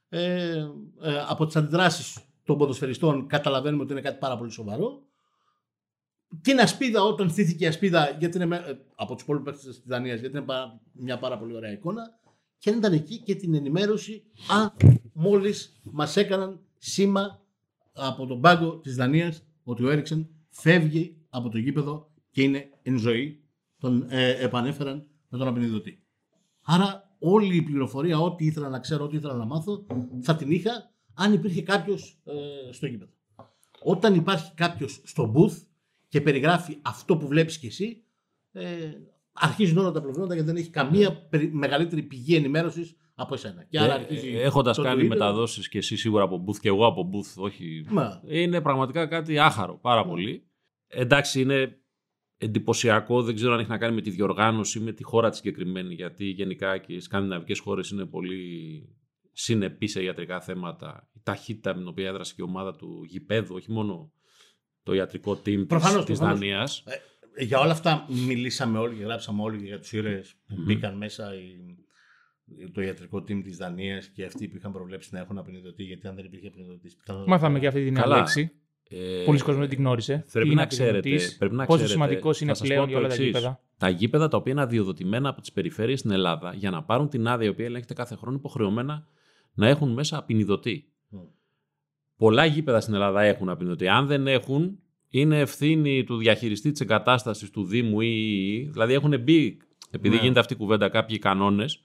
Ε, 0.09 0.67
ε, 1.01 1.25
από 1.29 1.47
τις 1.47 1.57
αντιδράσεις 1.57 2.19
των 2.45 2.59
ποδοσφαιριστών 2.59 3.27
καταλαβαίνουμε 3.27 3.83
ότι 3.83 3.93
είναι 3.93 4.01
κάτι 4.01 4.19
πάρα 4.19 4.37
πολύ 4.37 4.51
σοβαρό. 4.51 5.03
Την 6.43 6.61
ασπίδα, 6.61 7.03
όταν 7.03 7.31
στήθηκε 7.31 7.65
η 7.65 7.67
ασπίδα 7.67 8.17
γιατί 8.19 8.43
είναι, 8.43 8.57
ε, 8.57 8.79
από 8.95 9.15
τους 9.15 9.23
υπόλοιπους 9.23 9.53
παίκτες 9.53 9.77
της 9.77 9.87
Δανίας, 9.87 10.21
γιατί 10.21 10.37
είναι 10.37 10.47
μια 10.93 11.19
πάρα 11.19 11.39
πολύ 11.39 11.55
ωραία 11.55 11.73
εικόνα. 11.73 12.03
Και 12.59 12.71
ήταν 12.71 12.93
εκεί 12.93 13.19
και 13.19 13.35
την 13.35 13.55
ενημέρωση. 13.55 14.23
Α, 14.49 14.71
μόλις 15.21 15.81
μας 15.83 16.17
έκαναν 16.17 16.61
σήμα 16.79 17.43
από 17.93 18.27
τον 18.27 18.41
πάγκο 18.41 18.79
της 18.79 18.97
Δανίας 18.97 19.43
ότι 19.63 19.85
ο 19.85 19.91
Έριξεν 19.91 20.29
φεύγει 20.49 21.17
από 21.29 21.49
το 21.49 21.59
γήπεδο 21.59 22.11
και 22.31 22.43
είναι 22.43 22.71
εν 22.83 22.99
ζωή. 22.99 23.45
Τον 23.79 24.07
ε, 24.09 24.31
επανέφεραν 24.31 25.07
με 25.29 25.39
τον 25.39 25.49
απεινιδωτή. 25.49 26.03
Άρα 26.63 27.17
όλη 27.19 27.57
η 27.57 27.63
πληροφορία, 27.63 28.19
ό,τι 28.19 28.45
ήθελα 28.45 28.69
να 28.69 28.79
ξέρω, 28.79 29.05
ό,τι 29.05 29.17
ήθελα 29.17 29.35
να 29.35 29.45
μάθω, 29.45 29.87
θα 30.21 30.37
την 30.37 30.51
είχα 30.51 30.91
αν 31.15 31.33
υπήρχε 31.33 31.63
κάποιος 31.63 32.21
ε, 32.25 32.73
στο 32.73 32.87
γήπεδο. 32.87 33.13
Όταν 33.83 34.15
υπάρχει 34.15 34.55
κάποιος 34.55 35.01
στο 35.05 35.33
booth 35.37 35.67
και 36.09 36.21
περιγράφει 36.21 36.79
αυτό 36.83 37.17
που 37.17 37.27
βλέπεις 37.27 37.59
κι 37.59 37.67
εσύ, 37.67 38.05
ε, 38.53 38.93
αρχίζουν 39.33 39.79
όλα 39.79 39.91
τα 39.91 40.01
προβλήματα 40.01 40.35
γιατί 40.35 40.49
δεν 40.49 40.59
έχει 40.59 40.71
καμία 40.71 41.29
μεγαλύτερη 41.51 42.03
πηγή 42.03 42.35
ενημέρωσης 42.35 42.95
από 43.21 43.35
εσένα. 43.35 43.65
Και 43.69 43.79
άρα 43.79 43.95
ε, 43.95 44.43
Έχοντας 44.43 44.79
κάνει 44.79 45.05
μεταδόσεις 45.05 45.69
και 45.69 45.79
εσύ 45.79 45.97
σίγουρα 45.97 46.23
από 46.23 46.45
booth 46.47 46.57
και 46.57 46.69
εγώ 46.69 46.87
από 46.87 47.11
booth, 47.13 47.43
όχι. 47.43 47.85
Μα. 47.89 48.23
Είναι 48.27 48.61
πραγματικά 48.61 49.07
κάτι 49.07 49.39
άχαρο 49.39 49.79
πάρα 49.79 50.05
πολύ. 50.07 50.47
Εντάξει, 50.87 51.41
είναι 51.41 51.79
εντυπωσιακό. 52.39 53.23
Δεν 53.23 53.35
ξέρω 53.35 53.53
αν 53.53 53.61
έχει 53.61 53.71
να 53.71 53.79
κάνει 53.79 53.95
με 53.95 54.01
τη 54.01 54.11
διοργάνωση 54.11 54.79
ή 54.79 54.83
με 54.83 54.93
τη 54.93 55.03
χώρα 55.03 55.31
τη 55.31 55.37
συγκεκριμένη. 55.37 55.95
Γιατί 55.95 56.25
γενικά 56.25 56.79
και 56.79 56.93
οι 56.93 57.01
σκανδιναβικές 57.01 57.59
χώρες 57.59 57.91
είναι 57.91 58.05
πολύ 58.05 58.83
συνεπείς 59.33 59.91
σε 59.91 60.03
ιατρικά 60.03 60.41
θέματα. 60.41 61.09
Η 61.13 61.21
ταχύτητα 61.23 61.73
με 61.73 61.79
την 61.79 61.89
οποία 61.89 62.09
έδρασε 62.09 62.35
και 62.35 62.43
η 62.43 62.45
ομάδα 62.49 62.77
του 62.77 63.05
γηπέδου, 63.07 63.55
όχι 63.55 63.73
μόνο 63.73 64.13
το 64.83 64.95
ιατρικό 64.95 65.41
team 65.47 65.67
τη 66.05 66.13
Δανίας. 66.15 66.85
Ε, 67.35 67.45
για 67.45 67.59
όλα 67.59 67.73
αυτά 67.73 68.07
μιλήσαμε 68.09 68.79
όλοι 68.79 68.97
και 68.97 69.03
γράψαμε 69.03 69.43
όλοι 69.43 69.67
για 69.67 69.79
τους 69.79 69.93
ήρωες 69.93 70.35
που 70.47 70.55
mm-hmm. 70.55 70.65
μπήκαν 70.65 70.97
μέσα 70.97 71.35
η, 71.35 71.57
το 72.73 72.81
ιατρικό 72.81 73.19
team 73.19 73.41
της 73.43 73.57
Δανίας 73.57 74.07
και 74.07 74.25
αυτοί 74.25 74.49
που 74.49 74.57
είχαν 74.57 74.73
προβλέψει 74.73 75.09
να 75.13 75.19
έχουν 75.19 75.39
απεινιδωτή, 75.39 75.83
γιατί 75.83 76.07
αν 76.07 76.15
δεν 76.15 76.25
υπήρχε 76.25 76.47
απεινιδωτή. 76.47 76.91
Μάθαμε 77.27 77.59
και 77.59 77.67
αυτή 77.67 77.85
την 77.85 78.03
λέξη. 78.07 78.53
Ε, 78.93 79.23
Πολλοί 79.25 79.39
κόσμοι 79.39 79.61
δεν 79.61 79.69
την 79.69 79.79
γνώρισε. 79.79 80.25
Πρέπει 80.33 80.55
να, 80.55 80.67
ξέρετε, 80.67 81.19
πρέπει 81.39 81.55
να 81.55 81.65
πόσο 81.65 81.87
σημαντικός 81.87 82.41
είναι 82.41 82.53
πλέον 82.63 82.89
για 82.89 82.99
όλα 82.99 83.09
τα 83.09 83.15
γήπεδα. 83.15 83.61
Τα 83.77 83.89
γήπεδα 83.89 84.29
τα 84.29 84.37
οποία 84.37 84.53
είναι 84.53 84.61
αδειοδοτημένα 84.61 85.29
από 85.29 85.41
τις 85.41 85.53
περιφέρειες 85.53 85.99
στην 85.99 86.11
Ελλάδα 86.11 86.55
για 86.55 86.71
να 86.71 86.83
πάρουν 86.83 87.09
την 87.09 87.29
άδεια 87.29 87.47
η 87.47 87.51
οποία 87.51 87.65
ελέγχεται 87.65 87.95
κάθε 87.95 88.15
χρόνο 88.15 88.37
υποχρεωμένα 88.37 89.07
να 89.55 89.69
έχουν 89.69 89.93
μέσα 89.93 90.19
απεινιδωτή. 90.19 90.93
Mm. 91.13 91.19
Πολλά 92.17 92.45
γήπεδα 92.45 92.81
στην 92.81 92.95
Ελλάδα 92.95 93.23
έχουν 93.23 93.49
απεινιδωτή. 93.49 93.89
Αν 93.89 94.07
δεν 94.07 94.27
έχουν, 94.27 94.79
είναι 95.09 95.39
ευθύνη 95.39 96.05
του 96.05 96.17
διαχειριστή 96.17 96.71
της 96.71 96.81
εγκατάστασης 96.81 97.51
του 97.51 97.65
Δήμου 97.65 98.01
ή. 98.01 98.69
Δηλαδή 98.73 98.93
έχουν 98.93 99.21
μπει, 99.21 99.59
επειδή 99.91 100.15
ναι. 100.15 100.21
γίνεται 100.21 100.41
αυτή 100.41 100.53
η 100.53 100.57
κουβέντα, 100.57 100.89
κάποιοι 100.89 101.19
κανόνες 101.19 101.85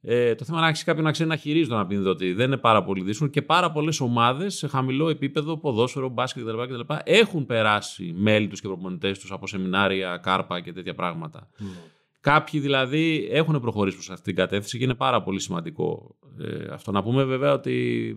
ε, 0.00 0.34
το 0.34 0.44
θέμα 0.44 0.58
είναι 0.58 0.66
να 0.66 0.72
έχει 0.72 0.84
κάποιον 0.84 1.04
να 1.04 1.10
ξέρει 1.10 1.28
να 1.28 1.36
χειρίζει 1.36 1.68
τον 1.68 1.78
απεινδυτή. 1.78 2.32
Δεν 2.32 2.46
είναι 2.46 2.56
πάρα 2.56 2.84
πολύ 2.84 3.02
δύσκολο 3.02 3.30
και 3.30 3.42
πάρα 3.42 3.72
πολλές 3.72 4.00
ομάδες 4.00 4.54
σε 4.54 4.68
χαμηλό 4.68 5.08
επίπεδο, 5.08 5.56
ποδόσφαιρο, 5.56 6.08
μπάσκετ 6.08 6.44
κτλ. 6.44 6.94
έχουν 7.04 7.46
περάσει 7.46 8.12
μέλη 8.16 8.48
τους 8.48 8.60
και 8.60 8.66
προπονητές 8.66 9.18
τους 9.18 9.32
από 9.32 9.46
σεμινάρια, 9.46 10.16
κάρπα 10.16 10.60
και 10.60 10.72
τέτοια 10.72 10.94
πράγματα. 10.94 11.48
Mm. 11.58 11.62
Κάποιοι 12.20 12.60
δηλαδή 12.60 13.28
έχουν 13.30 13.60
προχωρήσει 13.60 13.96
προς 13.96 14.10
αυτή 14.10 14.24
την 14.24 14.34
κατεύθυνση 14.34 14.78
και 14.78 14.84
είναι 14.84 14.94
πάρα 14.94 15.22
πολύ 15.22 15.40
σημαντικό 15.40 16.16
ε, 16.38 16.72
αυτό. 16.72 16.92
Να 16.92 17.02
πούμε 17.02 17.24
βέβαια 17.24 17.52
ότι 17.52 18.16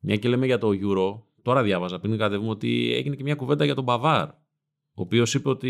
μια 0.00 0.16
και 0.16 0.28
λέμε 0.28 0.46
για 0.46 0.58
το 0.58 0.68
Euro, 0.68 1.22
τώρα 1.42 1.62
διάβαζα 1.62 1.98
πριν 1.98 2.18
κατεβούμε 2.18 2.50
ότι 2.50 2.94
έγινε 2.94 3.16
και 3.16 3.22
μια 3.22 3.34
κουβέντα 3.34 3.64
για 3.64 3.74
τον 3.74 3.84
Μπαβάρ 3.84 4.28
ο 4.98 5.02
οποίος 5.02 5.34
είπε 5.34 5.48
ότι 5.48 5.68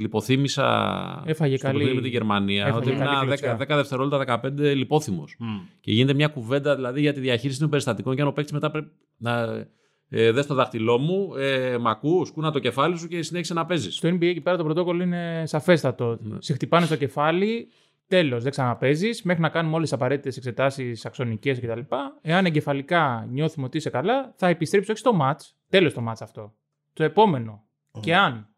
λιποθύμησα 0.00 1.22
Έφαγε 1.26 1.56
στο 1.56 1.66
καλή... 1.66 1.94
με 1.94 2.00
τη 2.00 2.08
Γερμανία, 2.08 2.74
ότι 2.74 2.90
ήμουν 2.90 3.06
10, 3.40 3.58
10 3.58 3.66
δευτερόλεπτα 3.68 4.40
15 4.44 4.52
λιπόθυμος. 4.56 5.36
Mm. 5.40 5.68
Και 5.80 5.92
γίνεται 5.92 6.14
μια 6.14 6.28
κουβέντα 6.28 6.74
δηλαδή 6.74 7.00
για 7.00 7.12
τη 7.12 7.20
διαχείριση 7.20 7.58
των 7.58 7.68
περιστατικών 7.68 8.14
και 8.14 8.22
αν 8.22 8.28
ο 8.28 8.32
παίκτης 8.32 8.52
μετά 8.52 8.70
πρέπει 8.70 8.90
να. 9.16 9.64
Ε, 10.08 10.32
Δες 10.32 10.46
το 10.46 10.54
δάχτυλό 10.54 10.98
μου, 10.98 11.34
ε, 11.36 11.78
μ' 11.78 11.88
ακούς, 11.88 12.28
σκούνα 12.28 12.50
το 12.50 12.58
κεφάλι 12.58 12.98
σου 12.98 13.08
και 13.08 13.22
συνέχισε 13.22 13.54
να 13.54 13.66
παίζεις. 13.66 13.94
Στο 13.94 14.08
NBA 14.08 14.22
εκεί 14.22 14.40
πέρα 14.40 14.56
το 14.56 14.64
πρωτόκολλο 14.64 15.02
είναι 15.02 15.42
σαφέστατο. 15.46 16.18
Mm. 16.24 16.36
Σε 16.38 16.52
χτυπάνε 16.52 16.86
στο 16.86 16.96
κεφάλι, 16.96 17.68
τέλος, 18.06 18.42
δεν 18.42 18.50
ξαναπέζεις, 18.50 19.22
μέχρι 19.22 19.42
να 19.42 19.48
κάνουμε 19.48 19.74
όλες 19.74 19.88
τις 19.88 19.98
απαραίτητες 19.98 20.36
εξετάσεις 20.36 21.06
αξονικές 21.06 21.60
κτλ. 21.60 21.80
Εάν 22.22 22.46
εγκεφαλικά 22.46 23.26
νιώθουμε 23.30 23.66
ότι 23.66 23.76
είσαι 23.76 23.90
καλά, 23.90 24.32
θα 24.36 24.48
επιστρέψεις 24.48 24.90
όχι 24.90 25.00
στο 25.00 25.12
ματ, 25.12 25.40
τέλος 25.68 25.94
το 25.94 26.00
ματ 26.00 26.22
αυτό. 26.22 26.54
Το 26.92 27.04
επόμενο. 27.04 27.64
Mm. 27.92 28.00
Και 28.00 28.16
αν 28.16 28.49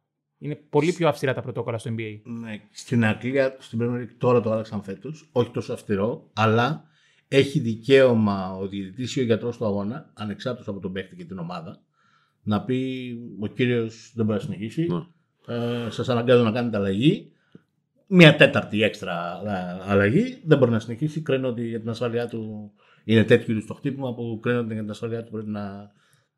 είναι 0.42 0.54
πολύ 0.70 0.92
πιο 0.92 1.08
αυστηρά 1.08 1.34
τα 1.34 1.40
πρωτόκολλα 1.42 1.78
στο 1.78 1.90
NBA. 1.96 2.20
Ναι, 2.24 2.60
στην 2.70 3.04
Αγγλία, 3.04 3.56
στην 3.58 3.78
Premier 3.82 4.06
τώρα 4.18 4.40
το 4.40 4.52
άλλαξαν 4.52 4.82
φέτος. 4.82 5.28
Όχι 5.32 5.50
τόσο 5.50 5.72
αυστηρό, 5.72 6.30
αλλά 6.32 6.84
έχει 7.28 7.58
δικαίωμα 7.60 8.56
ο 8.56 8.68
διαιτητής 8.68 9.16
ή 9.16 9.20
ο 9.20 9.22
γιατρός 9.22 9.56
του 9.56 9.66
αγώνα, 9.66 10.10
ανεξάρτητος 10.14 10.68
από 10.68 10.80
τον 10.80 10.92
παίχτη 10.92 11.16
και 11.16 11.24
την 11.24 11.38
ομάδα, 11.38 11.80
να 12.42 12.62
πει 12.62 13.16
ο 13.40 13.46
κύριος 13.46 14.12
δεν 14.14 14.24
μπορεί 14.24 14.38
να 14.38 14.44
συνεχίσει. 14.44 14.86
Ναι. 14.86 15.54
Ε, 15.54 15.90
Σας 15.90 16.08
αναγκάζω 16.08 16.42
να 16.42 16.52
κάνετε 16.52 16.76
αλλαγή. 16.76 17.32
Μια 18.06 18.36
τέταρτη 18.36 18.82
έξτρα 18.82 19.42
ε, 19.46 19.90
αλλαγή. 19.90 20.40
Δεν 20.44 20.58
μπορεί 20.58 20.70
να 20.70 20.78
συνεχίσει. 20.78 21.20
Κρίνω 21.20 21.48
ότι 21.48 21.68
για 21.68 21.80
την 21.80 21.88
ασφαλειά 21.88 22.28
του 22.28 22.72
είναι 23.04 23.24
τέτοιο 23.24 23.52
είδους 23.52 23.66
το 23.66 23.74
χτύπημα 23.74 24.14
που 24.14 24.38
κρίνω 24.42 24.58
ότι 24.58 24.72
για 24.72 24.82
την 24.82 24.90
ασφαλειά 24.90 25.24
του 25.24 25.30
πρέπει 25.30 25.50
να 25.50 25.92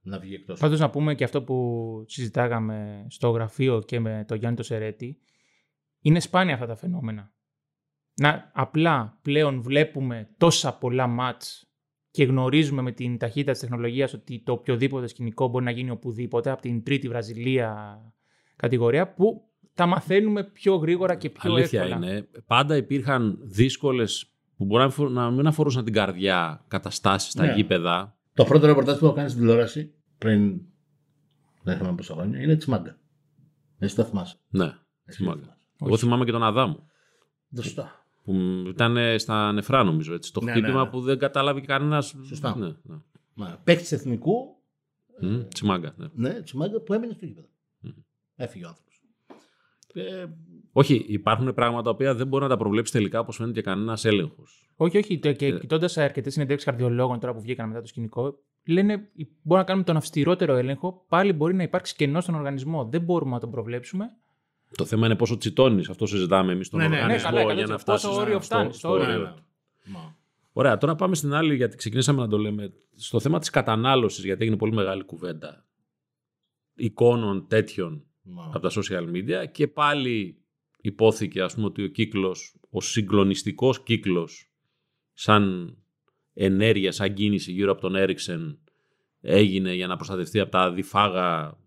να 0.05 0.19
βγει 0.19 0.35
εκτός. 0.35 0.61
Πάντως 0.61 0.79
να 0.79 0.91
πούμε 0.91 1.15
και 1.15 1.25
αυτό 1.25 1.43
που 1.43 2.05
συζητάγαμε 2.07 3.07
στο 3.09 3.31
γραφείο 3.31 3.83
και 3.87 4.01
με 4.01 4.25
τον 4.29 4.39
Γιάννη 4.39 4.57
το 4.57 4.63
Σερέτη, 4.63 5.19
είναι 6.01 6.21
σπάνια 6.21 6.55
αυτά 6.55 6.67
τα 6.67 6.77
φαινόμενα. 6.77 7.33
Να, 8.15 8.51
απλά 8.55 9.19
πλέον 9.23 9.63
βλέπουμε 9.63 10.29
τόσα 10.39 10.79
πολλά 10.79 11.07
μάτς 11.07 11.69
και 12.11 12.25
γνωρίζουμε 12.25 12.83
με 12.83 12.93
την 12.93 13.19
ταχύτητα 13.19 13.53
της 13.53 13.61
τεχνολογίας 13.61 14.13
ότι 14.13 14.43
το 14.45 14.53
οποιοδήποτε 14.53 15.07
σκηνικό 15.07 15.49
μπορεί 15.49 15.65
να 15.65 15.71
γίνει 15.71 15.91
οπουδήποτε, 15.91 16.51
από 16.51 16.63
την 16.63 16.83
τρίτη 16.83 17.09
Βραζιλία 17.09 17.99
κατηγορία, 18.57 19.15
που 19.15 19.49
τα 19.75 19.87
μαθαίνουμε 19.87 20.45
πιο 20.45 20.75
γρήγορα 20.75 21.15
και 21.15 21.31
πιο 21.31 21.53
Αλήθεια 21.53 21.83
εύκολα. 21.83 22.07
είναι. 22.07 22.29
Πάντα 22.47 22.77
υπήρχαν 22.77 23.39
δύσκολες 23.43 24.35
που 24.57 24.65
μπορεί 24.65 24.93
να 25.11 25.31
μην 25.31 25.47
αφορούσαν 25.47 25.85
την 25.85 25.93
καρδιά 25.93 26.65
καταστάσεις 26.69 27.31
στα 27.31 27.47
ναι. 27.47 27.53
γήπεδα 27.53 28.17
το 28.35 28.45
πρώτο 28.45 28.67
ρεπορτάζ 28.67 28.99
που 28.99 29.05
έχω 29.05 29.15
κάνει 29.15 29.29
στην 29.29 29.41
τηλεόραση 29.41 29.95
πριν 30.19 30.61
δεν 31.63 31.77
θυμάμαι 31.77 31.97
πόσα 31.97 32.15
χρόνια 32.15 32.41
είναι 32.41 32.57
της 32.57 32.67
Μάγκα. 32.67 32.99
Εσύ 33.79 33.95
το 33.95 34.05
θυμάσαι. 34.05 34.37
Ναι, 34.49 34.73
της 35.05 35.19
Μάγκα. 35.19 35.59
Εγώ 35.81 35.97
θυμάμαι 35.97 36.25
και 36.25 36.31
τον 36.31 36.43
Αδάμου. 36.43 36.87
Σωστά. 37.57 38.07
Που 38.25 38.33
ήταν 38.69 39.19
στα 39.19 39.53
νεφρά 39.53 39.85
νομίζω. 39.85 40.15
Έτσι. 40.15 40.33
Το 40.33 40.41
ναι, 40.41 40.51
χτύπημα 40.51 40.73
ναι, 40.73 40.83
ναι. 40.83 40.91
που 40.91 41.01
δεν 41.01 41.19
κατάλαβε 41.19 41.61
κανένας. 41.61 42.15
Σωστά. 42.27 42.57
Ναι, 42.57 42.73
ναι. 43.35 43.57
Παίκτης 43.65 43.93
εθνικού. 43.93 44.57
Mm, 45.23 45.47
τσιμάγκα. 45.55 45.95
Ναι. 45.97 46.07
ναι, 46.15 46.43
τσιμάγκα 46.43 46.81
που 46.81 46.93
έμεινε 46.93 47.13
στο 47.13 47.27
γήπεδο. 47.27 47.49
Mm. 47.85 47.95
Έφυγε 48.35 48.65
ο 48.65 48.69
άνθρωπος. 48.69 49.03
Ε, 49.93 50.27
όχι, 50.77 51.05
υπάρχουν 51.09 51.55
πράγματα 51.55 51.95
που 51.95 52.15
δεν 52.15 52.27
μπορεί 52.27 52.43
να 52.43 52.49
τα 52.49 52.57
προβλέψει 52.57 52.93
τελικά 52.93 53.21
όπως 53.21 53.37
φαίνεται 53.37 53.55
και 53.55 53.63
κανένας 53.63 54.05
έλεγχος. 54.05 54.71
Όχι, 54.77 54.99
όχι. 54.99 55.19
Και 55.19 55.29
ε. 55.29 55.59
κοιτώντας 55.59 55.97
αρκετές 55.97 56.33
συνεντεύξεις 56.33 56.71
καρδιολόγων 56.71 57.21
τώρα 57.21 57.35
που 57.35 57.41
βγήκαν 57.41 57.69
μετά 57.69 57.81
το 57.81 57.87
σκηνικό, 57.87 58.39
λένε 58.65 59.09
μπορεί 59.43 59.61
να 59.61 59.67
κάνουμε 59.67 59.85
τον 59.85 59.97
αυστηρότερο 59.97 60.55
έλεγχο, 60.55 61.05
πάλι 61.09 61.33
μπορεί 61.33 61.55
να 61.55 61.63
υπάρξει 61.63 61.95
κενό 61.95 62.21
στον 62.21 62.35
οργανισμό. 62.35 62.85
Δεν 62.85 63.01
μπορούμε 63.01 63.31
να 63.31 63.41
τον 63.41 63.51
προβλέψουμε. 63.51 64.11
Το 64.77 64.85
θέμα 64.85 65.07
είναι 65.07 65.17
πόσο 65.17 65.37
τσιτώνεις. 65.37 65.89
Αυτό 65.89 66.07
συζητάμε 66.07 66.53
εμείς 66.53 66.67
στον 66.67 66.81
ναι, 66.81 66.89
ναι, 66.89 66.97
ναι 66.97 67.03
οργανισμό 67.03 67.31
ναι, 67.31 67.37
καλά, 67.37 67.53
για 67.53 67.67
να 67.67 67.79
φτάσεις. 67.79 68.09
Πόσο 68.09 68.21
όριο 68.21 68.41
φτάνει. 68.41 68.73
Στο, 68.73 68.91
όριο. 68.91 69.35
Ωραία, 70.53 70.79
τώρα 70.79 70.95
πάμε 70.95 71.15
στην 71.15 71.35
άλλη, 71.35 71.55
γιατί 71.55 71.77
ξεκινήσαμε 71.77 72.21
να 72.21 72.29
το 72.29 72.39
λέμε. 72.39 72.73
Στο 72.95 73.21
θέμα 73.21 73.39
της 73.39 73.51
κατανάλωσης, 73.51 74.25
γιατί 74.25 74.43
έγινε 74.43 74.57
πολύ 74.57 74.73
μεγάλη 74.73 75.05
κουβέντα 75.05 75.65
εικόνων 76.75 77.47
τέτοιων 77.49 78.05
από 78.53 78.69
τα 78.69 78.71
social 78.71 79.11
media 79.15 79.51
και 79.53 79.69
πάλι 79.69 80.44
ειπώθηκε 80.87 81.43
ας 81.43 81.55
πούμε 81.55 81.67
ότι 81.67 81.83
ο 81.83 81.87
κύκλος, 81.87 82.55
ο 82.71 82.81
συγκλονιστικός 82.81 83.83
κύκλος 83.83 84.51
σαν 85.13 85.77
ενέργεια, 86.35 86.93
σαν 86.93 87.15
κίνηση 87.15 87.53
γύρω 87.53 87.73
από 87.73 87.81
τον 87.81 87.95
Έρικσεν 87.95 88.59
έγινε 89.21 89.75
για 89.75 89.87
να 89.87 89.97
προστατευτεί 89.97 90.41
από 90.41 90.51
τα 90.51 90.73
αδηφάγα. 90.73 91.59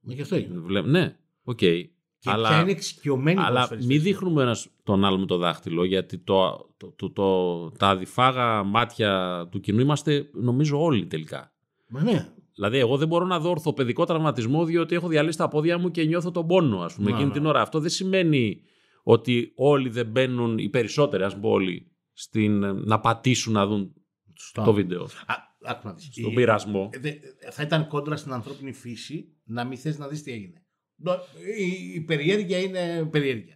Μα 0.00 0.14
γι' 0.14 0.20
αυτό 0.20 0.34
έγινε. 0.36 0.58
Βλέ- 0.58 0.86
Ναι, 0.86 1.16
οκ. 1.44 1.56
Και 1.58 2.30
Αλλά- 2.30 2.48
ποια 2.48 2.60
είναι 2.60 2.70
εξοικειωμένοι 2.70 3.38
Αλλά 3.40 3.48
ποδοσφαιριστές. 3.50 3.94
μην 3.94 4.02
δείχνουμε 4.02 4.42
ένας 4.42 4.68
τον 4.82 5.04
άλλο 5.04 5.18
με 5.18 5.26
το 5.26 5.36
δάχτυλο, 5.36 5.84
γιατί 5.84 6.18
το, 6.18 6.68
το, 6.76 6.92
το, 6.96 7.10
το- 7.10 7.70
τα 7.70 7.88
αδιφάγα 7.88 8.62
μάτια 8.62 9.48
του 9.50 9.60
κοινού 9.60 9.80
είμαστε 9.80 10.28
νομίζω 10.32 10.82
όλοι 10.82 11.06
τελικά. 11.06 11.52
Μα 11.88 12.02
ναι. 12.02 12.32
Δηλαδή, 12.56 12.78
εγώ 12.78 12.96
δεν 12.96 13.08
μπορώ 13.08 13.24
να 13.26 13.38
δω 13.40 13.50
ορθοπαιδικό 13.50 14.04
τραυματισμό 14.04 14.64
διότι 14.64 14.94
έχω 14.94 15.08
διαλύσει 15.08 15.38
τα 15.38 15.48
πόδια 15.48 15.78
μου 15.78 15.90
και 15.90 16.04
νιώθω 16.04 16.30
τον 16.30 16.46
πόνο, 16.46 16.80
ας 16.80 16.94
πούμε, 16.94 17.06
Ναι, 17.10 17.14
εκείνη 17.16 17.28
ναι. 17.28 17.34
την 17.34 17.46
ώρα. 17.46 17.60
Αυτό 17.60 17.80
δεν 17.80 17.90
σημαίνει 17.90 18.60
ότι 19.02 19.52
όλοι 19.56 19.88
δεν 19.88 20.06
μπαίνουν, 20.06 20.58
οι 20.58 20.68
περισσότεροι, 20.68 21.22
ας 21.22 21.34
πούμε, 21.34 21.48
όλοι, 21.48 21.92
στην, 22.12 22.58
να 22.74 23.00
πατήσουν 23.00 23.52
να 23.52 23.66
δουν 23.66 23.94
Σωστά. 24.38 24.62
το 24.64 24.72
βίντεο. 24.72 25.02
Α, 25.02 25.34
άκου 25.62 25.86
να 25.88 25.92
δεις. 25.94 26.08
Στον 26.12 26.30
Η- 26.30 26.34
πειρασμό. 26.34 26.88
Ε, 26.92 26.98
δε- 26.98 27.12
θα 27.50 27.62
ήταν 27.62 27.86
κόντρα 27.88 28.16
στην 28.16 28.32
ανθρώπινη 28.32 28.72
φύση 28.72 29.36
να 29.44 29.64
μην 29.64 29.78
θες 29.78 29.98
να 29.98 30.08
δεις 30.08 30.22
τι 30.22 30.32
έγινε. 30.32 30.64
Νο- 30.96 31.18
Η, 31.58 31.94
η 31.94 32.00
περιέργεια 32.00 32.58
είναι 32.58 33.08
περιέργεια. 33.10 33.55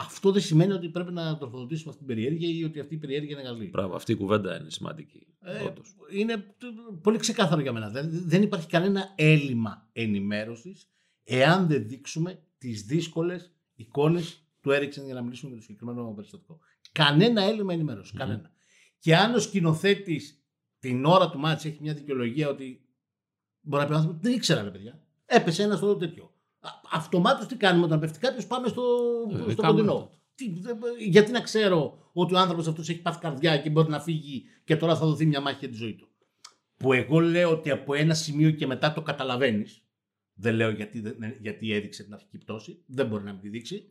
Αυτό 0.00 0.32
δεν 0.32 0.42
σημαίνει 0.42 0.72
ότι 0.72 0.88
πρέπει 0.88 1.12
να 1.12 1.38
τροφοδοτήσουμε 1.38 1.90
αυτή 1.90 2.04
την 2.04 2.14
περιέργεια 2.14 2.48
ή 2.48 2.64
ότι 2.64 2.80
αυτή 2.80 2.94
η 2.94 2.98
περιέργεια 2.98 3.32
είναι 3.38 3.48
καλή. 3.48 3.68
Μπράβο, 3.68 3.94
αυτή 3.94 4.12
η 4.12 4.14
κουβέντα 4.14 4.60
είναι 4.60 4.70
σημαντική. 4.70 5.26
Ε, 5.40 5.62
όντως. 5.62 5.94
είναι 6.12 6.36
τ- 6.36 7.02
πολύ 7.02 7.18
ξεκάθαρο 7.18 7.60
για 7.60 7.72
μένα. 7.72 7.90
Δεν, 7.90 8.08
δεν 8.12 8.42
υπάρχει 8.42 8.66
κανένα 8.66 9.12
έλλειμμα 9.16 9.88
ενημέρωσης 9.92 10.90
εάν 11.24 11.66
δεν 11.66 11.88
δείξουμε 11.88 12.42
τις 12.58 12.82
δύσκολες 12.82 13.52
εικόνες 13.74 14.44
του 14.60 14.70
Έριξεν 14.70 15.04
για 15.04 15.14
να 15.14 15.22
μιλήσουμε 15.22 15.50
για 15.50 15.58
το 15.60 15.64
συγκεκριμένο 15.66 16.12
περιστατικό. 16.14 16.58
Κανένα 16.92 17.42
έλλειμμα 17.42 17.72
ενημέρωσης. 17.72 18.12
Μμμ. 18.12 18.18
Κανένα. 18.18 18.50
Και 18.98 19.16
αν 19.16 19.34
ο 19.34 19.38
σκηνοθέτης 19.38 20.44
την 20.78 21.04
ώρα 21.04 21.30
του 21.30 21.38
μάτς 21.38 21.64
έχει 21.64 21.78
μια 21.80 21.94
δικαιολογία 21.94 22.48
ότι 22.48 22.84
μπορεί 23.60 23.82
να 23.82 23.88
πει 23.88 23.94
ο 23.94 23.96
άνθρωπος, 23.96 24.20
δεν 24.22 24.32
ήξερα 24.32 24.62
ρε 24.62 24.70
παιδιά. 24.70 25.02
Έπεσε 25.26 25.62
ένας 25.62 25.78
στο 25.78 25.96
τέτοιο. 25.96 26.29
Αυτομάτως 26.92 27.46
τι 27.46 27.56
κάνουμε 27.56 27.84
όταν 27.84 28.00
πέφτει 28.00 28.18
κάποιος, 28.18 28.46
πάμε 28.46 28.68
στο, 28.68 28.82
Ε, 29.48 29.50
στο 29.52 29.62
κάνουμε 29.62 29.80
κοντινό. 29.80 29.92
αυτό. 29.92 30.10
Τι, 30.34 30.52
δεν- 30.60 30.78
γιατί 31.08 31.30
να 31.32 31.40
ξέρω 31.40 31.98
ότι 32.12 32.34
ο 32.34 32.38
άνθρωπος 32.38 32.66
αυτός 32.66 32.88
έχει 32.88 33.00
πάθει 33.02 33.18
καρδιά 33.18 33.58
και 33.58 33.70
μπορεί 33.70 33.90
να 33.90 34.00
φύγει 34.00 34.42
και 34.64 34.76
τώρα 34.76 34.96
θα 34.96 35.06
δοθεί 35.06 35.26
μια 35.26 35.40
μάχη 35.40 35.56
για 35.60 35.68
τη 35.68 35.74
ζωή 35.76 35.94
του; 35.94 36.08
Που 36.76 36.92
εγώ 36.92 37.18
λέω 37.20 37.50
ότι 37.50 37.70
από 37.70 37.94
ένα 37.94 38.14
σημείο 38.14 38.50
και 38.50 38.66
μετά 38.66 38.92
το 38.92 39.02
καταλαβαίνεις. 39.02 39.82
Δεν 40.34 40.54
λέω 40.54 40.70
γιατί, 40.70 41.00
δεν- 41.00 41.36
γιατί 41.40 41.72
έδειξε 41.72 42.02
την 42.04 42.14
αρχική 42.14 42.38
πτώση. 42.38 42.82
Δεν 42.86 43.06
μπορεί 43.06 43.24
να 43.24 43.32
μην 43.32 43.40
τη 43.40 43.48
δείξει. 43.48 43.82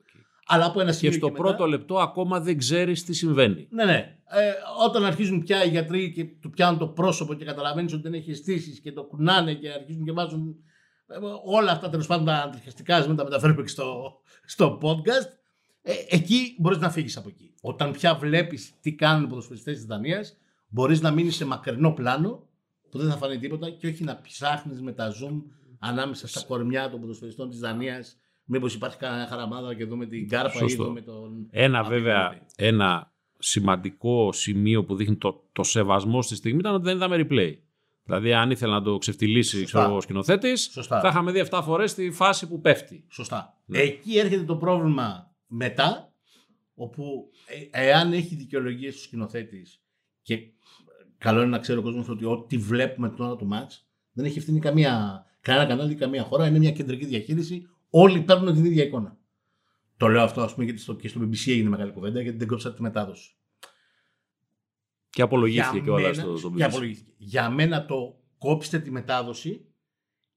Αλλά 0.46 0.66
από 0.66 0.80
ένα 0.82 0.90
Και 0.90 0.96
σημείο. 0.96 1.14
στο 1.18 1.28
μετά- 1.32 1.42
πρώτο 1.44 1.66
λεπτό 1.66 2.00
ακόμα 2.00 2.40
δεν 2.40 2.58
ξέρεις 2.58 3.04
τι 3.04 3.14
συμβαίνει. 3.14 3.68
ναι, 3.72 3.86
ναι. 3.86 4.18
Ε, 4.32 4.52
όταν 4.86 5.06
αρχίζουν 5.06 5.44
πια 5.44 5.66
οι 5.66 5.70
γιατροί 5.70 6.12
και 6.12 6.26
του 6.26 6.50
πιάνουν 6.50 6.80
το 6.80 6.88
πρόσωπο 6.88 7.34
και 7.34 7.46
καταλαβαίνεις 7.46 7.94
ότι 7.94 8.02
δεν 8.02 8.14
έχει 8.14 8.32
αισθήσεις 8.32 8.80
και 8.80 8.92
το 8.92 9.04
κουνάνε 9.04 9.54
και 9.54 9.70
αρχίζουν 9.70 10.04
και 10.06 10.12
βάζουν 10.12 10.48
ε, 10.50 10.54
όλα 11.46 11.72
αυτά 11.72 11.90
τέλος 11.90 12.08
πάντων 12.08 12.26
τα 12.26 12.34
αντριχιαστικά, 12.36 13.08
μην 13.08 13.16
τα 13.16 13.24
μεταφέρουμε 13.24 13.62
και 13.62 13.68
στο, 13.68 14.20
στο 14.46 14.78
podcast. 14.82 15.38
Ε, 15.82 15.94
εκεί 16.10 16.56
μπορείς 16.60 16.78
να 16.78 16.90
φύγεις 16.90 17.18
από 17.18 17.30
εκεί. 17.30 17.54
Όταν 17.62 17.92
πια 17.92 18.16
βλέπεις 18.16 18.74
τι 18.82 18.94
κάνουν 18.96 19.24
οι 19.24 19.28
ποδοσφαιριστές 19.28 19.76
της 19.76 19.86
Δανίας, 19.86 20.38
μπορείς 20.68 21.02
να 21.02 21.12
μείνεις 21.12 21.36
σε 21.36 21.46
μακρινό 21.46 21.92
πλάνο 21.92 22.48
που 22.90 22.98
δεν 22.98 23.10
θα 23.10 23.18
φανεί 23.18 23.38
τίποτα 23.38 23.70
και 23.70 23.88
όχι 23.88 24.04
να 24.04 24.22
ψάχνεις 24.22 24.82
με 24.82 24.92
τα 24.92 25.12
zoom 25.12 25.42
ανάμεσα 25.80 26.28
στα 26.28 26.44
κορμιά 26.48 26.90
των 26.90 27.00
ποδοσφαιριστών 27.00 27.50
της 27.50 27.60
Δανίας. 27.60 28.18
Μήπως 28.46 28.74
υπάρχει 28.74 28.98
κανένα 28.98 29.28
χαραμάδα 29.28 29.74
και 29.76 29.86
δούμε 29.86 30.06
την 30.06 30.30
κάρπα 30.30 30.52
Σωστό. 30.52 30.84
ή 30.84 30.86
δούμε 30.86 31.02
τον. 31.02 31.48
Ένα 31.50 31.80
Αυτή 31.80 31.94
βέβαια, 31.94 32.30
την- 32.30 32.42
ένα 32.56 33.12
σημαντικό 33.40 34.32
σημείο 34.32 34.84
που 34.84 34.96
δείχνει 34.96 35.16
το, 35.16 35.44
το 35.54 35.64
σεβασμό 35.64 36.22
στη 36.22 36.36
στιγμή 36.36 36.60
ήταν 36.60 36.74
ότι 36.74 36.84
δεν 36.84 36.96
είδαμε 36.96 37.28
replay. 37.30 37.54
Δηλαδή, 38.10 38.34
αν 38.34 38.52
ήθελε 38.52 38.74
να 38.74 38.82
το 38.82 38.98
ξεφτυλίσει 38.98 39.50
Σωστά. 39.50 39.66
ξέρω, 39.66 39.84
εγώ, 39.84 39.96
ο 39.96 40.02
σκηνοθέτης, 40.02 40.70
Σωστά. 40.72 41.00
θα 41.00 41.08
είχαμε 41.08 41.32
δει 41.32 41.40
7 41.50 41.62
φορές 41.64 41.94
τη 41.94 42.12
φάση 42.12 42.48
που 42.48 42.62
πέφτει. 42.62 43.06
Σωστά. 43.10 43.58
Ναι. 43.66 43.80
Εκεί 43.80 44.18
έρχεται 44.18 44.44
το 44.44 44.56
πρόβλημα 44.56 45.36
μετά, 45.48 46.14
όπου 46.76 47.30
ε, 47.72 47.88
εάν 47.88 48.14
έχει 48.14 48.36
δικαιολογίες 48.36 48.96
του 48.96 49.02
σκηνοθέτης 49.02 49.82
και 50.22 50.34
ε, 50.34 50.48
καλό 51.18 51.42
είναι 51.42 51.50
να 51.50 51.60
ξέρει 51.60 51.80
ο 51.80 51.82
κόσμος 51.82 52.10
ότι 52.10 52.26
ό,τι 52.26 52.58
βλέπουμε 52.58 53.10
την 53.10 53.24
ώρα 53.24 53.36
του 53.36 53.46
μάτς 53.46 53.88
δεν 54.12 54.26
έχει 54.26 54.38
ευθύνη 54.38 54.60
καμία, 54.60 55.26
κανένα 55.42 55.66
κανάλι, 55.66 55.96
καμία 55.96 56.24
χώρα. 56.24 56.48
Είναι 56.48 56.60
μια 56.60 56.72
κεντρική 56.72 57.06
διαχείριση. 57.06 57.70
Όλοι 57.90 58.22
παίρνουν 58.22 58.54
την 58.54 58.66
ίδια 58.66 58.84
εικόνα. 58.84 59.18
Το 59.98 60.08
λέω 60.08 60.22
αυτό, 60.22 60.42
ας 60.42 60.54
πούμε, 60.54 60.66
γιατί 60.66 60.80
στο, 60.80 60.96
και 60.96 61.08
στο 61.08 61.22
BBC 61.22 61.52
έγινε 61.52 61.70
μεγάλη 61.70 61.92
κουβέντα, 61.92 62.22
γιατί 62.22 62.38
δεν 62.38 62.48
κόψατε 62.48 62.76
τη 62.76 62.82
μετάδοση. 62.82 63.32
Και 65.10 65.22
απολογήθηκε 65.22 65.76
Για 65.76 65.84
και 65.84 65.90
όλα 65.90 66.02
μένα- 66.10 66.14
στο, 66.22 66.38
στο 66.38 66.50
και 66.50 66.64
BBC. 66.64 66.68
απολογήθηκε. 66.68 67.12
Για 67.18 67.50
μένα 67.50 67.86
το 67.86 68.20
κόψτε 68.38 68.80
τη 68.80 68.92
μετάδοση 68.92 69.66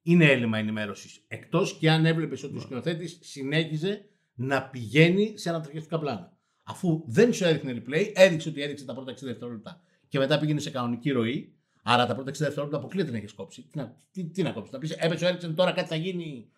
είναι 0.03 0.25
έλλειμμα 0.25 0.59
ενημέρωσης. 0.59 1.25
Εκτός 1.29 1.77
και 1.79 1.91
αν 1.91 2.07
έβλεπες 2.07 2.43
ότι 2.43 2.57
ο 2.57 2.61
σκηνοθέτης 2.61 3.19
συνέχιζε 3.21 4.05
να 4.35 4.63
πηγαίνει 4.63 5.33
σε 5.39 5.49
ανατριχιαστικά 5.49 5.99
πλάνα. 5.99 6.37
Αφού 6.63 7.03
δεν 7.07 7.33
σου 7.33 7.45
έδειχνε 7.45 7.73
replay, 7.83 8.11
έδειξε 8.15 8.49
ότι 8.49 8.63
έδειξε 8.63 8.85
τα 8.85 8.95
πρώτα 8.95 9.13
60 9.13 9.17
δευτερόλεπτα 9.21 9.81
και 10.09 10.19
μετά 10.19 10.39
πήγαινε 10.39 10.61
σε 10.61 10.71
κανονική 10.71 11.11
ροή. 11.11 11.55
Άρα 11.83 12.07
τα 12.07 12.15
πρώτα 12.15 12.31
60 12.31 12.35
δευτερόλεπτα 12.39 12.79
αποκλείεται 12.79 13.11
να 13.11 13.17
έχεις 13.17 13.33
κόψει. 13.33 13.63
Τι 13.63 13.79
να, 13.79 13.97
τι, 14.11 14.25
τι 14.25 14.43
να 14.43 14.51
κόψεις, 14.53 14.73
να 14.73 14.79
πεις 14.79 14.91
έπεσε 14.91 15.25
ο 15.25 15.29
Έριξεν, 15.29 15.55
τώρα 15.55 15.73
κάτι 15.73 15.89
θα 15.89 15.97
γίνει 15.97 16.49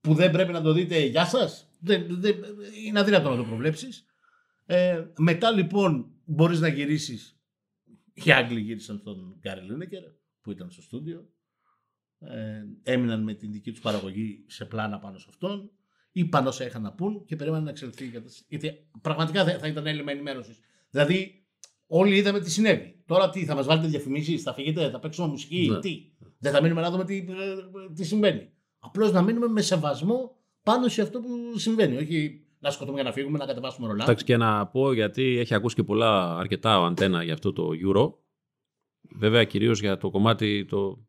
που 0.00 0.14
δεν 0.14 0.30
πρέπει 0.30 0.52
να 0.52 0.62
το 0.62 0.72
δείτε. 0.72 0.98
Γεια 0.98 1.24
σας. 1.26 1.68
Δεν, 1.80 2.06
δεν, 2.08 2.34
είναι 2.86 3.00
αδύνατο 3.00 3.30
να 3.30 3.36
το 3.36 3.44
προβλέψεις. 3.44 4.06
Ε, 4.66 5.04
μετά 5.18 5.50
λοιπόν 5.50 6.10
μπορείς 6.24 6.60
να 6.60 6.68
γυρίσεις 6.68 7.33
οι 8.14 8.32
Άγγλοι 8.32 8.60
γύρισαν 8.60 8.98
στον 8.98 9.36
Γκάρι 9.38 9.60
Λίνεκερ 9.60 10.02
που 10.40 10.50
ήταν 10.50 10.70
στο 10.70 10.82
στούντιο. 10.82 11.28
Ε, 12.18 12.62
έμειναν 12.82 13.22
με 13.22 13.34
την 13.34 13.52
δική 13.52 13.70
τους 13.70 13.80
παραγωγή 13.80 14.44
σε 14.46 14.64
πλάνα 14.64 14.98
πάνω 14.98 15.18
σε 15.18 15.26
αυτόν. 15.28 15.70
Είπαν 16.12 16.46
όσα 16.46 16.64
είχαν 16.66 16.82
να 16.82 16.92
πούν 16.92 17.24
και 17.24 17.36
περίμεναν 17.36 17.64
να 17.64 17.70
εξελιχθεί 17.70 18.04
η 18.04 18.08
κατάσταση. 18.08 18.44
Γιατί 18.48 18.90
πραγματικά 19.00 19.44
θα, 19.44 19.58
θα 19.58 19.66
ήταν 19.66 19.86
έλλειμμα 19.86 20.12
ενημέρωσης. 20.12 20.58
Δηλαδή, 20.90 21.46
όλοι 21.86 22.16
είδαμε 22.16 22.40
τι 22.40 22.50
συνέβη. 22.50 23.02
Τώρα 23.06 23.30
τι, 23.30 23.44
θα 23.44 23.54
μας 23.54 23.66
βάλετε 23.66 23.86
διαφημίσεις, 23.86 24.42
θα 24.42 24.54
φύγετε, 24.54 24.90
θα 24.90 24.98
παίξουμε 24.98 25.28
μουσική, 25.28 25.68
Ναι. 25.70 25.78
τι; 25.78 26.12
Δεν 26.38 26.52
θα 26.52 26.62
μείνουμε 26.62 26.80
να 26.80 26.90
δούμε 26.90 27.04
τι, 27.04 27.16
ε, 27.16 27.24
τι 27.94 28.04
συμβαίνει. 28.04 28.50
Απλώς 28.78 29.12
να 29.12 29.22
μείνουμε 29.22 29.46
με 29.46 29.60
σεβασμό 29.60 30.36
πάνω 30.62 30.88
σε 30.88 31.02
αυτό 31.02 31.20
που 31.20 31.58
συμβαίνει. 31.58 31.96
Όχι 31.96 32.43
να 32.64 32.70
σηκωθούμε 32.70 32.94
για 32.94 33.04
να 33.04 33.12
φύγουμε, 33.12 33.38
να 33.38 33.46
κατεβάσουμε 33.46 33.86
ρολά. 33.86 34.02
Εντάξει 34.02 34.24
και 34.24 34.36
να 34.36 34.66
πω 34.66 34.92
γιατί 34.92 35.38
έχει 35.38 35.54
ακούσει 35.54 35.74
και 35.74 35.82
πολλά 35.82 36.36
αρκετά 36.36 36.80
ο 36.80 36.84
Αντένα 36.84 37.22
για 37.22 37.32
αυτό 37.32 37.52
το 37.52 37.68
Euro. 37.86 38.12
Βέβαια 39.16 39.44
κυρίως 39.44 39.80
για 39.80 39.96
το 39.96 40.10
κομμάτι 40.10 40.64
το 40.64 41.06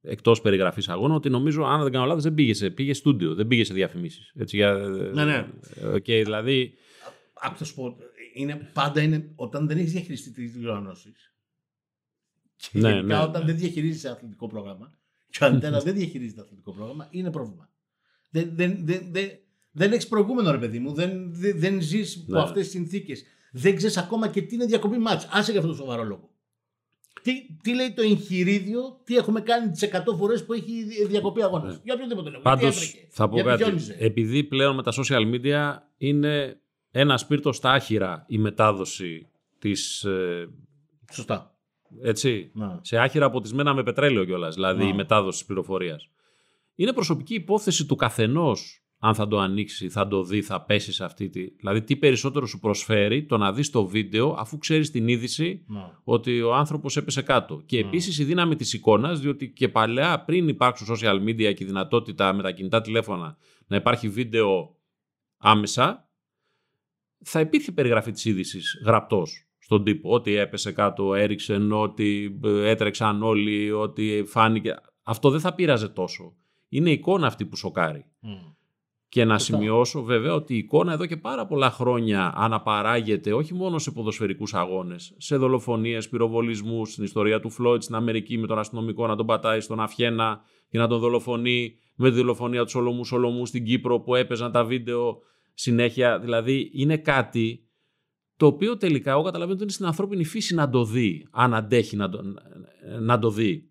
εκτός 0.00 0.40
περιγραφής 0.40 0.88
αγώνα 0.88 1.14
ότι 1.14 1.30
νομίζω 1.30 1.64
αν 1.64 1.82
δεν 1.82 1.92
κάνω 1.92 2.06
λάθος 2.06 2.22
δεν 2.22 2.34
πήγε 2.34 2.54
σε, 2.54 2.70
πήγε 2.70 2.94
στούντιο, 2.94 3.34
δεν 3.34 3.46
πήγε 3.46 3.64
σε 3.64 3.74
διαφημίσεις. 3.74 4.32
Έτσι, 4.34 4.56
για, 4.56 4.72
Ναι, 5.12 5.24
ναι. 5.24 5.46
Οκ, 5.94 6.04
δηλαδή 6.04 6.74
Άκου 7.40 7.56
θα 7.56 7.64
σου 7.64 7.74
πω, 7.74 7.96
είναι, 8.34 8.70
πάντα 8.72 9.02
είναι 9.02 9.32
όταν 9.34 9.66
δεν 9.66 9.78
έχεις 9.78 9.92
διαχειριστεί 9.92 10.30
τις 10.30 10.52
διοργανώσεις. 10.52 11.34
Και 12.56 12.78
Ναι, 12.78 12.88
γενικά 12.88 13.16
ναι, 13.16 13.22
όταν 13.22 13.40
ναι. 13.40 13.46
δεν 13.46 13.56
διαχειρίζεσαι 13.56 14.08
αθλητικό 14.08 14.46
πρόγραμμα 14.46 14.98
και 15.30 15.44
ο 15.44 15.46
Αντένας 15.46 15.84
δεν 15.88 15.94
διαχειρίζεται 15.94 16.40
αθλητικό 16.40 16.72
πρόγραμμα, 16.72 17.08
είναι 17.10 17.30
πρόβλημα. 17.30 17.68
Δεν, 18.30 18.50
δεν, 18.54 18.78
δεν, 18.84 19.08
δεν, 19.10 19.30
δεν 19.76 19.92
έχεις 19.92 20.08
προηγούμενο 20.08 20.50
ρε 20.50 20.58
παιδί 20.58 20.78
μου, 20.78 20.92
δεν, 20.92 21.34
δεν, 21.34 21.58
δεν 21.58 21.80
ζεις 21.80 22.24
Ναι. 22.26 22.36
από 22.38 22.46
αυτές 22.46 22.62
τις 22.62 22.72
συνθήκες. 22.72 23.24
Δεν 23.52 23.76
ξέρεις 23.76 23.96
ακόμα 23.96 24.28
και 24.28 24.42
τι 24.42 24.54
είναι 24.54 24.64
διακοπή 24.64 24.98
μάτς. 24.98 25.28
Άσε 25.32 25.50
για 25.50 25.60
αυτό 25.60 25.72
το 25.72 25.78
σοβαρό 25.78 26.02
λόγο. 26.04 26.28
Τι, 27.22 27.32
τι 27.62 27.74
λέει 27.74 27.92
το 27.92 28.02
εγχειρίδιο, 28.02 29.00
τι 29.04 29.16
έχουμε 29.16 29.40
κάνει 29.40 29.70
τις 29.70 29.82
100 29.92 30.16
φορές 30.18 30.44
που 30.44 30.52
έχει 30.52 30.84
διακοπή 31.06 31.42
αγώνας. 31.42 31.72
Ναι. 31.74 31.80
Για 31.84 31.94
οποιοδήποτε 31.94 32.30
λόγο. 32.30 32.42
Πάντως 32.42 32.60
γιατί 32.60 32.76
έβρεχε, 32.88 33.06
θα 33.10 33.28
πω 33.28 33.34
γιατί 33.34 33.48
κάτι. 33.50 33.62
γιόνιζε. 33.62 33.96
Επειδή 33.98 34.44
πλέον 34.44 34.74
με 34.74 34.82
τα 34.82 34.92
social 34.92 35.34
media 35.34 35.76
είναι 35.96 36.60
ένα 36.90 37.16
σπίρτο 37.18 37.52
στα 37.52 37.70
άχυρα 37.70 38.24
η 38.28 38.38
μετάδοση 38.38 39.28
της, 39.58 40.04
ε, 40.04 40.48
Σωστά. 41.12 41.54
έτσι, 42.02 42.50
Να. 42.54 42.78
σε 42.82 42.98
άχυρα 42.98 43.26
αποτισμένα 43.26 43.74
με 43.74 43.82
πετρέλαιο 43.82 44.24
κιόλας, 44.24 44.54
δηλαδή 44.54 44.84
Α. 44.84 44.88
η 44.88 44.92
μετάδοση 44.92 45.38
της 45.38 45.46
πληροφορίας. 45.46 46.08
Είναι 46.74 46.92
προσωπική 46.92 47.34
υπόθεση 47.34 47.86
του 47.86 47.96
καθενός 47.96 48.83
αν 49.06 49.14
θα 49.14 49.28
το 49.28 49.38
ανοίξει, 49.38 49.88
θα 49.88 50.08
το 50.08 50.22
δει, 50.24 50.42
θα 50.42 50.60
πέσει 50.62 50.92
σε 50.92 51.04
αυτή 51.04 51.28
τη. 51.28 51.48
Δηλαδή, 51.56 51.82
τι 51.82 51.96
περισσότερο 51.96 52.46
σου 52.46 52.58
προσφέρει 52.58 53.24
το 53.24 53.36
να 53.38 53.52
δεις 53.52 53.70
το 53.70 53.86
βίντεο 53.86 54.36
αφού 54.38 54.58
ξέρεις 54.58 54.90
την 54.90 55.08
είδηση 55.08 55.64
Να. 55.66 56.00
ότι 56.04 56.40
ο 56.42 56.54
άνθρωπος 56.54 56.96
έπεσε 56.96 57.22
κάτω. 57.22 57.62
Και 57.66 57.80
Mm. 57.80 57.84
επίσης 57.86 58.18
η 58.18 58.24
δύναμη 58.24 58.56
της 58.56 58.72
εικόνας, 58.72 59.20
διότι 59.20 59.48
και 59.50 59.68
παλαιά 59.68 60.20
πριν 60.24 60.48
υπάρξουν 60.48 60.96
social 60.96 61.14
media 61.22 61.54
και 61.54 61.64
η 61.64 61.64
δυνατότητα 61.64 62.32
με 62.32 62.42
τα 62.42 62.50
κινητά 62.50 62.80
τηλέφωνα 62.80 63.36
να 63.66 63.76
υπάρχει 63.76 64.08
βίντεο 64.08 64.76
άμεσα, 65.38 66.08
θα 67.24 67.40
υπήρχε 67.40 67.72
περιγραφή 67.72 68.10
της 68.10 68.24
είδησης 68.24 68.80
γραπτός 68.84 69.46
στον 69.58 69.84
τύπο. 69.84 70.10
Ότι 70.10 70.34
έπεσε 70.34 70.72
κάτω, 70.72 71.14
έριξεν, 71.14 71.72
ότι 71.72 72.38
ε, 72.44 72.68
έτρεξαν 72.68 73.22
όλοι, 73.22 73.70
ότι 73.72 74.24
φάνηκε. 74.26 74.74
Αυτό 75.02 75.30
δεν 75.30 75.40
θα 75.40 75.54
πείραζε 75.54 75.88
τόσο. 75.88 76.34
Είναι 76.68 76.90
η 76.90 76.92
εικόνα 76.92 77.26
αυτή 77.26 77.44
που 77.46 77.56
σοκάρει. 77.56 78.04
Μμ. 78.20 78.30
Και 79.08 79.24
να 79.24 79.38
Σωστά. 79.38 79.56
σημειώσω 79.56 80.02
βέβαια 80.02 80.34
ότι 80.34 80.54
η 80.54 80.56
εικόνα 80.58 80.92
εδώ 80.92 81.06
και 81.06 81.16
πάρα 81.16 81.46
πολλά 81.46 81.70
χρόνια 81.70 82.32
αναπαράγεται 82.36 83.32
όχι 83.32 83.54
μόνο 83.54 83.78
σε 83.78 83.90
ποδοσφαιρικούς 83.90 84.54
αγώνες, 84.54 85.14
σε 85.16 85.36
δολοφονίες, 85.36 86.08
πυροβολισμούς, 86.08 86.92
στην 86.92 87.04
ιστορία 87.04 87.40
του 87.40 87.50
Φλόιτ 87.50 87.82
στην 87.82 87.94
Αμερική 87.94 88.38
με 88.38 88.46
τον 88.46 88.58
αστυνομικό 88.58 89.06
να 89.06 89.16
τον 89.16 89.26
πατάει 89.26 89.60
στον 89.60 89.80
Αφιένα 89.80 90.40
και 90.68 90.78
να 90.78 90.88
τον 90.88 90.98
δολοφονεί, 90.98 91.78
με 91.96 92.10
τη 92.10 92.16
δολοφονία 92.16 92.64
του 92.64 92.70
Σολομού 92.70 93.04
Σολομού 93.04 93.46
στην 93.46 93.64
Κύπρο 93.64 94.00
που 94.00 94.14
έπαιζαν 94.14 94.52
τα 94.52 94.64
βίντεο 94.64 95.18
συνέχεια. 95.54 96.18
Δηλαδή 96.18 96.70
είναι 96.74 96.96
κάτι 96.96 97.68
το 98.36 98.46
οποίο 98.46 98.76
τελικά 98.76 99.10
εγώ 99.10 99.22
καταλαβαίνω 99.22 99.52
ότι 99.54 99.62
είναι 99.62 99.72
στην 99.72 99.86
ανθρώπινη 99.86 100.24
φύση 100.24 100.54
να 100.54 100.70
το 100.70 100.84
δει, 100.84 101.28
αν 101.30 101.54
αντέχει 101.54 101.96
να 101.96 102.08
το, 102.08 102.22
να 103.00 103.18
το 103.18 103.30
δει. 103.30 103.70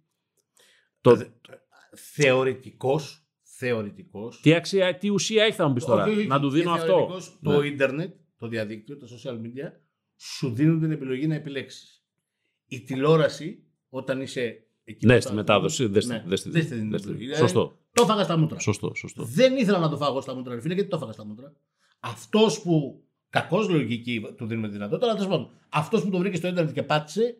Το, 1.01 1.17
Θεωρητικός, 1.95 3.22
θεωρητικός. 3.67 4.39
τι, 4.41 4.53
αξία, 4.53 4.97
τι 4.97 5.09
ουσία 5.09 5.43
έχει 5.43 5.55
θα 5.55 5.67
μου 5.67 5.73
πεις 5.73 5.85
τώρα, 5.85 6.03
Όχι, 6.03 6.17
όχι, 6.17 6.27
να 6.27 6.39
του 6.39 6.49
και 6.49 6.55
δίνω 6.55 6.71
αυτό; 6.71 6.85
θεωρητικός, 6.85 7.37
Το 7.41 7.59
Ναι. 7.59 7.67
ίντερνετ, 7.67 8.13
το 8.37 8.47
διαδίκτυο, 8.47 8.97
τα 8.97 9.07
social 9.07 9.33
media 9.33 9.71
σου 10.17 10.49
δίνουν 10.53 10.79
την 10.79 10.91
επιλογή 10.91 11.27
να 11.27 11.35
επιλέξεις. 11.35 12.03
Η 12.67 12.81
τηλεόραση, 12.81 13.63
όταν 13.89 14.21
είσαι 14.21 14.41
εκεί 14.83 15.05
Ναι, 15.05 15.11
μπροστά 15.11 15.19
στη 15.21 15.29
σου, 15.29 15.35
μετάδοση, 15.35 15.85
δεν 15.85 16.01
στη- 16.01 16.11
ναι, 16.13 16.23
δεν 16.27 16.37
στη- 16.37 16.49
δεν 16.49 16.63
στη 16.63 16.75
δίνει 16.75 16.89
δεν 16.89 16.99
στη- 16.99 17.09
επιλογή. 17.09 17.31
Ε, 17.31 17.35
Σωστό, 17.35 17.77
Το 17.93 18.03
έφαγα 18.03 18.23
στα 18.23 18.37
μούτρα. 18.37 18.59
σωστό, 18.59 18.93
σωστό. 18.95 19.23
Δεν 19.23 19.57
ήθελα 19.57 19.79
να 19.79 19.89
το 19.89 19.97
φάγω 19.97 20.21
στα 20.21 20.35
μούτρα, 20.35 20.53
ρε 20.55 20.61
φίλε, 20.61 20.73
γιατί 20.73 20.89
το 20.89 20.95
έφαγα 20.95 21.11
στα 21.11 21.25
μούτρα. 21.25 21.53
Αυτός 21.99 22.61
που 22.61 23.03
κακώ 23.29 23.65
λογική 23.69 24.21
του 24.37 24.45
δίνουμε 24.45 24.67
τη 24.67 24.73
δυνατότητα, 24.73 25.05
αλλά 25.07 25.15
τέλος 25.19 25.29
πάντων, 25.31 25.49
αυτός 25.69 26.03
που 26.03 26.09
το 26.09 26.17
βρήκε 26.17 26.35
στο 26.35 26.47
Ιντερνετ 26.47 26.73
και 26.73 26.83
πάτησε, 26.83 27.37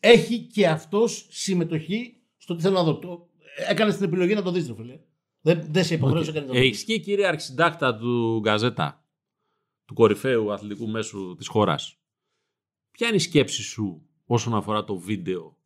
έχει 0.00 0.38
και 0.38 0.66
αυτός 0.68 1.26
συμμετοχή 1.30 2.16
στο 2.36 2.54
τι 2.56 2.62
θέλω 2.62 2.74
να 2.74 2.82
δω. 2.82 2.98
Το... 2.98 3.28
Έκανες 3.68 3.96
την 3.96 4.04
επιλογή 4.06 4.34
να 4.34 4.42
το 4.42 4.50
δεις, 4.50 4.66
ρε 4.66 4.74
φίλε. 4.74 4.98
Δεν, 5.44 5.66
δεν 5.72 5.84
σε 5.84 5.94
υποχρέωσε 5.94 6.32
κανεί 6.32 6.46
να 6.46 6.52
το 6.52 6.58
Ε, 6.58 6.60
δει. 6.60 6.66
ισχύει 6.68 7.00
κύριε 7.00 7.26
αρχισυντάκτα 7.26 7.96
του 7.96 8.38
Γκαζέτα, 8.40 9.04
του 9.84 9.94
κορυφαίου 9.94 10.52
αθλητικού 10.52 10.88
μέσου 10.88 11.34
της 11.34 11.48
χώρας. 11.48 11.96
Ποια 12.90 13.06
είναι 13.06 13.16
η 13.16 13.20
σκέψη 13.20 13.62
σου 13.62 14.06
όσον 14.24 14.54
αφορά 14.54 14.84
το 14.84 14.96
βίντεο; 14.98 15.56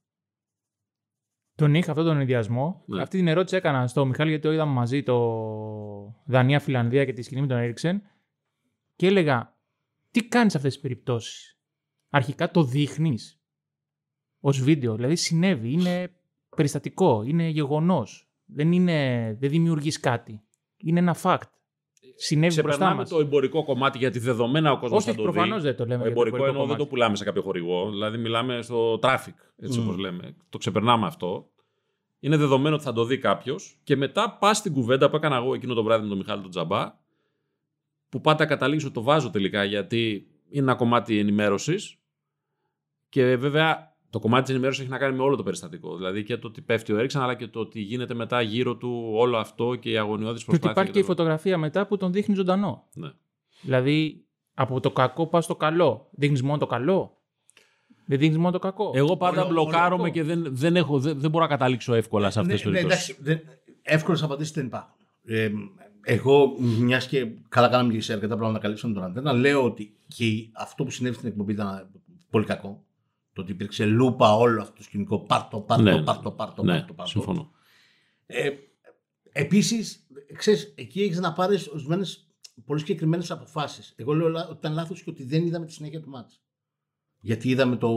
Τον 1.55 1.75
είχα 1.75 1.91
αυτόν 1.91 2.07
τον 2.07 2.19
ενδιασμό. 2.21 2.83
Ναι. 2.87 3.03
Αυτή 3.03 3.17
την 3.17 3.29
ερώτηση 3.29 3.57
έκανα 3.57 3.87
στο 3.87 4.07
Μιχάλη 4.07 4.29
γιατί 4.31 4.45
το 4.47 4.53
είδαμε 4.53 4.73
μαζί 4.73 5.03
το 5.03 5.17
Δανία-Φιλανδία 6.27 7.05
και 7.05 7.13
τη 7.13 7.23
σκηνή 7.23 7.41
με 7.41 7.47
τον 7.47 7.57
Έριξεν. 7.57 8.03
Και 8.97 9.07
έλεγα, 9.07 9.59
τι 10.11 10.29
κάνεις 10.29 10.51
σε 10.53 10.57
αυτές 10.59 10.73
τις 10.73 10.83
περιπτώσεις; 10.83 11.59
Αρχικά 12.09 12.51
το 12.51 12.63
δείχνεις 12.65 13.41
ως 14.41 14.61
βίντεο. 14.61 14.95
Δηλαδή 14.95 15.17
συνέβη, 15.17 15.73
είναι 15.73 16.17
περιστατικό, 16.57 17.23
είναι 17.23 17.49
γεγονός. 17.49 18.26
Δεν, 18.47 18.73
είναι, 18.73 19.37
δεν 19.41 19.51
δημιουργείς 19.51 20.01
κάτι. 20.01 20.43
Είναι 20.77 20.99
ένα 20.99 21.17
fact. 21.23 21.41
Συνέβη 22.19 22.55
μπροστά 22.55 22.69
Ξεπερνάμε 22.71 23.01
μας. 23.01 23.09
το 23.09 23.21
εμπορικό 23.21 23.65
κομμάτι 23.65 23.99
γιατί 23.99 24.19
δεδομένα 24.19 24.73
ο 24.73 24.79
κόσμος 24.79 24.99
Όχι, 25.03 25.11
θα 25.11 25.17
το 25.17 25.23
προφανώς 25.23 25.63
δει. 25.63 25.69
δεν 25.69 25.77
το 25.77 25.85
λέμε. 25.85 26.03
Το 26.03 26.07
για 26.07 26.15
το 26.15 26.21
εμπορικό 26.21 26.37
εννοώ 26.37 26.53
δεν 26.53 26.61
κομμάτι. 26.63 26.79
το 26.83 26.87
πουλάμε 26.87 27.17
σε 27.17 27.25
κάποιο 27.25 27.43
χορηγό. 27.43 27.91
Δηλαδή 27.91 28.19
μιλάμε 28.19 28.63
στο 28.63 28.99
traffic, 29.03 29.35
έτσι 29.57 29.79
Μμμ. 29.79 29.85
όπως 29.87 29.99
λέμε. 29.99 30.37
Το 30.49 30.59
ξεπερνάμε 30.59 31.07
αυτό. 31.07 31.49
Είναι 32.21 32.37
δεδομένο 32.37 32.75
ότι 32.75 32.85
θα 32.85 32.93
το 32.93 33.05
δει 33.05 33.19
κάποιος 33.19 33.79
και 33.83 33.97
μετά 33.97 34.37
πας 34.41 34.57
στην 34.57 34.73
κουβέντα 34.73 35.11
που 35.11 35.17
έκανα 35.17 35.37
εγώ 35.37 35.55
εκείνο 35.55 35.75
το 35.75 35.83
βράδυ 35.83 36.03
με 36.03 36.09
τον 36.09 36.19
Μιχάλη 36.19 36.43
τον 36.43 36.51
Τζαμπά. 36.51 36.93
Που 38.09 38.21
πάντα 38.21 38.47
καταλήξω 38.47 38.91
το 38.91 39.03
βάζω 39.03 39.31
τελικά 39.31 39.65
γιατί 39.65 40.27
είναι 40.49 40.63
ένα 40.63 40.75
κομμάτι 40.75 41.19
ενημέρωσης. 41.19 41.99
Και 43.09 43.37
βέβαια 43.37 43.96
το 44.17 44.23
κομμάτι 44.23 44.43
της 44.43 44.51
ενημέρωσης 44.51 44.83
έχει 44.83 44.91
να 44.91 44.99
κάνει 44.99 45.17
με 45.17 45.23
όλο 45.23 45.37
το 45.37 45.43
περιστατικό. 45.43 45.97
Δηλαδή 45.97 46.23
και 46.25 46.37
το 46.37 46.47
ότι 46.47 46.61
πέφτει 46.61 46.93
ο 46.93 46.97
Έριξαν, 46.99 47.23
αλλά 47.23 47.35
και 47.35 47.47
το 47.47 47.61
ότι 47.61 47.81
γίνεται 47.81 48.15
μετά 48.15 48.41
γύρω 48.43 48.77
του 48.77 49.11
όλο 49.15 49.37
αυτό 49.37 49.75
και 49.75 49.91
η 49.91 49.97
αγωνιώδης 49.97 50.45
Και 50.45 50.51
ότι 50.51 50.59
προσπάθεια. 50.59 50.71
υπάρχει 50.71 50.93
και 50.93 50.99
η 50.99 51.03
κτλ. 51.03 51.09
φωτογραφία 51.11 51.59
μετά 51.59 51.87
που 51.87 51.97
τον 51.97 52.13
δείχνει 52.13 52.35
ζωντανό. 52.35 52.85
Ναι. 52.95 53.11
Δηλαδή, 53.61 54.25
από 54.55 54.81
το 54.81 54.91
κακό 54.91 55.27
πας 55.27 55.45
στο 55.45 55.57
καλό. 55.57 56.09
Δείχνεις 56.11 56.43
μόνο 56.43 56.59
το 56.59 56.67
καλό. 56.67 57.17
Δεν 58.07 58.19
δείχνεις 58.19 58.37
μόνο 58.39 58.51
το 58.51 58.59
κακό. 58.59 58.91
Εγώ 58.95 59.17
πάντα 59.17 59.41
Όλο- 59.41 59.51
μπλοκάρομαι 59.51 60.03
όλο- 60.03 60.13
και 60.13 60.23
δεν, 60.23 60.47
δεν, 60.51 60.77
έχω, 60.77 60.99
δεν, 60.99 61.21
δεν 61.21 61.31
μπορώ 61.31 61.45
να 61.45 61.51
καταλήξω 61.51 61.95
εύκολα 61.95 62.31
σε 62.31 62.41
αυτές 62.41 62.55
τις 62.61 62.65
ναι, 62.65 62.71
ναι, 62.71 62.77
περιπτώσεις. 62.87 63.19
εντάξει, 63.19 63.43
εύκολες 63.83 64.23
απαντήσεις 64.23 64.53
δεν 64.53 64.67
υπάρχουν. 64.67 64.95
Ε, 65.25 65.51
εγώ, 66.03 66.55
μιας 66.81 67.07
και 67.09 67.27
καλά 67.49 67.69
κάναμε 67.69 67.93
και 67.93 68.01
σε 68.01 68.13
αρκετά 68.13 68.35
πράγματα 68.35 68.53
να 68.59 68.63
καλύψουμε 68.65 68.95
τον 68.95 69.05
αντένα, 69.05 69.33
λέω 69.33 69.65
ότι 69.65 69.97
και 70.09 70.25
αυτό 70.53 70.85
που 70.85 70.91
συνέβη 70.91 71.15
στην 71.17 71.29
εκπομπή 71.29 71.53
ήταν 71.53 71.89
πολύ 72.31 72.45
κακό. 72.45 72.85
Το 73.37 73.43
ότι 73.43 73.53
υπήρξε 73.53 73.85
λούπα 73.85 74.37
όλο 74.37 74.61
αυτό 74.63 74.75
το 74.77 74.83
σκηνικό. 74.83 75.21
Πάρτο, 75.21 75.61
πάρτο, 75.61 75.83
Ναι, 75.83 75.93
ναι. 75.95 76.03
πάρτο, 76.03 76.31
πάρτο, 76.31 76.63
ναι, 76.63 76.73
πάρτο, 76.73 76.93
πάρτο. 76.95 77.11
συμφωνώ. 77.13 77.51
Ε, 78.27 78.51
Επίσης, 79.33 80.07
ξέρεις, 80.37 80.73
εκεί 80.77 81.03
έχεις 81.03 81.19
να 81.19 81.33
πάρεις 81.33 81.69
ορισμένες 81.69 82.27
πολύ 82.65 82.81
συγκεκριμένες 82.81 83.31
αποφάσεις. 83.31 83.93
Εγώ 83.97 84.15
λέω 84.15 84.29
λα- 84.29 84.47
ότι 84.49 84.57
ήταν 84.59 84.73
λάθος 84.73 85.03
και 85.03 85.11
ότι 85.11 85.25
δεν 85.25 85.47
είδαμε 85.47 85.67
τη 85.67 85.73
συνέχεια 85.73 86.01
του 86.01 86.09
μάτς. 86.11 86.41
Γιατί 87.21 87.49
είδαμε 87.49 87.77
το. 87.77 87.91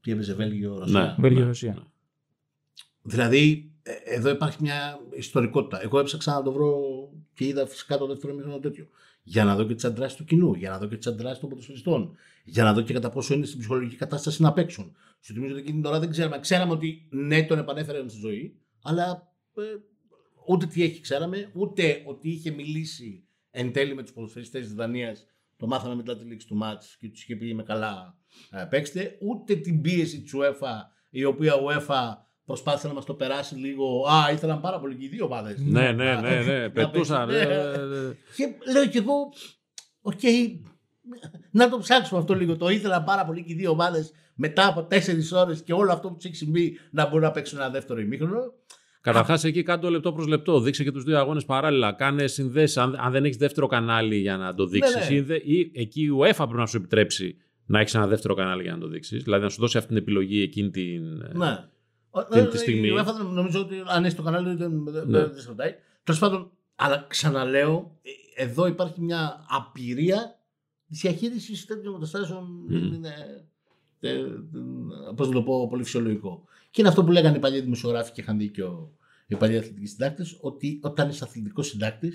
Τι 0.00 0.10
έπαιζε 0.10 0.34
Βέλγιο, 0.34 0.78
Ρωσία. 0.78 1.00
Ναι, 1.00 1.14
Βέλγιο-Ρωσία. 1.18 1.72
ναι. 1.74 1.82
Δηλαδή, 3.02 3.72
ε, 3.82 3.92
εδώ 4.04 4.30
υπάρχει 4.30 4.56
μια 4.60 4.98
ιστορικότητα. 5.16 5.82
Εγώ 5.82 5.98
έψαξα 5.98 6.32
να 6.34 6.42
το 6.42 6.52
βρω 6.52 6.74
και 7.34 7.44
είδα 7.44 7.66
φυσικά 7.66 7.98
το 7.98 8.06
δεύτερο 8.06 8.34
μήχρονο 8.34 8.58
τέτοιο. 8.58 8.86
Για 9.28 9.44
να 9.44 9.56
δω 9.56 9.64
και 9.64 9.74
τις 9.74 9.84
αντιδράσεις 9.84 10.16
του 10.16 10.24
κοινού, 10.24 10.54
για 10.54 10.70
να 10.70 10.78
δω 10.78 10.86
και 10.86 10.96
τις 10.96 11.06
αντιδράσεις 11.06 11.38
των 11.38 11.48
ποδοσφαιριστών, 11.48 12.16
για 12.44 12.64
να 12.64 12.72
δω 12.72 12.82
και 12.82 12.92
κατά 12.92 13.10
πόσο 13.10 13.34
είναι 13.34 13.46
στην 13.46 13.58
ψυχολογική 13.58 13.96
κατάσταση 13.96 14.42
να 14.42 14.52
παίξουν. 14.52 14.96
Σου 15.20 15.32
θυμίζω 15.32 15.52
ότι 15.52 15.60
εκείνη 15.60 15.80
την 15.80 15.90
ώρα 15.90 15.98
δεν 15.98 16.10
ξέραμε. 16.10 16.38
Ξέραμε 16.38 16.72
ότι 16.72 17.08
ναι, 17.10 17.42
τον 17.42 17.58
επανέφεραν 17.58 18.08
στη 18.08 18.18
ζωή, 18.18 18.56
αλλά 18.82 19.32
ε, 19.54 19.62
ούτε 20.46 20.66
τι 20.66 20.82
έχει 20.82 21.00
ξέραμε, 21.00 21.50
ούτε 21.54 22.02
ότι 22.06 22.28
είχε 22.28 22.50
μιλήσει 22.50 23.24
εν 23.50 23.72
τέλει 23.72 23.94
με 23.94 24.02
τους 24.02 24.12
ποδοσφαιριστές 24.12 24.64
της 24.64 24.74
Δανίας. 24.74 25.26
Το 25.56 25.66
μάθαμε 25.66 25.94
μετά 25.94 26.16
τη 26.16 26.24
λήξη 26.24 26.46
του 26.46 26.56
ματς 26.56 26.96
και 27.00 27.08
τους 27.08 27.22
είχε 27.22 27.36
πει 27.36 27.54
με 27.54 27.62
καλά 27.62 28.18
ε, 28.50 28.64
παίξτε, 28.64 29.18
ούτε 29.20 29.54
την 29.54 29.80
πίεση 29.80 30.20
της 30.22 30.32
UEFA, 30.34 30.74
η 31.10 31.24
οποία 31.24 31.54
UEFA 31.54 32.27
προσπάθησε 32.48 32.86
να 32.88 32.92
μας 32.94 33.04
το 33.04 33.14
περάσει 33.14 33.54
λίγο. 33.54 34.06
Α, 34.06 34.32
ήθελαν 34.32 34.60
πάρα 34.60 34.78
πολύ 34.80 34.94
και 34.94 35.04
οι 35.04 35.08
δύο 35.08 35.24
ομάδες. 35.24 35.60
Ναι, 35.60 35.92
ναι, 35.92 36.14
ναι, 36.14 36.42
ναι. 36.42 36.68
Πετούσαν. 36.68 37.30
ε, 37.30 37.38
ε, 37.40 37.44
ε, 37.44 38.16
Και 38.36 38.44
λέω 38.72 38.86
κι 38.86 38.96
εγώ, 38.96 39.14
οκ, 40.00 40.20
να 41.50 41.68
το 41.68 41.78
ψάξουμε 41.78 42.20
αυτό 42.20 42.34
λίγο. 42.34 42.56
Το 42.56 42.68
ήθελαν 42.68 43.04
πάρα 43.04 43.24
πολύ 43.24 43.44
και 43.44 43.52
οι 43.52 43.54
δύο 43.56 43.70
ομάδες 43.70 44.12
μετά 44.34 44.66
από 44.66 44.82
τέσσερις 44.82 45.32
ώρες 45.32 45.62
και 45.62 45.72
όλο 45.72 45.92
αυτό 45.92 46.08
που 46.08 46.14
τους 46.14 46.24
έχει 46.24 46.34
συμβεί 46.36 46.78
να 46.90 47.06
μπορούν 47.06 47.22
να 47.22 47.30
παίξουν 47.30 47.58
ένα 47.58 47.68
δεύτερο 47.70 48.00
ημίχρονο. 48.00 48.40
Καταρχάς, 49.00 49.44
εκεί 49.44 49.62
κάτω 49.62 49.90
λεπτό 49.90 50.12
προς 50.12 50.26
λεπτό. 50.26 50.60
Δείξε 50.60 50.84
και 50.84 50.92
τους 50.92 51.04
δύο 51.04 51.18
αγώνες 51.18 51.44
παράλληλα. 51.44 51.92
Κάνε 51.92 52.26
συνδέσεις. 52.26 52.76
Αν, 52.76 52.96
αν 53.00 53.12
δεν 53.12 53.24
έχεις 53.24 53.36
δεύτερο 53.36 53.66
κανάλι 53.66 54.16
για 54.16 54.36
να 54.36 54.54
το 54.54 54.66
δείξεις, 54.66 55.10
Ναι, 55.10 55.20
ναι. 55.20 55.34
ή 55.34 55.70
εκεί 55.74 56.02
η 56.02 56.08
UEFA 56.20 56.34
πρέπει 56.36 56.52
να 56.56 56.66
σου 56.66 56.76
επιτρέψει 56.76 57.36
να 57.66 57.80
έχεις 57.80 57.94
ένα 57.94 58.06
δεύτερο 58.06 58.34
κανάλι 58.34 58.62
για 58.62 58.72
να 58.72 58.78
το 58.78 58.86
δείξεις. 58.88 59.22
Δηλαδή 59.22 59.42
να 59.42 59.48
σου 59.50 59.60
δώσει 59.60 59.76
αυτή 59.76 59.88
την 59.88 59.96
επιλογή 59.96 60.42
εκείνη 60.42 60.70
την. 60.70 61.02
Ναι. 61.32 61.64
Την- 62.24 62.40
Ε, 62.40 62.46
τη 62.48 62.58
στιγμή. 62.58 62.88
Η 62.88 62.92
UEFA 62.98 63.12
δεν- 63.16 63.26
νομίζω 63.26 63.60
ότι 63.60 63.82
αν 63.86 64.04
έχει 64.04 64.16
το 64.16 64.22
κανάλι 64.22 64.54
δεν, 64.54 64.84
δεν, 64.84 65.08
Ναι. 65.08 65.18
δεν 65.26 65.40
σε 65.40 65.48
ρωτάει. 65.48 65.74
Τέλο 66.04 66.18
πάντων, 66.18 66.50
αλλά 66.76 67.04
ξαναλέω, 67.08 67.98
ε, 68.36 68.42
εδώ 68.42 68.66
υπάρχει 68.66 69.00
μια 69.00 69.44
απειρία 69.48 70.38
τη 70.88 70.94
διαχείριση 70.96 71.66
τέτοιων 71.66 71.94
καταστάσεων. 71.94 72.44
Μμμ. 72.68 72.92
Είναι, 72.94 73.14
ε, 74.00 74.10
ε, 74.10 74.24
πώς 75.16 75.26
να 75.26 75.32
το 75.32 75.42
πω, 75.42 75.68
πολύ 75.68 75.84
φυσιολογικό. 75.84 76.44
Και 76.70 76.80
είναι 76.80 76.88
αυτό 76.90 77.04
που 77.04 77.10
λέγανε 77.12 77.36
οι 77.36 77.40
παλιοί 77.40 77.60
δημοσιογράφοι 77.60 78.12
και 78.12 78.20
είχαν 78.20 78.38
δίκιο 78.38 78.92
οι 79.26 79.36
παλιοί 79.36 79.56
αθλητικοί 79.58 79.86
συντάκτε, 79.86 80.24
ότι 80.40 80.78
όταν 80.82 81.08
είσαι 81.08 81.24
αθλητικό 81.24 81.62
συντάκτη, 81.62 82.12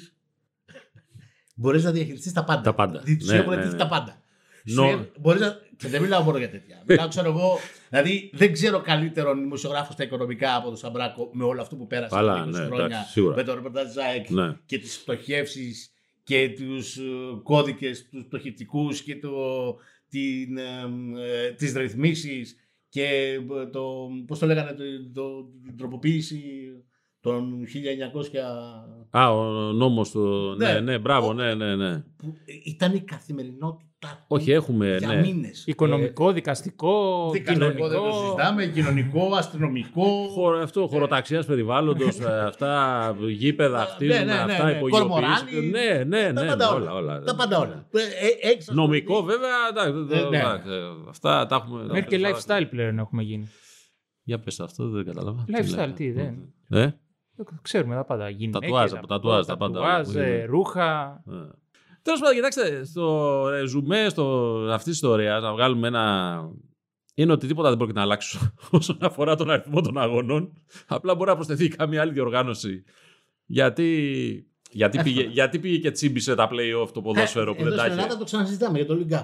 μπορεί 1.56 1.82
να 1.82 1.92
διαχειριστεί 1.92 2.34
τα 2.34 2.44
πάντα. 2.44 2.62
Τα 2.62 2.74
πάντα. 2.74 3.00
Δηλαδή, 3.00 3.24
σου 3.24 3.32
Ναι, 3.32 3.38
έχουν 3.38 3.50
ναι, 3.50 3.56
αιτήσει 3.56 3.72
ναι. 3.72 3.78
τα 3.78 3.88
πάντα. 3.88 4.22
Νο- 4.64 4.88
Σου 4.90 5.12
μπορείς 5.20 5.42
να... 5.42 5.58
Και 5.78 5.88
δεν 5.88 6.02
μιλάω 6.02 6.24
μόνο 6.24 6.38
για 6.38 6.50
τέτοια. 6.50 6.84
Μιλάω, 6.88 7.08
ξέρω 7.08 7.30
εγώ, 7.30 7.58
δηλαδή 7.90 8.30
δεν 8.34 8.54
ξέρω 8.54 8.82
καλύτερον 8.82 9.40
δημοσιογράφος 9.40 9.94
στα 9.94 10.04
οικονομικά 10.04 10.56
από 10.56 10.68
τον 10.68 10.78
Σαμπράκο 10.78 11.30
με 11.34 11.44
όλο 11.44 11.62
αυτό 11.62 11.76
που 11.76 11.88
πέρασε 11.88 12.16
Καλά, 12.16 12.34
από 12.42 12.50
20 12.50 12.52
ναι, 12.52 12.66
χρόνια 12.66 12.86
εντάξει, 12.86 13.12
σίγουρα. 13.12 13.36
με 13.36 13.44
το 13.44 13.54
ρεπορτάζ 13.54 13.92
Ζάεκ 13.92 14.30
Ναι. 14.30 14.58
και 14.66 14.78
τις 14.78 15.00
πτωχεύσεις 15.00 15.92
και 16.24 16.50
τους 16.50 16.98
ε, 16.98 17.02
κώδικες, 17.44 18.10
τους 18.10 18.26
πτωχευτικούς 18.26 19.02
και 19.02 19.16
το, 19.16 19.32
την, 20.10 20.58
ε, 20.58 21.44
ε, 21.46 21.52
τις 21.52 21.74
ρυθμίσεις 21.74 22.56
και 22.90 23.06
ε, 23.06 23.66
το, 23.72 24.08
πώς 24.28 24.40
το 24.40 24.46
λέγανε, 24.46 24.72
το, 24.74 24.84
το, 25.14 25.50
την 25.66 25.78
τροποποίηση 25.78 26.42
των 27.24 27.66
1900 27.66 28.38
Α, 29.10 29.32
ο 29.32 29.44
νόμος 29.72 30.12
του. 30.12 30.56
Ναι, 30.58 30.72
Ναι. 30.74 30.80
ναι, 30.80 30.98
μπράβο, 31.00 31.28
Ο- 31.28 31.34
ναι, 31.34 31.54
ναι, 31.54 31.76
ναι. 31.76 31.98
που 32.18 32.36
ήταν 32.66 32.94
η 32.94 33.00
καθημερινότητά 33.00 34.08
του 34.10 34.26
Όχι, 34.28 34.52
έχουμε. 34.52 34.96
για 35.00 35.08
Ναι. 35.08 35.20
μήνες. 35.22 35.64
Οικονομικό, 35.68 36.32
δικαστικό, 36.32 37.30
Δικαστικό 37.34 37.66
δεν 37.68 37.76
το 37.78 37.84
κοινωνικό. 37.84 38.20
συζητάμε, 38.24 38.66
κοινωνικό, 38.66 39.36
αστυνομικό. 39.36 40.28
Χωρο, 40.32 40.60
αυτό, 40.62 40.88
χωροταξίας 40.88 41.46
περιβάλλοντος, 41.46 42.20
αυτά, 42.50 43.16
γήπεδα, 43.30 43.80
Ναι, 43.80 43.86
χτίζουμε, 43.86 44.18
ναι, 44.20 44.26
ναι, 44.26 44.34
αυτά, 44.54 44.64
ναι. 44.64 44.72
υπογειοποίηση. 44.72 45.00
Κορμοράνι. 45.02 45.68
Ναι, 45.70 46.04
ναι, 46.04 46.34
Τα 46.34 46.42
ναι, 46.42 46.48
πάντα 46.50 46.70
ναι, 46.70 46.76
όλα. 46.76 46.94
όλα, 46.94 47.14
όλα. 47.16 47.24
Τα 47.24 47.36
πάντα 47.36 47.58
όλα. 47.60 47.88
Ε, 47.92 48.00
ε, 48.48 48.52
έχεις 48.52 48.68
Νομικό 48.72 49.14
ασχοληθεί. 49.14 49.40
βέβαια, 49.40 49.56
εντάξει, 49.70 50.16
Ε, 50.26 50.30
ναι. 50.30 50.38
εντάξει, 50.38 50.70
ε, 50.70 51.10
αυτά 51.10 51.46
τα 51.46 51.56
έχουμε. 51.56 51.84
Μέχρι 51.92 52.08
και 52.18 52.20
lifestyle 52.28 52.66
πλέον 52.70 53.00
έχουμε 53.00 53.24
γίνει. 53.24 53.48
Για 54.24 54.40
πες 54.40 54.60
αυτό, 54.60 54.90
δεν 54.90 55.06
κατάλαβα. 55.06 55.46
Lifestyle, 55.48 55.70
λέγαμε. 55.70 55.94
τι, 55.94 56.12
δεν. 56.12 56.54
Ε, 56.70 56.88
Ξέρουμε 57.62 57.96
τα 57.96 58.04
πάντα. 58.06 58.30
Γυναίκες, 58.30 58.60
Τατουάζ, 58.70 58.92
τα- 58.92 58.98
από 58.98 59.08
τατουάζ, 59.08 59.46
τα 59.46 59.58
πάντα. 59.58 59.74
τατουάζ, 59.80 60.16
όλα. 60.16 60.26
ε, 60.26 60.46
ρούχα. 60.46 61.22
Ναι. 61.26 61.46
Τέλος 62.02 62.20
πάντων, 62.20 62.36
κοιτάξτε, 62.36 62.84
στο 62.86 63.48
ρεζουμέ 63.50 64.10
στο, 64.10 64.24
αυτή 64.72 64.86
της 64.90 64.94
ιστορίας, 64.94 65.42
να 65.42 65.52
βγάλουμε 65.54 65.88
ένα. 65.88 66.38
Είναι 67.16 67.32
ότι 67.32 67.48
τίποτα 67.48 67.68
δεν 67.70 67.78
πρόκειται 67.78 67.98
να 67.98 68.04
αλλάξει 68.06 68.54
όσον 68.72 68.98
αφορά 69.02 69.36
τον 69.36 69.50
αριθμό 69.50 69.82
των 69.82 69.98
αγωνών. 69.98 70.54
Απλά 70.88 71.16
μπορεί 71.16 71.30
να 71.30 71.36
προσθεθεί 71.36 71.68
καμία 71.68 72.02
άλλη 72.02 72.12
διοργάνωση. 72.12 72.84
Γιατί, 73.46 74.48
γιατί, 74.72 75.04
πήγε, 75.04 75.22
γιατί 75.24 75.60
πήγε 75.60 75.78
και 75.78 75.92
τσίμπησε 75.92 76.36
τα 76.36 76.50
play-off 76.52 76.90
το 76.94 77.02
ποδόσφαιρο 77.02 77.56
που 77.56 77.62
Ε, 77.62 77.66
Εδώ 77.66 77.70
δεν 77.70 77.78
τα 77.78 77.84
στην 77.84 77.94
είχε; 77.94 78.02
Ελλάδα 78.02 78.20
το 78.20 78.26
ξανασυζητάμε 78.26 78.78
για 78.78 78.88
το 78.88 78.98
League 79.00 79.14
Cup. 79.14 79.24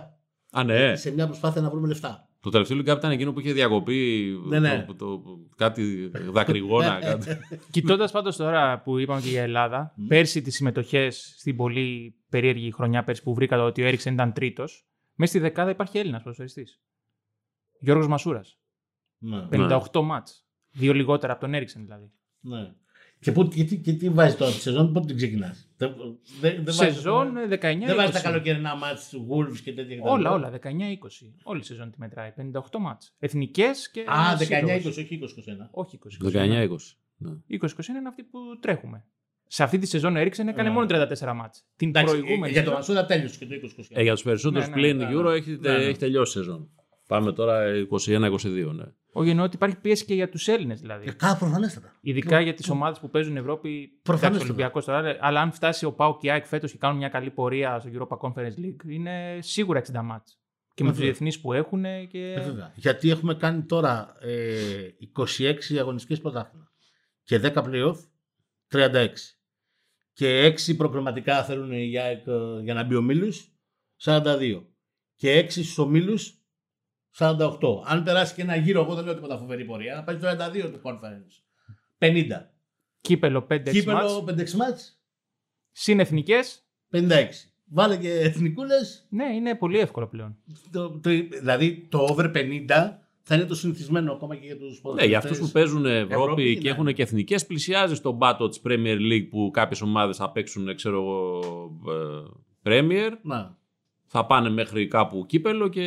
Α, 0.51 0.63
ναι. 0.63 0.95
Σε 0.95 1.11
μια 1.11 1.25
προσπάθεια 1.27 1.61
να 1.61 1.69
βρούμε 1.69 1.87
λεφτά. 1.87 2.28
Το 2.41 2.49
τελευταίο 2.49 2.77
League 2.77 2.91
Cup 2.93 2.97
ήταν 2.97 3.11
εκείνο 3.11 3.33
που 3.33 3.39
είχε 3.39 3.53
διακοπεί 3.53 4.29
Ναι, 4.47 4.59
ναι. 4.59 4.85
Το, 4.87 4.93
το, 4.95 5.21
κάτι 5.55 6.11
δακρυγόνα. 6.31 6.99
κάτι. 7.05 7.37
Κοιτώντας 7.71 8.11
πάντως 8.11 8.35
τώρα 8.35 8.81
που 8.81 8.97
είπαμε 8.97 9.21
και 9.21 9.29
για 9.29 9.41
Ελλάδα, 9.41 9.93
πέρσι 10.07 10.41
τις 10.41 10.55
συμμετοχές 10.55 11.35
στην 11.37 11.55
πολύ 11.55 12.15
περίεργη 12.29 12.71
χρονιά 12.71 13.03
πέρσι 13.03 13.23
που 13.23 13.33
βρήκα 13.33 13.63
ότι 13.63 13.81
ο 13.81 13.85
Έριξεν 13.85 14.13
ήταν 14.13 14.33
τρίτος, 14.33 14.87
μέσα 15.15 15.31
στη 15.31 15.39
δεκάδα 15.39 15.69
υπάρχει 15.69 15.97
Έλληνας 15.97 16.21
ποδοσφαιριστής. 16.21 16.81
Γιώργος 17.79 18.07
Μασούρας. 18.07 18.59
Ναι. 19.17 19.47
58 19.51 20.01
μάτς. 20.01 20.47
Δύο 20.71 20.93
λιγότερα 20.93 21.31
από 21.31 21.41
τον 21.41 21.53
Έριξεν 21.53 21.81
δηλαδή. 21.83 22.11
ναι. 22.39 22.73
Και, 23.19 23.31
πού, 23.31 23.47
και, 23.47 23.63
τι, 23.63 23.77
και 23.79 23.93
τι 23.93 24.09
βάζεις 24.09 24.37
τώρα 24.37 24.51
τη 24.51 24.59
σεζόν, 24.59 24.93
πότε 24.93 25.05
την 25.05 25.15
ξεκινάς; 25.15 25.68
Δεν, 25.79 25.95
δεν, 26.41 26.63
δεν 26.63 26.73
Σεζόν 26.73 27.33
βάζεις- 27.33 27.49
19-20. 27.61 27.85
Δεν 27.85 27.95
βάζεις 27.95 28.11
τα 28.21 28.21
καλοκαιρινά 28.21 28.75
μάτς 28.75 29.09
του 29.09 29.27
Wolves 29.29 29.57
και 29.63 29.73
τέτοια. 29.73 29.95
κτλ. 29.97 30.07
Όλα, 30.07 30.31
όλα. 30.31 30.49
19-20. 30.49 30.57
Όλη 31.43 31.59
η 31.59 31.63
σεζόν 31.63 31.91
τη 31.91 31.99
μετράει. 31.99 32.33
58 32.37 32.79
μάτς. 32.79 33.15
Εθνικές 33.19 33.91
και. 33.91 34.01
Α, 34.07 34.37
19-20, 34.37 34.45
σύλλογος. 34.45 34.85
όχι 34.97 35.19
20-21. 35.21 35.67
Όχι 35.71 35.99
20. 36.03 36.17
19-20. 36.33 36.97
Ναι. 37.17 37.31
20-21 37.47 37.87
είναι 37.97 38.07
αυτή 38.07 38.23
που 38.23 38.39
τρέχουμε. 38.59 39.05
Σε 39.47 39.63
αυτή 39.63 39.77
τη 39.77 39.85
σεζόν 39.87 40.15
ο 40.15 40.19
Έριξεν 40.19 40.47
έκανε 40.47 40.67
Ναι. 40.69 40.73
μόνο 40.75 40.85
34 40.89 41.33
μάτς. 41.35 41.65
Την 41.75 41.87
Εντάξει, 41.89 42.17
προηγούμενη. 42.17 42.53
για 42.53 42.63
τον 42.63 42.73
σεζόν- 42.73 42.73
Μασούρα 42.73 43.05
τέλειωσε 43.05 43.37
και 43.39 43.45
το 43.45 43.53
20-21. 43.55 43.99
Ε, 43.99 44.01
για 44.03 44.13
τους 44.13 44.23
περισσότερους 44.23 44.67
Ναι, 44.67 44.75
ναι, 44.75 44.81
πλήν 44.81 44.97
ναι, 44.97 45.09
Euro 45.11 45.23
ναι. 45.23 45.35
έχει, 45.35 45.57
Ναι, 45.59 45.71
ναι. 45.77 45.83
έχει 45.83 45.97
τελειώσει 45.99 46.39
η 46.39 46.41
σεζόν. 46.41 46.69
Πάμε 47.09 47.31
τώρα 47.31 47.63
21-22, 47.91 48.71
ναι. 48.75 48.83
Όχι, 49.11 49.29
εννοώ 49.29 49.45
ότι 49.45 49.55
υπάρχει 49.55 49.77
πίεση 49.77 50.05
και 50.05 50.13
για 50.13 50.29
τους 50.29 50.47
Έλληνες 50.47 50.79
δηλαδή. 50.79 51.07
Ε, 51.07 51.11
Κάπου 51.11 51.39
προφανέστατα. 51.39 51.97
Ειδικά 52.01 52.41
για 52.41 52.53
τις 52.53 52.69
ομάδες 52.69 52.99
που 52.99 53.09
παίζουν 53.09 53.37
Ευρώπη. 53.37 53.87
Προφανώς 54.01 54.35
Εντάξει, 54.35 54.51
Ολυμπιακός 54.51 54.85
τώρα. 54.85 55.17
Αλλά 55.19 55.41
αν 55.41 55.51
φτάσει 55.51 55.85
ο 55.85 55.91
Πάο 55.91 56.17
και 56.17 56.27
η 56.27 56.31
ΑΕΚ 56.31 56.45
φέτος 56.45 56.71
και 56.71 56.77
κάνουν 56.77 56.97
μια 56.97 57.09
καλή 57.09 57.29
πορεία 57.29 57.79
στο 57.79 57.89
Europa 57.93 58.17
Conference 58.17 58.59
League, 58.59 58.89
είναι 58.89 59.37
σίγουρα 59.41 59.81
60 59.93 60.01
μάτς. 60.03 60.39
Και 60.73 60.83
με 60.83 60.89
τους 60.89 60.97
Βέβαια. 60.97 61.11
διεθνείς 61.11 61.39
που 61.41 61.53
έχουν. 61.53 61.83
Και... 62.07 62.33
Ε, 62.33 62.41
βέβαια. 62.41 62.73
Γιατί 62.75 63.09
έχουμε 63.09 63.33
κάνει 63.33 63.63
τώρα 63.63 64.15
ε, 64.19 64.55
26 65.37 65.75
αγωνιστικές 65.79 66.19
πρωτάθλημα 66.19 66.71
και 67.23 67.41
10 67.43 67.53
playoff 67.53 67.95
36. 68.71 69.07
Και 70.13 70.55
6 70.67 70.77
προκριματικά 70.77 71.43
θέλουν 71.43 71.73
για, 71.73 72.03
ε, 72.03 72.21
για 72.63 72.73
να 72.73 72.83
μπει 72.83 72.95
ο 72.95 73.01
Μίλους 73.01 73.51
42. 74.03 74.61
Και 75.15 75.39
6 75.39 75.49
στους 75.49 75.77
ομίλους 75.77 76.38
48. 77.17 77.57
Αν 77.85 78.03
περάσει 78.03 78.33
και 78.35 78.41
ένα 78.41 78.55
γύρο, 78.55 78.81
εγώ 78.81 78.95
δεν 78.95 79.05
λέω 79.05 79.13
τίποτα 79.13 79.37
φοβερή 79.37 79.65
πορεία, 79.65 79.95
να 79.95 80.03
πάει 80.03 80.17
στο 80.17 80.27
32 80.27 80.71
του 80.71 80.81
conference. 80.83 81.43
50. 81.99 82.25
Κύπελο 83.01 83.47
5-6 83.49 83.49
μάτς. 83.49 83.71
Κύπελο 83.71 84.25
5-6 84.27 84.51
μάτς, 84.51 85.01
Συν 85.71 85.99
εθνικέ. 85.99 86.39
56. 86.91 87.07
Βάλε 87.65 87.97
και 87.97 88.11
εθνικούλες. 88.11 89.07
Ναι, 89.09 89.25
είναι 89.35 89.55
πολύ 89.55 89.79
εύκολο 89.79 90.07
πλέον. 90.07 90.37
Το, 90.71 90.89
το, 90.89 91.09
δηλαδή 91.41 91.87
το 91.89 91.97
over 92.09 92.31
50 92.35 92.97
θα 93.21 93.35
είναι 93.35 93.45
το 93.45 93.55
συνηθισμένο 93.55 94.11
ακόμα 94.11 94.35
και 94.35 94.45
για 94.45 94.57
τους 94.57 94.81
Ναι, 94.95 95.05
για 95.05 95.17
αυτούς 95.17 95.39
που 95.39 95.49
παίζουν 95.49 95.85
Ευρώπη, 95.85 96.13
Ευρώπη, 96.13 96.57
και 96.57 96.63
ναι. 96.63 96.69
έχουν 96.69 96.93
και 96.93 97.01
εθνικές, 97.01 97.45
πλησιάζει 97.45 97.95
στον 97.95 98.17
πάτο 98.17 98.49
της 98.49 98.61
Premier 98.63 98.97
League 99.11 99.27
που 99.29 99.49
κάποιες 99.53 99.81
ομάδες 99.81 100.17
θα 100.17 100.31
παίξουν, 100.31 100.75
ξέρω 100.75 100.95
εγώ, 101.01 101.41
ε, 102.63 102.69
Premier. 102.69 103.11
Να. 103.21 103.57
Θα 104.11 104.25
πάνε 104.25 104.49
μέχρι 104.49 104.87
κάπου 104.87 105.25
κύπελο 105.25 105.67
και 105.67 105.83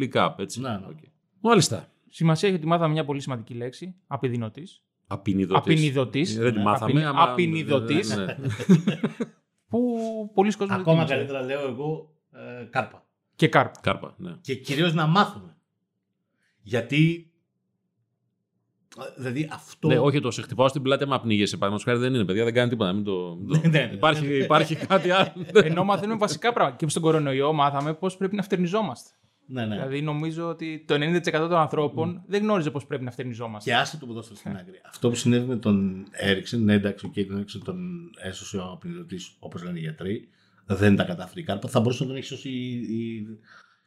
League 0.00 0.12
Cup, 0.12 0.34
έτσι. 0.38 0.60
Ναι, 0.60 0.68
ναι. 0.68 0.86
Οκ. 0.88 0.98
Μάλιστα. 1.40 1.88
Σημασία 2.08 2.48
έχει 2.48 2.56
ότι 2.56 2.66
μάθαμε 2.66 2.92
μια 2.92 3.04
πολύ 3.04 3.20
σημαντική 3.20 3.54
λέξη. 3.54 3.94
Απειδηνωτή. 4.06 4.68
Απινιδωτής. 5.06 5.56
Απινιδωτής. 5.74 6.38
Δεν 6.38 6.52
τη 6.52 6.58
Ναι. 6.58 6.64
μάθαμε. 6.64 6.90
Απινι- 6.92 7.06
άμα- 7.08 7.22
απινιδωτής. 7.22 8.16
Ναι, 8.16 8.24
ναι. 8.24 8.36
Που 9.68 9.80
πολλοί 10.34 10.52
κόσμοι 10.52 10.66
δεν 10.72 10.80
Ακόμα 10.80 11.04
την 11.04 11.16
ήξεραν. 11.16 11.26
καλύτερα 11.26 11.60
λέω 11.60 11.68
εγώ 11.72 12.12
ε, 12.32 12.64
κάρπα. 12.70 13.06
Και 13.36 13.48
κάρπα. 13.48 13.80
Κάρπα, 13.82 14.14
ναι. 14.18 14.32
Και 14.40 14.54
κυρίως 14.54 14.94
να 14.94 15.06
μάθουμε. 15.06 15.56
Γιατί 16.62 17.30
ε, 17.31 17.31
δηλαδή 19.16 19.48
αυτό... 19.52 19.88
Ναι, 19.88 19.98
όχι, 19.98 20.20
το 20.20 20.30
σε 20.30 20.42
χτυπάω 20.42 20.68
στην 20.68 20.82
πλάτη, 20.82 21.06
μα 21.06 21.20
πνίγεσαι. 21.20 21.56
Παραδείγματος 21.56 21.92
χάρη 21.92 21.98
δεν 22.06 22.14
είναι, 22.14 22.24
παιδιά, 22.24 22.44
δεν 22.44 22.54
κάνει 22.54 22.70
τίποτα. 22.70 22.92
Μην 22.92 23.04
το, 23.04 23.36
μην 23.40 23.48
το- 23.48 23.60
Ναι, 23.68 23.68
ναι, 23.78 23.86
ναι. 23.86 23.92
υπάρχει, 23.94 24.36
υπάρχει 24.38 24.74
κάτι 24.76 25.10
άλλο. 25.10 25.32
Ενώ 25.64 25.84
μαθαίνουμε 25.84 26.18
βασικά 26.18 26.52
πράγματα. 26.52 26.76
Και 26.84 26.88
στον 26.88 27.02
κορονοϊό 27.02 27.52
μάθαμε 27.52 27.94
πώς 27.94 28.16
πρέπει 28.16 28.36
να 28.36 28.42
φτερνιζόμαστε. 28.42 29.10
ναι, 29.46 29.66
ναι. 29.66 29.74
Δηλαδή 29.74 30.02
νομίζω 30.02 30.48
ότι 30.48 30.84
το 30.86 30.94
90% 30.94 31.30
των 31.32 31.54
ανθρώπων 31.56 32.22
δεν 32.26 32.42
γνώριζε 32.42 32.70
πώς 32.70 32.86
πρέπει 32.86 33.04
να 33.04 33.10
φτερνιζόμαστε. 33.10 33.70
Και 33.70 33.76
άσε 33.76 33.96
το 33.98 34.06
ποδόσφαιρο 34.06 34.36
στην 34.38 34.56
άκρη. 34.56 34.80
Αυτό 34.88 35.08
που 35.08 35.14
συνέβη 35.14 35.46
με 35.46 35.56
τον 35.56 36.06
Έριξεν, 36.10 36.64
ναι, 36.64 36.74
εντάξει, 36.74 37.10
okay, 37.14 37.24
τον 37.26 37.36
Έριξεν 37.36 37.62
τον 37.64 38.10
έσωσε 38.22 38.56
ο 38.56 38.70
απειλωτής, 38.72 39.36
όπως 39.38 39.62
λένε 39.62 39.78
οι 39.78 39.82
γιατροί. 39.82 40.28
Δεν 40.66 40.96
τα 40.96 41.04
κατάφερε 41.04 41.40
η 41.40 41.42
κάρπα. 41.44 41.68
Θα 41.68 41.80
μπορούσε 41.80 42.02
να 42.02 42.08
τον 42.08 42.18
έχει 42.18 42.26
σώσει 42.26 42.48
η, 42.50 42.76
η, 42.76 43.26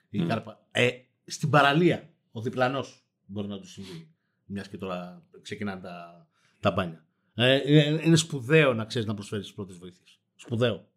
η 0.09 0.21
Mm. 0.23 0.27
κάρπα. 0.27 0.59
Ε, 0.71 0.89
στην 1.25 1.49
παραλία, 1.49 2.09
ο 2.31 2.41
διπλανός 2.41 3.03
μπορεί 3.25 3.47
να 3.47 3.59
του 3.59 3.67
συμβεί. 3.67 4.09
Μιας 4.45 4.67
και 4.67 4.77
τώρα 4.77 5.23
ξεκινάνε 5.41 5.81
τα, 5.81 6.27
τα 6.59 6.71
μπάνια. 6.71 7.05
Ε, 7.35 7.55
ε, 7.55 8.01
είναι 8.03 8.15
σπουδαίο 8.15 8.73
να 8.73 8.85
ξέρεις 8.85 9.07
να 9.07 9.13
προσφέρεις 9.13 9.45
τις 9.45 9.55
πρώτες 9.55 9.77
βοήθειες. 9.77 10.19
Σπουδαίο. 10.35 10.87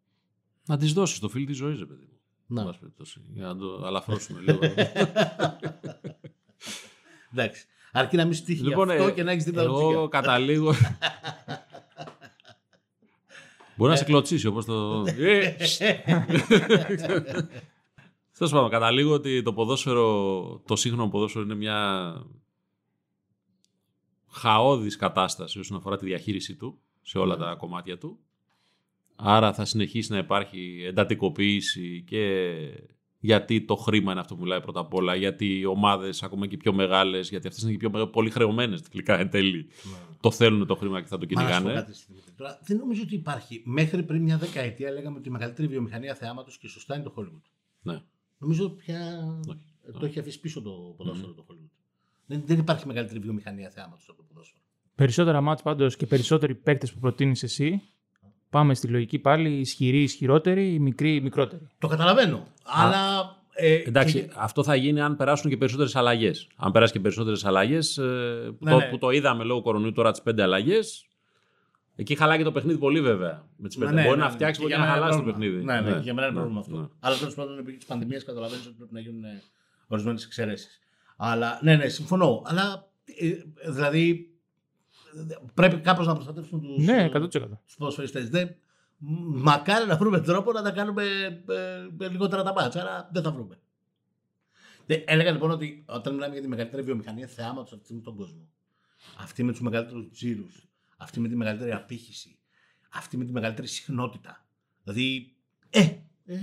Να 0.66 0.76
τη 0.76 0.92
δώσεις 0.92 1.18
το 1.18 1.28
φίλο 1.28 1.46
της 1.46 1.57
ζωής, 1.57 1.78
παιδί 1.78 2.09
μου. 2.11 2.18
Να. 2.46 2.61
Εν 2.61 2.66
πάση 2.66 2.78
περιπτώσει, 2.78 3.20
Για 3.32 3.46
να 3.46 3.57
το 3.57 3.82
αλαφρώσουμε 3.86 4.40
λίγο. 4.40 4.59
Εντάξει. 7.32 7.66
Αρκεί 7.92 8.16
να 8.16 8.24
μην 8.24 8.34
σου 8.34 8.42
τύχει 8.42 8.62
Λοιπόν, 8.62 8.90
αυτό 8.90 9.07
ε, 9.07 9.11
και 9.12 9.22
να 9.22 9.30
έχεις 9.30 9.44
δίπλα 9.44 9.62
το 9.62 9.68
Εγώ 9.68 9.78
τσιγάρο. 9.78 10.09
καταλήγω. 10.09 10.72
Μπορεί 13.76 13.90
να 13.90 13.96
σε 13.96 14.05
κλωτσίσει 14.05 14.46
όπως 14.46 14.64
το... 14.64 15.05
Ε, 15.07 15.57
Τέλος 18.38 18.53
πάντων, 18.53 18.70
καταλήγω 18.70 19.12
ότι 19.12 19.42
το 19.42 19.53
ποδόσφαιρο, 19.53 20.62
το 20.66 20.76
σύγχρονο 20.76 21.09
ποδόσφαιρο 21.09 21.44
είναι 21.44 21.55
μια 21.55 22.12
χαόδης 24.31 24.97
κατάσταση 24.97 25.59
όσον 25.59 25.76
αφορά 25.76 25.97
τη 25.97 26.07
διαχείρισή 26.07 26.55
του 26.57 26.79
σε 27.03 27.18
όλα 27.18 27.37
τα 27.37 27.55
κομμάτια 27.55 27.99
του. 27.99 28.18
Άρα 29.16 29.53
θα 29.53 29.64
συνεχίσει 29.64 30.12
να 30.12 30.18
υπάρχει 30.18 30.83
εντατικοποίηση 30.87 32.03
και 32.07 32.55
γιατί 33.20 33.64
το 33.64 33.76
χρήμα 33.76 34.11
είναι 34.12 34.20
αυτό 34.20 34.35
που 34.37 34.43
μιλάει 34.43 34.61
πρώτα 34.61 34.81
απ' 34.81 34.95
όλα, 34.95 35.14
γιατί 35.14 35.59
οι 35.59 35.64
ομάδες 35.64 36.22
ακόμα 36.22 36.47
και 36.47 36.55
οι 36.55 36.59
πιο 36.59 36.72
μεγάλες, 36.72 37.29
γιατί 37.31 37.47
αυτές 37.47 37.62
είναι 37.62 37.70
και 37.70 37.76
οι 37.76 37.81
πιο 37.81 37.91
μεγα- 37.91 38.09
πολύ 38.09 38.31
χρεωμένες 38.31 38.83
τελικά 38.83 39.18
εν 39.18 39.31
τέλει, 39.31 39.66
το 40.20 40.31
θέλουν 40.31 40.66
το 40.66 40.74
χρήμα 40.74 41.01
και 41.01 41.07
θα 41.07 41.18
το 41.18 41.26
Μα 41.35 41.43
να 41.43 41.49
σου 41.49 41.55
πω 41.55 41.59
κυνηγάνε. 41.68 41.81
κάτι, 41.87 41.99
Δημήτρη. 42.09 42.33
Τώρα, 42.37 42.59
δεν 42.62 42.76
νομίζω 42.76 43.03
ότι 43.03 43.14
υπάρχει. 43.14 43.62
Μέχρι 43.64 44.03
πριν 44.03 44.22
μια 44.22 44.39
δεκαετία 44.39 44.91
λέγαμε 44.91 45.18
ότι 45.18 45.29
η 45.29 45.31
μεγαλύτερη 45.31 45.68
βιομηχανία 45.68 46.14
θεάματος 46.14 46.59
και 46.59 46.68
σωστά 46.68 46.95
είναι 46.95 47.05
το 47.05 47.14
Hollywood. 47.16 47.51
Ναι. 47.83 48.03
Νομίζω 48.39 48.68
πια 48.70 48.99
Όχι. 49.49 49.99
το 49.99 50.07
έχει 50.07 50.18
αφήσει 50.18 50.41
πίσω 50.41 50.62
το 50.62 50.70
ποδόσφαιρο 50.97 51.33
το 51.33 51.47
Hollywood. 51.51 51.68
Δεν, 52.29 52.43
δεν 52.47 52.59
υπάρχει 52.59 52.87
μεγαλύτερη 52.87 53.18
βιομηχανία 53.20 53.70
θεάματος 53.70 54.07
από 54.09 54.16
το 54.18 54.24
ποδόσφαιρο. 54.29 54.62
Περισσότερα 54.95 55.41
μάτς 55.41 55.62
πάντως 55.62 55.97
και 55.97 56.07
περισσότεροι 56.07 56.55
παίκτες 56.55 56.93
που 56.93 56.99
προτείνεις 56.99 57.43
εσύ. 57.43 57.83
Πάμε 58.51 58.74
στη 58.74 58.89
λογική 58.89 59.18
πάλι. 59.18 59.49
Ισχυροί, 59.59 60.03
ισχυρότεροι, 60.03 60.79
μικροί, 60.79 61.20
μικρότεροι. 61.20 61.66
Το 61.79 61.87
καταλαβαίνω. 61.89 62.47
Αλλά. 62.64 63.37
Ε, 63.61 63.74
Εντάξει, 63.74 64.12
και- 64.22 64.31
αυτό 64.37 64.62
θα 64.62 64.74
γίνει 64.74 65.01
αν 65.01 65.16
περάσουν 65.16 65.51
και 65.51 65.57
περισσότερες 65.57 65.97
αλλαγές. 65.97 66.49
Αν 66.57 66.72
περάσει 66.72 66.93
και 66.93 67.01
περισσότερες 67.01 67.45
αλλαγές, 67.45 67.95
που, 68.59 68.64
Ναι, 68.64 68.70
το, 68.70 68.76
ναι. 68.79 68.85
που 68.91 68.99
το 68.99 69.11
είδαμε 69.11 69.45
λόγω 69.45 69.62
κορονοϊού 69.62 69.93
τώρα 69.93 70.11
τις 70.11 70.22
πέντε 70.22 70.43
αλλαγές. 70.43 71.07
Εκεί 71.97 72.14
χαλάει 72.14 72.39
και 72.39 72.45
το 72.45 72.53
παιχνίδι 72.53 72.79
πολύ 72.79 73.01
βέβαια. 73.01 73.45
Με 73.57 73.68
τις 73.68 73.76
Ναι, 73.76 73.85
πέντε. 73.85 73.97
ναι, 73.97 74.03
μπορεί 74.07 74.16
ναι, 74.18 74.22
να 74.22 74.29
ναι. 74.29 74.35
φτιάξει, 74.35 74.61
Και 74.61 74.66
μπορεί 74.66 74.74
για 74.76 74.85
να 74.85 74.91
μένα 74.91 75.01
χαλάσει 75.05 75.18
το 75.18 75.24
πρόβλημα. 75.24 75.53
παιχνίδι. 75.55 75.64
Ναι, 75.64 75.81
ναι, 75.97 76.01
για 76.03 76.14
μένα 76.14 76.26
είναι 76.26 76.35
ναι, 76.37 76.41
πρόβλημα 76.41 76.61
αυτό. 76.61 76.76
ναι. 76.81 76.87
Αλλά 77.01 77.16
τέλος 77.16 77.35
πάντων, 77.35 77.59
επί 77.59 77.72
της 77.72 77.87
πανδημίας 77.87 78.24
καταλαβαίνεις 78.24 78.66
ότι 78.66 78.74
πρέπει 78.74 78.95
να 78.95 79.01
γίνουν 79.01 79.22
ορισμένες 79.89 80.24
εξαιρέσεις. 80.24 80.79
Αλλά 81.21 81.59
ναι, 81.62 81.77
ναι, 81.77 81.89
συμφωνώ. 81.89 82.43
Αλλά 82.47 82.91
ε, 83.05 83.33
δηλαδή 83.71 84.33
πρέπει 85.55 85.81
κάπως 85.81 86.07
να 86.07 86.14
προστατεύσουν 86.14 86.61
τους 86.61 86.85
Ναι, 86.87 87.11
100%. 87.14 87.29
τους 87.31 87.77
ποδοσφαιριστές. 87.79 88.29
Δεν, 88.29 88.55
μ- 88.97 89.41
μακάρι 89.43 89.87
να 89.87 89.97
βρούμε 89.97 90.21
τρόπο 90.21 90.53
να 90.53 90.62
τα 90.62 90.71
κάνουμε 90.71 91.05
ε, 91.49 91.87
με 91.97 92.09
λιγότερα 92.09 92.43
τα 92.43 92.53
μάτια, 92.53 92.81
αλλά 92.81 93.09
δεν 93.12 93.23
θα 93.23 93.31
βρούμε. 93.33 93.59
Ε, 94.87 94.95
έλεγα 94.95 95.31
λοιπόν 95.31 95.51
ότι 95.51 95.85
όταν 95.89 96.14
μιλάμε 96.14 96.33
για 96.33 96.43
τη 96.43 96.49
μεγαλύτερη 96.49 96.83
βιομηχανία 96.83 97.27
θεάματος 97.27 97.64
αυτή 97.73 97.79
τη 97.79 97.85
στιγμή 97.85 98.03
στον 98.03 98.16
κόσμο, 98.16 98.49
αυτή 99.19 99.43
με 99.43 99.51
τους 99.53 99.61
μεγαλύτερους 99.61 100.09
τζίρους, 100.12 100.69
αυτή 100.97 101.21
με 101.21 101.29
τη 101.29 101.37
μεγαλύτερη 101.37 101.73
απήχηση, 101.73 102.39
αυτή 102.89 103.16
με 103.16 103.25
τη 103.25 103.33
μεγαλύτερη 103.33 103.66
συχνότητα. 103.66 104.47
Δηλαδή, 104.85 105.37
ε, 105.71 105.81
ε, 106.27 106.43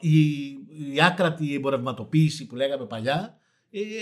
η, 0.00 0.48
η 0.94 1.02
άκρατη 1.02 1.54
εμπορευματοποίηση 1.54 2.46
που 2.46 2.56
λέγαμε 2.56 2.86
παλιά 2.86 3.14
ε, 3.24 3.41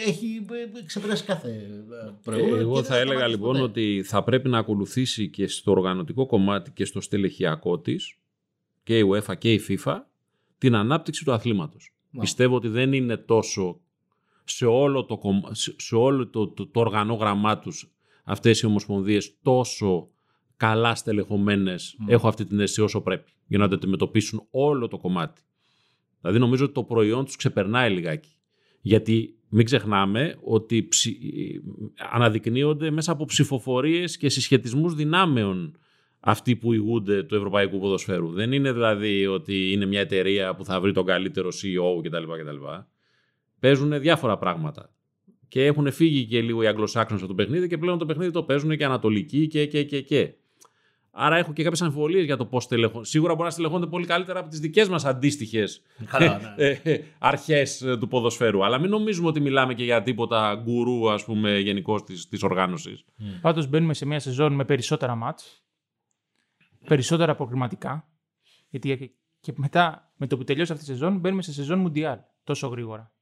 έχει 0.07 0.47
ε, 0.79 0.83
ξεπεράσει 0.87 1.25
κάθε 1.25 1.49
ε, 1.49 2.11
προηγούμενο. 2.23 2.57
και 2.57 2.62
Εγώ 2.62 2.75
δεν 2.75 2.85
θα 2.85 2.97
έλεγα 2.97 3.11
σταματήσει 3.18 3.37
λοιπόν 3.39 3.53
ποτέ. 3.57 3.62
ότι 3.64 4.03
θα 4.07 4.25
πρέπει 4.25 4.49
να 4.49 4.59
ακολουθήσει 4.59 5.29
και 5.29 5.47
στο 5.47 5.71
οργανωτικό 5.71 6.27
κομμάτι 6.27 6.71
και 6.71 6.85
στο 6.85 7.01
στελεχειακό 7.01 7.79
της 7.79 8.14
και 8.83 8.99
η 8.99 9.03
UEFA 9.12 9.39
και 9.39 9.53
η 9.53 9.61
FIFA 9.68 9.97
την 10.59 10.75
ανάπτυξη 10.75 11.25
του 11.25 11.33
αθλήματος. 11.33 11.95
Ναι. 12.11 12.21
Πιστεύω 12.21 12.55
ότι 12.57 12.68
δεν 12.68 12.93
είναι 12.93 13.16
τόσο 13.16 13.81
σε 14.45 14.66
όλο 14.66 15.05
το, 15.05 15.18
κομμα- 15.18 15.55
σε- 15.55 15.75
σε 15.79 15.95
όλο 15.95 16.29
το, 16.29 16.49
το, 16.49 16.66
το 16.66 16.81
οργανόγραμμά 16.81 17.59
τους 17.59 17.91
αυτές 18.25 18.61
οι 18.61 18.66
ομοσπονδίες 18.66 19.35
τόσο 19.43 20.09
καλά 20.57 20.95
στελεχωμένες, 20.95 21.95
Μμ. 21.99 22.09
έχω 22.11 22.29
αυτή 22.29 22.45
την 22.45 22.61
αίσθηση 22.61 22.81
όσο 22.83 23.01
πρέπει, 23.01 23.31
για 23.47 23.59
να 23.59 23.68
το 23.68 23.75
αντιμετωπίσουν 23.75 24.47
όλο 24.51 24.89
το 24.89 24.99
κομμάτι. 24.99 25.41
Δηλαδή 26.21 26.39
νομίζω 26.39 26.64
ότι 26.64 26.75
το 26.75 26.83
προϊόν 26.85 27.25
τους 27.25 27.37
ξεπερνάει 27.37 27.91
λιγάκι. 27.91 28.31
Γιατί 28.81 29.35
μην 29.51 29.64
ξεχνάμε 29.64 30.36
ότι 30.42 30.86
ψη... 30.88 31.18
αναδεικνύονται 32.12 32.90
μέσα 32.90 33.12
από 33.12 33.24
ψηφοφορίες 33.24 34.16
και 34.16 34.28
συσχετισμούς 34.28 34.94
δυνάμεων 34.94 35.78
αυτοί 36.20 36.57
που 36.57 36.72
ηγούνται 36.72 37.22
του 37.22 37.34
ευρωπαϊκού 37.34 37.78
ποδοσφαίρου. 37.78 38.30
Δεν 38.30 38.53
είναι 38.53 38.72
δηλαδή 38.72 39.26
ότι 39.26 39.72
είναι 39.72 39.86
μια 39.86 40.01
εταιρεία 40.01 40.55
που 40.55 40.64
θα 40.64 40.80
βρει 40.80 40.92
τον 40.92 41.05
καλύτερο 41.05 41.48
CEO 41.48 42.03
κτλ. 42.03 42.22
κτλ. 42.22 42.64
Παίζουν 43.61 44.01
διάφορα 44.01 44.38
πράγματα. 44.38 44.94
Και 45.48 45.64
έχουν 45.64 45.92
φύγει 45.92 46.24
και 46.24 46.40
λίγο 46.40 46.62
οι 46.62 46.66
Αγγλοσάξονες 46.66 47.22
από 47.22 47.30
το 47.30 47.42
παιχνίδι 47.42 47.68
και 47.68 47.78
πλέον 47.78 47.98
το 47.98 48.07
παιχνίδι 48.07 48.30
το 48.30 48.42
παίζουν 48.42 48.76
και 48.76 48.84
Ανατολικοί 48.84 49.46
και, 49.46 49.66
και, 49.66 49.84
και, 49.84 50.01
και. 50.01 50.34
Άρα 51.12 51.36
έχω 51.36 51.52
και 51.52 51.62
κάποιες 51.62 51.82
αμφιβολίες 51.82 52.24
για 52.24 52.36
το 52.36 52.46
πώς 52.46 52.64
στελεχώνται. 52.64 53.06
Σίγουρα 53.06 53.32
μπορεί 53.32 53.44
να 53.44 53.50
στελεχώνται 53.50 53.86
πολύ 53.86 54.06
καλύτερα 54.06 54.40
από 54.40 54.48
τις 54.48 54.61
δικές 54.61 54.88
μας 54.88 55.04
αντίστοιχες 55.04 55.82
Καλά, 56.04 56.54
ναι. 56.56 56.80
αρχές 57.18 57.82
ε, 57.82 57.96
του 57.96 58.08
ποδοσφαίρου. 58.08 58.64
Αλλά 58.64 58.78
μην 58.78 58.90
νομίζουμε 58.90 59.28
ότι 59.28 59.40
μιλάμε 59.40 59.74
και 59.74 59.84
για 59.84 60.02
τίποτα 60.02 60.54
γκουρού, 60.62 61.11
ας 61.11 61.24
πούμε, 61.24 61.58
γενικώ 61.58 62.02
της 62.02 62.42
οργάνωσης. 62.42 63.04
Πάντως 63.40 63.66
μπαίνουμε 63.68 63.94
σε 63.94 64.06
μια 64.06 64.18
σεζόν 64.18 64.52
με 64.52 64.64
περισσότερα 64.64 65.14
μάτς, 65.14 65.64
περισσότερα 66.86 67.34
προκριματικά, 67.34 68.08
γιατί 68.68 69.14
και 69.40 69.52
μετά 69.56 70.12
με 70.16 70.26
το 70.26 70.36
που 70.36 70.44
τελειώσει 70.44 70.72
αυτή 70.72 70.84
η 70.84 70.86
σεζόν 70.86 71.18
μπαίνουμε 71.18 71.42
σε 71.42 71.52
σεζόν 71.52 71.78
Μουντιάλ 71.78 72.18
τόσο 72.44 72.66
γρήγορα, 72.66 73.12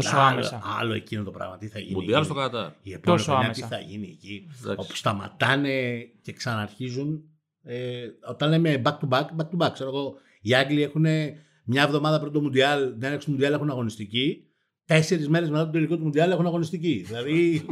τόσο 0.00 0.16
άλλο, 0.16 0.28
άμεσα. 0.28 0.60
άλλο 0.78 0.92
εκείνο 0.92 1.22
το 1.22 1.30
πράγμα. 1.30 1.58
Τι 1.58 1.68
θα 1.68 1.78
γίνει. 1.78 1.92
Μουντιάλ 1.92 2.22
εκεί; 2.22 2.30
στο 2.30 2.34
Κατάρ. 2.34 2.70
Η 2.82 2.92
επόμενη 2.92 3.00
Τόσο 3.18 3.24
χρονιά 3.24 3.44
άμεσα. 3.44 3.66
τι 3.66 3.74
θα 3.74 3.80
γίνει 3.80 4.06
εκεί; 4.06 4.48
Εντάξει. 4.60 4.86
Όπου 4.86 4.96
σταματάνε 4.96 5.98
και 6.22 6.32
ξαναρχίζουν. 6.32 7.22
Ε, 7.62 8.06
όταν 8.28 8.50
λέμε 8.50 8.82
back 8.84 8.98
to 8.98 9.08
back, 9.08 9.24
back 9.36 9.48
to 9.56 9.66
back. 9.66 9.72
Ξέρω 9.72 9.88
εγώ, 9.90 10.14
οι 10.40 10.54
Άγγλοι 10.54 10.82
έχουν 10.82 11.06
μια 11.64 11.82
εβδομάδα 11.82 12.20
πριν 12.20 12.32
το 12.32 12.40
Μουντιάλ, 12.40 12.92
την 12.92 13.02
έναρξη 13.02 13.26
του 13.26 13.32
Μουντιάλ 13.32 13.52
έχουν 13.52 13.70
αγωνιστική. 13.70 14.40
Τέσσερις 14.84 15.28
μέρες 15.28 15.50
μετά 15.50 15.64
το 15.64 15.70
τελικό 15.70 15.96
του 15.96 16.02
Μουντιάλ 16.02 16.30
έχουν 16.30 16.46
αγωνιστική. 16.46 17.04
δηλαδή 17.06 17.66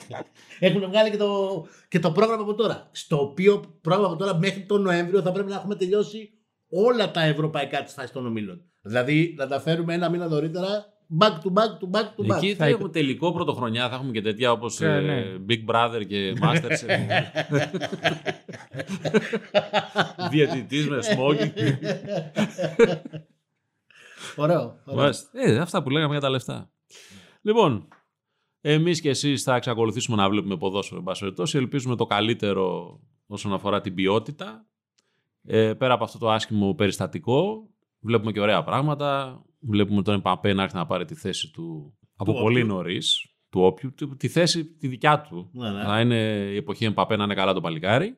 έχουν 0.58 0.86
βγάλει 0.88 1.10
και 1.10 1.16
το, 1.16 1.66
και 1.88 1.98
το 1.98 2.12
πρόγραμμα 2.12 2.42
από 2.42 2.54
τώρα. 2.54 2.88
Στο 2.92 3.20
οποίο 3.20 3.78
πρόγραμμα 3.80 4.08
από 4.08 4.18
τώρα 4.18 4.38
μέχρι 4.38 4.60
τον 4.60 4.82
Νοέμβριο 4.82 5.22
θα 5.22 5.32
πρέπει 5.32 5.48
να 5.48 5.54
έχουμε 5.54 5.74
τελειώσει 5.74 6.30
όλα 6.70 7.10
τα 7.10 7.22
ευρωπαϊκά 7.22 7.82
της 7.82 7.92
φάση 7.92 8.12
των 8.12 8.26
ομίλων. 8.26 8.64
Δηλαδή 8.82 9.34
να 9.38 9.46
τα 9.46 9.60
φέρουμε 9.60 9.94
ένα 9.94 10.08
μήνα 10.08 10.28
νωρίτερα 10.28 10.84
back 11.18 11.40
to 11.42 11.50
back 11.52 11.78
to 11.80 11.90
back 11.90 12.08
to 12.16 12.26
back. 12.26 12.36
Εκεί 12.36 12.50
θα 12.50 12.64
Θα 12.64 12.66
έχουμε 12.66 12.88
τελικό 12.88 13.32
πρωτοχρονιά, 13.32 13.88
θα 13.88 13.94
έχουμε 13.94 14.12
και 14.12 14.22
τέτοια 14.22 14.52
όπως 14.52 14.80
Ε, 14.80 15.00
ναι. 15.00 15.24
Big 15.48 15.74
Brother 15.74 16.06
και 16.06 16.34
Masters. 16.42 16.86
Διαιτητής 20.30 20.88
με 20.88 20.98
smoking. 21.02 21.52
Ωραίο. 24.36 24.80
ωραίο. 24.84 24.96
Μάλιστα. 24.96 25.28
Ε, 25.32 25.58
αυτά 25.58 25.82
που 25.82 25.90
λέγαμε 25.90 26.12
για 26.12 26.20
τα 26.20 26.30
λεφτά. 26.30 26.70
Λοιπόν, 27.42 27.88
εμείς 28.60 29.00
και 29.00 29.08
εσείς 29.08 29.42
θα 29.42 29.54
εξακολουθήσουμε 29.54 30.16
να 30.16 30.28
βλέπουμε 30.28 30.56
ποδόσφαιρο, 30.56 30.98
εν 30.98 31.04
πάση 31.04 31.20
περιπτώσει. 31.20 31.58
Ελπίζουμε 31.58 31.96
το 31.96 32.06
καλύτερο 32.06 32.98
όσον 33.26 33.52
αφορά 33.52 33.80
την 33.80 33.94
ποιότητα. 33.94 34.66
Ε, 35.42 35.74
πέρα 35.74 35.94
από 35.94 36.04
αυτό 36.04 36.18
το 36.18 36.30
άσχημο 36.30 36.74
περιστατικό, 36.74 37.68
βλέπουμε 38.00 38.32
και 38.32 38.40
ωραία 38.40 38.64
πράγματα. 38.64 39.40
Βλέπουμε 39.60 40.02
τον 40.02 40.14
Εμπαπέ 40.14 40.52
να 40.52 40.62
έρθει 40.62 40.76
να 40.76 40.86
πάρει 40.86 41.04
τη 41.04 41.14
θέση 41.14 41.50
του 41.52 41.94
από 42.16 42.32
Του 42.32 42.40
πολύ 42.40 42.60
όποιου. 42.60 42.74
νωρίς. 42.74 43.24
Του 43.50 43.60
όποιου, 43.60 43.92
τη- 43.94 44.16
τη 44.16 44.28
θέση 44.28 44.64
τη 44.64 44.88
δικιά 44.88 45.20
του. 45.20 45.50
Ναι, 45.52 45.70
ναι. 45.70 45.82
Θα 45.84 46.00
είναι 46.00 46.16
η 46.52 46.56
εποχή 46.56 46.84
Εμπαπέ 46.84 47.16
να 47.16 47.24
είναι 47.24 47.34
καλά 47.34 47.52
το 47.52 47.60
παλικάρι. 47.60 48.16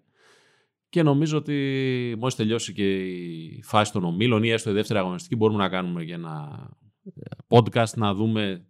Και 0.88 1.03
νομίζω 1.03 1.38
ότι 1.38 2.14
μόλις 2.18 2.34
τελειώσει 2.34 2.72
και 2.72 3.05
η 3.07 3.62
φάση 3.62 3.93
των 3.93 4.05
ομίλων 4.05 4.43
ή 4.43 4.49
έστω 4.51 4.70
η 4.70 4.72
δεύτερη 4.72 4.99
αγωνιστική, 4.99 5.36
μπορούμε 5.36 5.59
να 5.59 5.68
κάνουμε 5.68 6.05
και 6.05 6.12
ένα 6.12 6.66
ε, 7.14 7.20
podcast 7.49 7.93
να 7.97 8.14
δούμε 8.14 8.66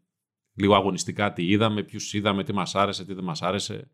λίγο 0.55 0.75
αγωνιστικά 0.75 1.33
τι 1.33 1.47
είδαμε, 1.47 1.83
ποιους 1.83 2.13
είδαμε, 2.15 2.45
τι 2.45 2.53
μας 2.53 2.75
άρεσε, 2.75 3.05
τι 3.05 3.15
δεν 3.15 3.25
μας 3.25 3.43
άρεσε. 3.43 3.91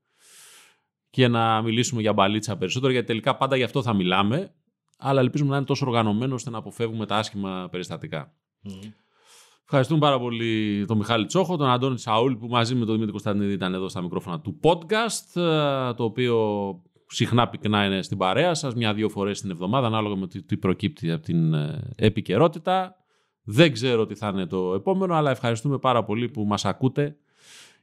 Και 1.11 1.29
να 1.29 1.63
μιλήσουμε 1.63 2.01
για 2.01 2.13
μπαλίτσα 2.13 2.57
περισσότερο, 2.57 2.93
γιατί 2.93 3.07
τελικά 3.07 3.37
πάντα 3.37 3.57
γι' 3.57 3.63
αυτό 3.63 3.83
θα 3.83 3.95
μιλάμε. 3.95 4.55
Αλλά 4.99 5.21
ελπίζουμε 5.21 5.51
να 5.51 5.57
είναι 5.57 5.65
τόσο 5.67 5.87
οργανωμένο 5.87 6.35
ώστε 6.35 6.51
να 6.51 6.59
αποφεύγουμε 6.59 7.07
τα 7.07 7.17
άσχημα 7.17 7.69
περιστατικά. 7.71 8.35
Μμ. 8.61 8.73
Ευχαριστούμε 9.71 10.01
πάρα 10.01 10.19
πολύ 10.19 10.85
τον 10.87 10.97
Μιχάλη 10.97 11.27
Τσόχο, 11.27 11.57
τον 11.57 11.71
Αντώνη 11.71 11.95
Τσαούλ 11.95 12.33
που 12.33 12.47
μαζί 12.47 12.75
με 12.75 12.81
τον 12.81 12.91
Δημήτρη 12.93 13.11
Κωνσταντινίδη 13.11 13.53
ήταν 13.53 13.75
εδώ 13.75 13.89
στα 13.89 14.03
μικρόφωνα 14.03 14.41
του 14.41 14.61
podcast, 14.63 15.41
ε, 15.41 15.95
το 15.95 16.05
οποίο 16.05 16.37
συχνά 17.07 17.49
πυκνά 17.49 17.85
είναι 17.85 18.03
στην 18.03 18.19
παρέα 18.19 18.55
σας, 18.55 18.75
μια-δύο 18.75 19.09
φορές 19.09 19.41
την 19.41 19.51
εβδομάδα, 19.51 19.87
ανάλογα 19.87 20.17
με 20.17 20.27
τι 20.27 20.43
τι 20.43 20.57
προκύπτει 20.57 21.11
από 21.13 21.25
την 21.25 21.55
ε, 21.55 21.93
επικαιρότητα. 21.97 22.97
Δεν 23.43 23.73
ξέρω 23.73 24.07
τι 24.07 24.15
θα 24.15 24.29
είναι 24.29 24.47
το 24.47 24.75
επόμενο, 24.75 25.15
αλλά 25.15 25.31
ευχαριστούμε 25.31 25.79
πάρα 25.79 26.05
πολύ 26.05 26.29
που 26.29 26.45
μας 26.45 26.65
ακούτε 26.65 27.17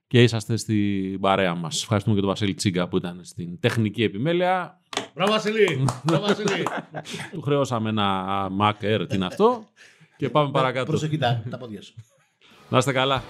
και 0.07 0.23
είσαστε 0.23 0.57
στην 0.57 1.19
παρέα 1.19 1.55
μας. 1.55 1.81
Ευχαριστούμε 1.81 2.15
και 2.15 2.21
τον 2.21 2.29
Βασίλη 2.29 2.53
Τσίγκα 2.53 2.87
που 2.87 2.97
ήταν 2.97 3.19
στην 3.23 3.59
τεχνική 3.59 4.03
επιμέλεια. 4.03 4.81
Μπράβο 5.13 5.31
Βασιλή! 5.31 5.85
Μπράβο 6.03 6.25
Βασιλή! 6.25 6.67
Του 7.31 7.41
χρεώσαμε 7.41 7.89
ένα 7.89 8.49
Mac 8.59 8.83
Air, 8.83 9.05
τι 9.09 9.15
είναι 9.15 9.25
αυτό. 9.25 9.63
Και 10.17 10.29
πάμε 10.29 10.51
παρακάτω. 10.51 10.85
Προσοχή 10.85 11.17
τα, 11.17 11.43
τα 11.49 11.57
πόδια 11.57 11.81
σου. 11.81 11.93
Να 12.69 12.77
είστε 12.77 12.91
καλά. 12.91 13.23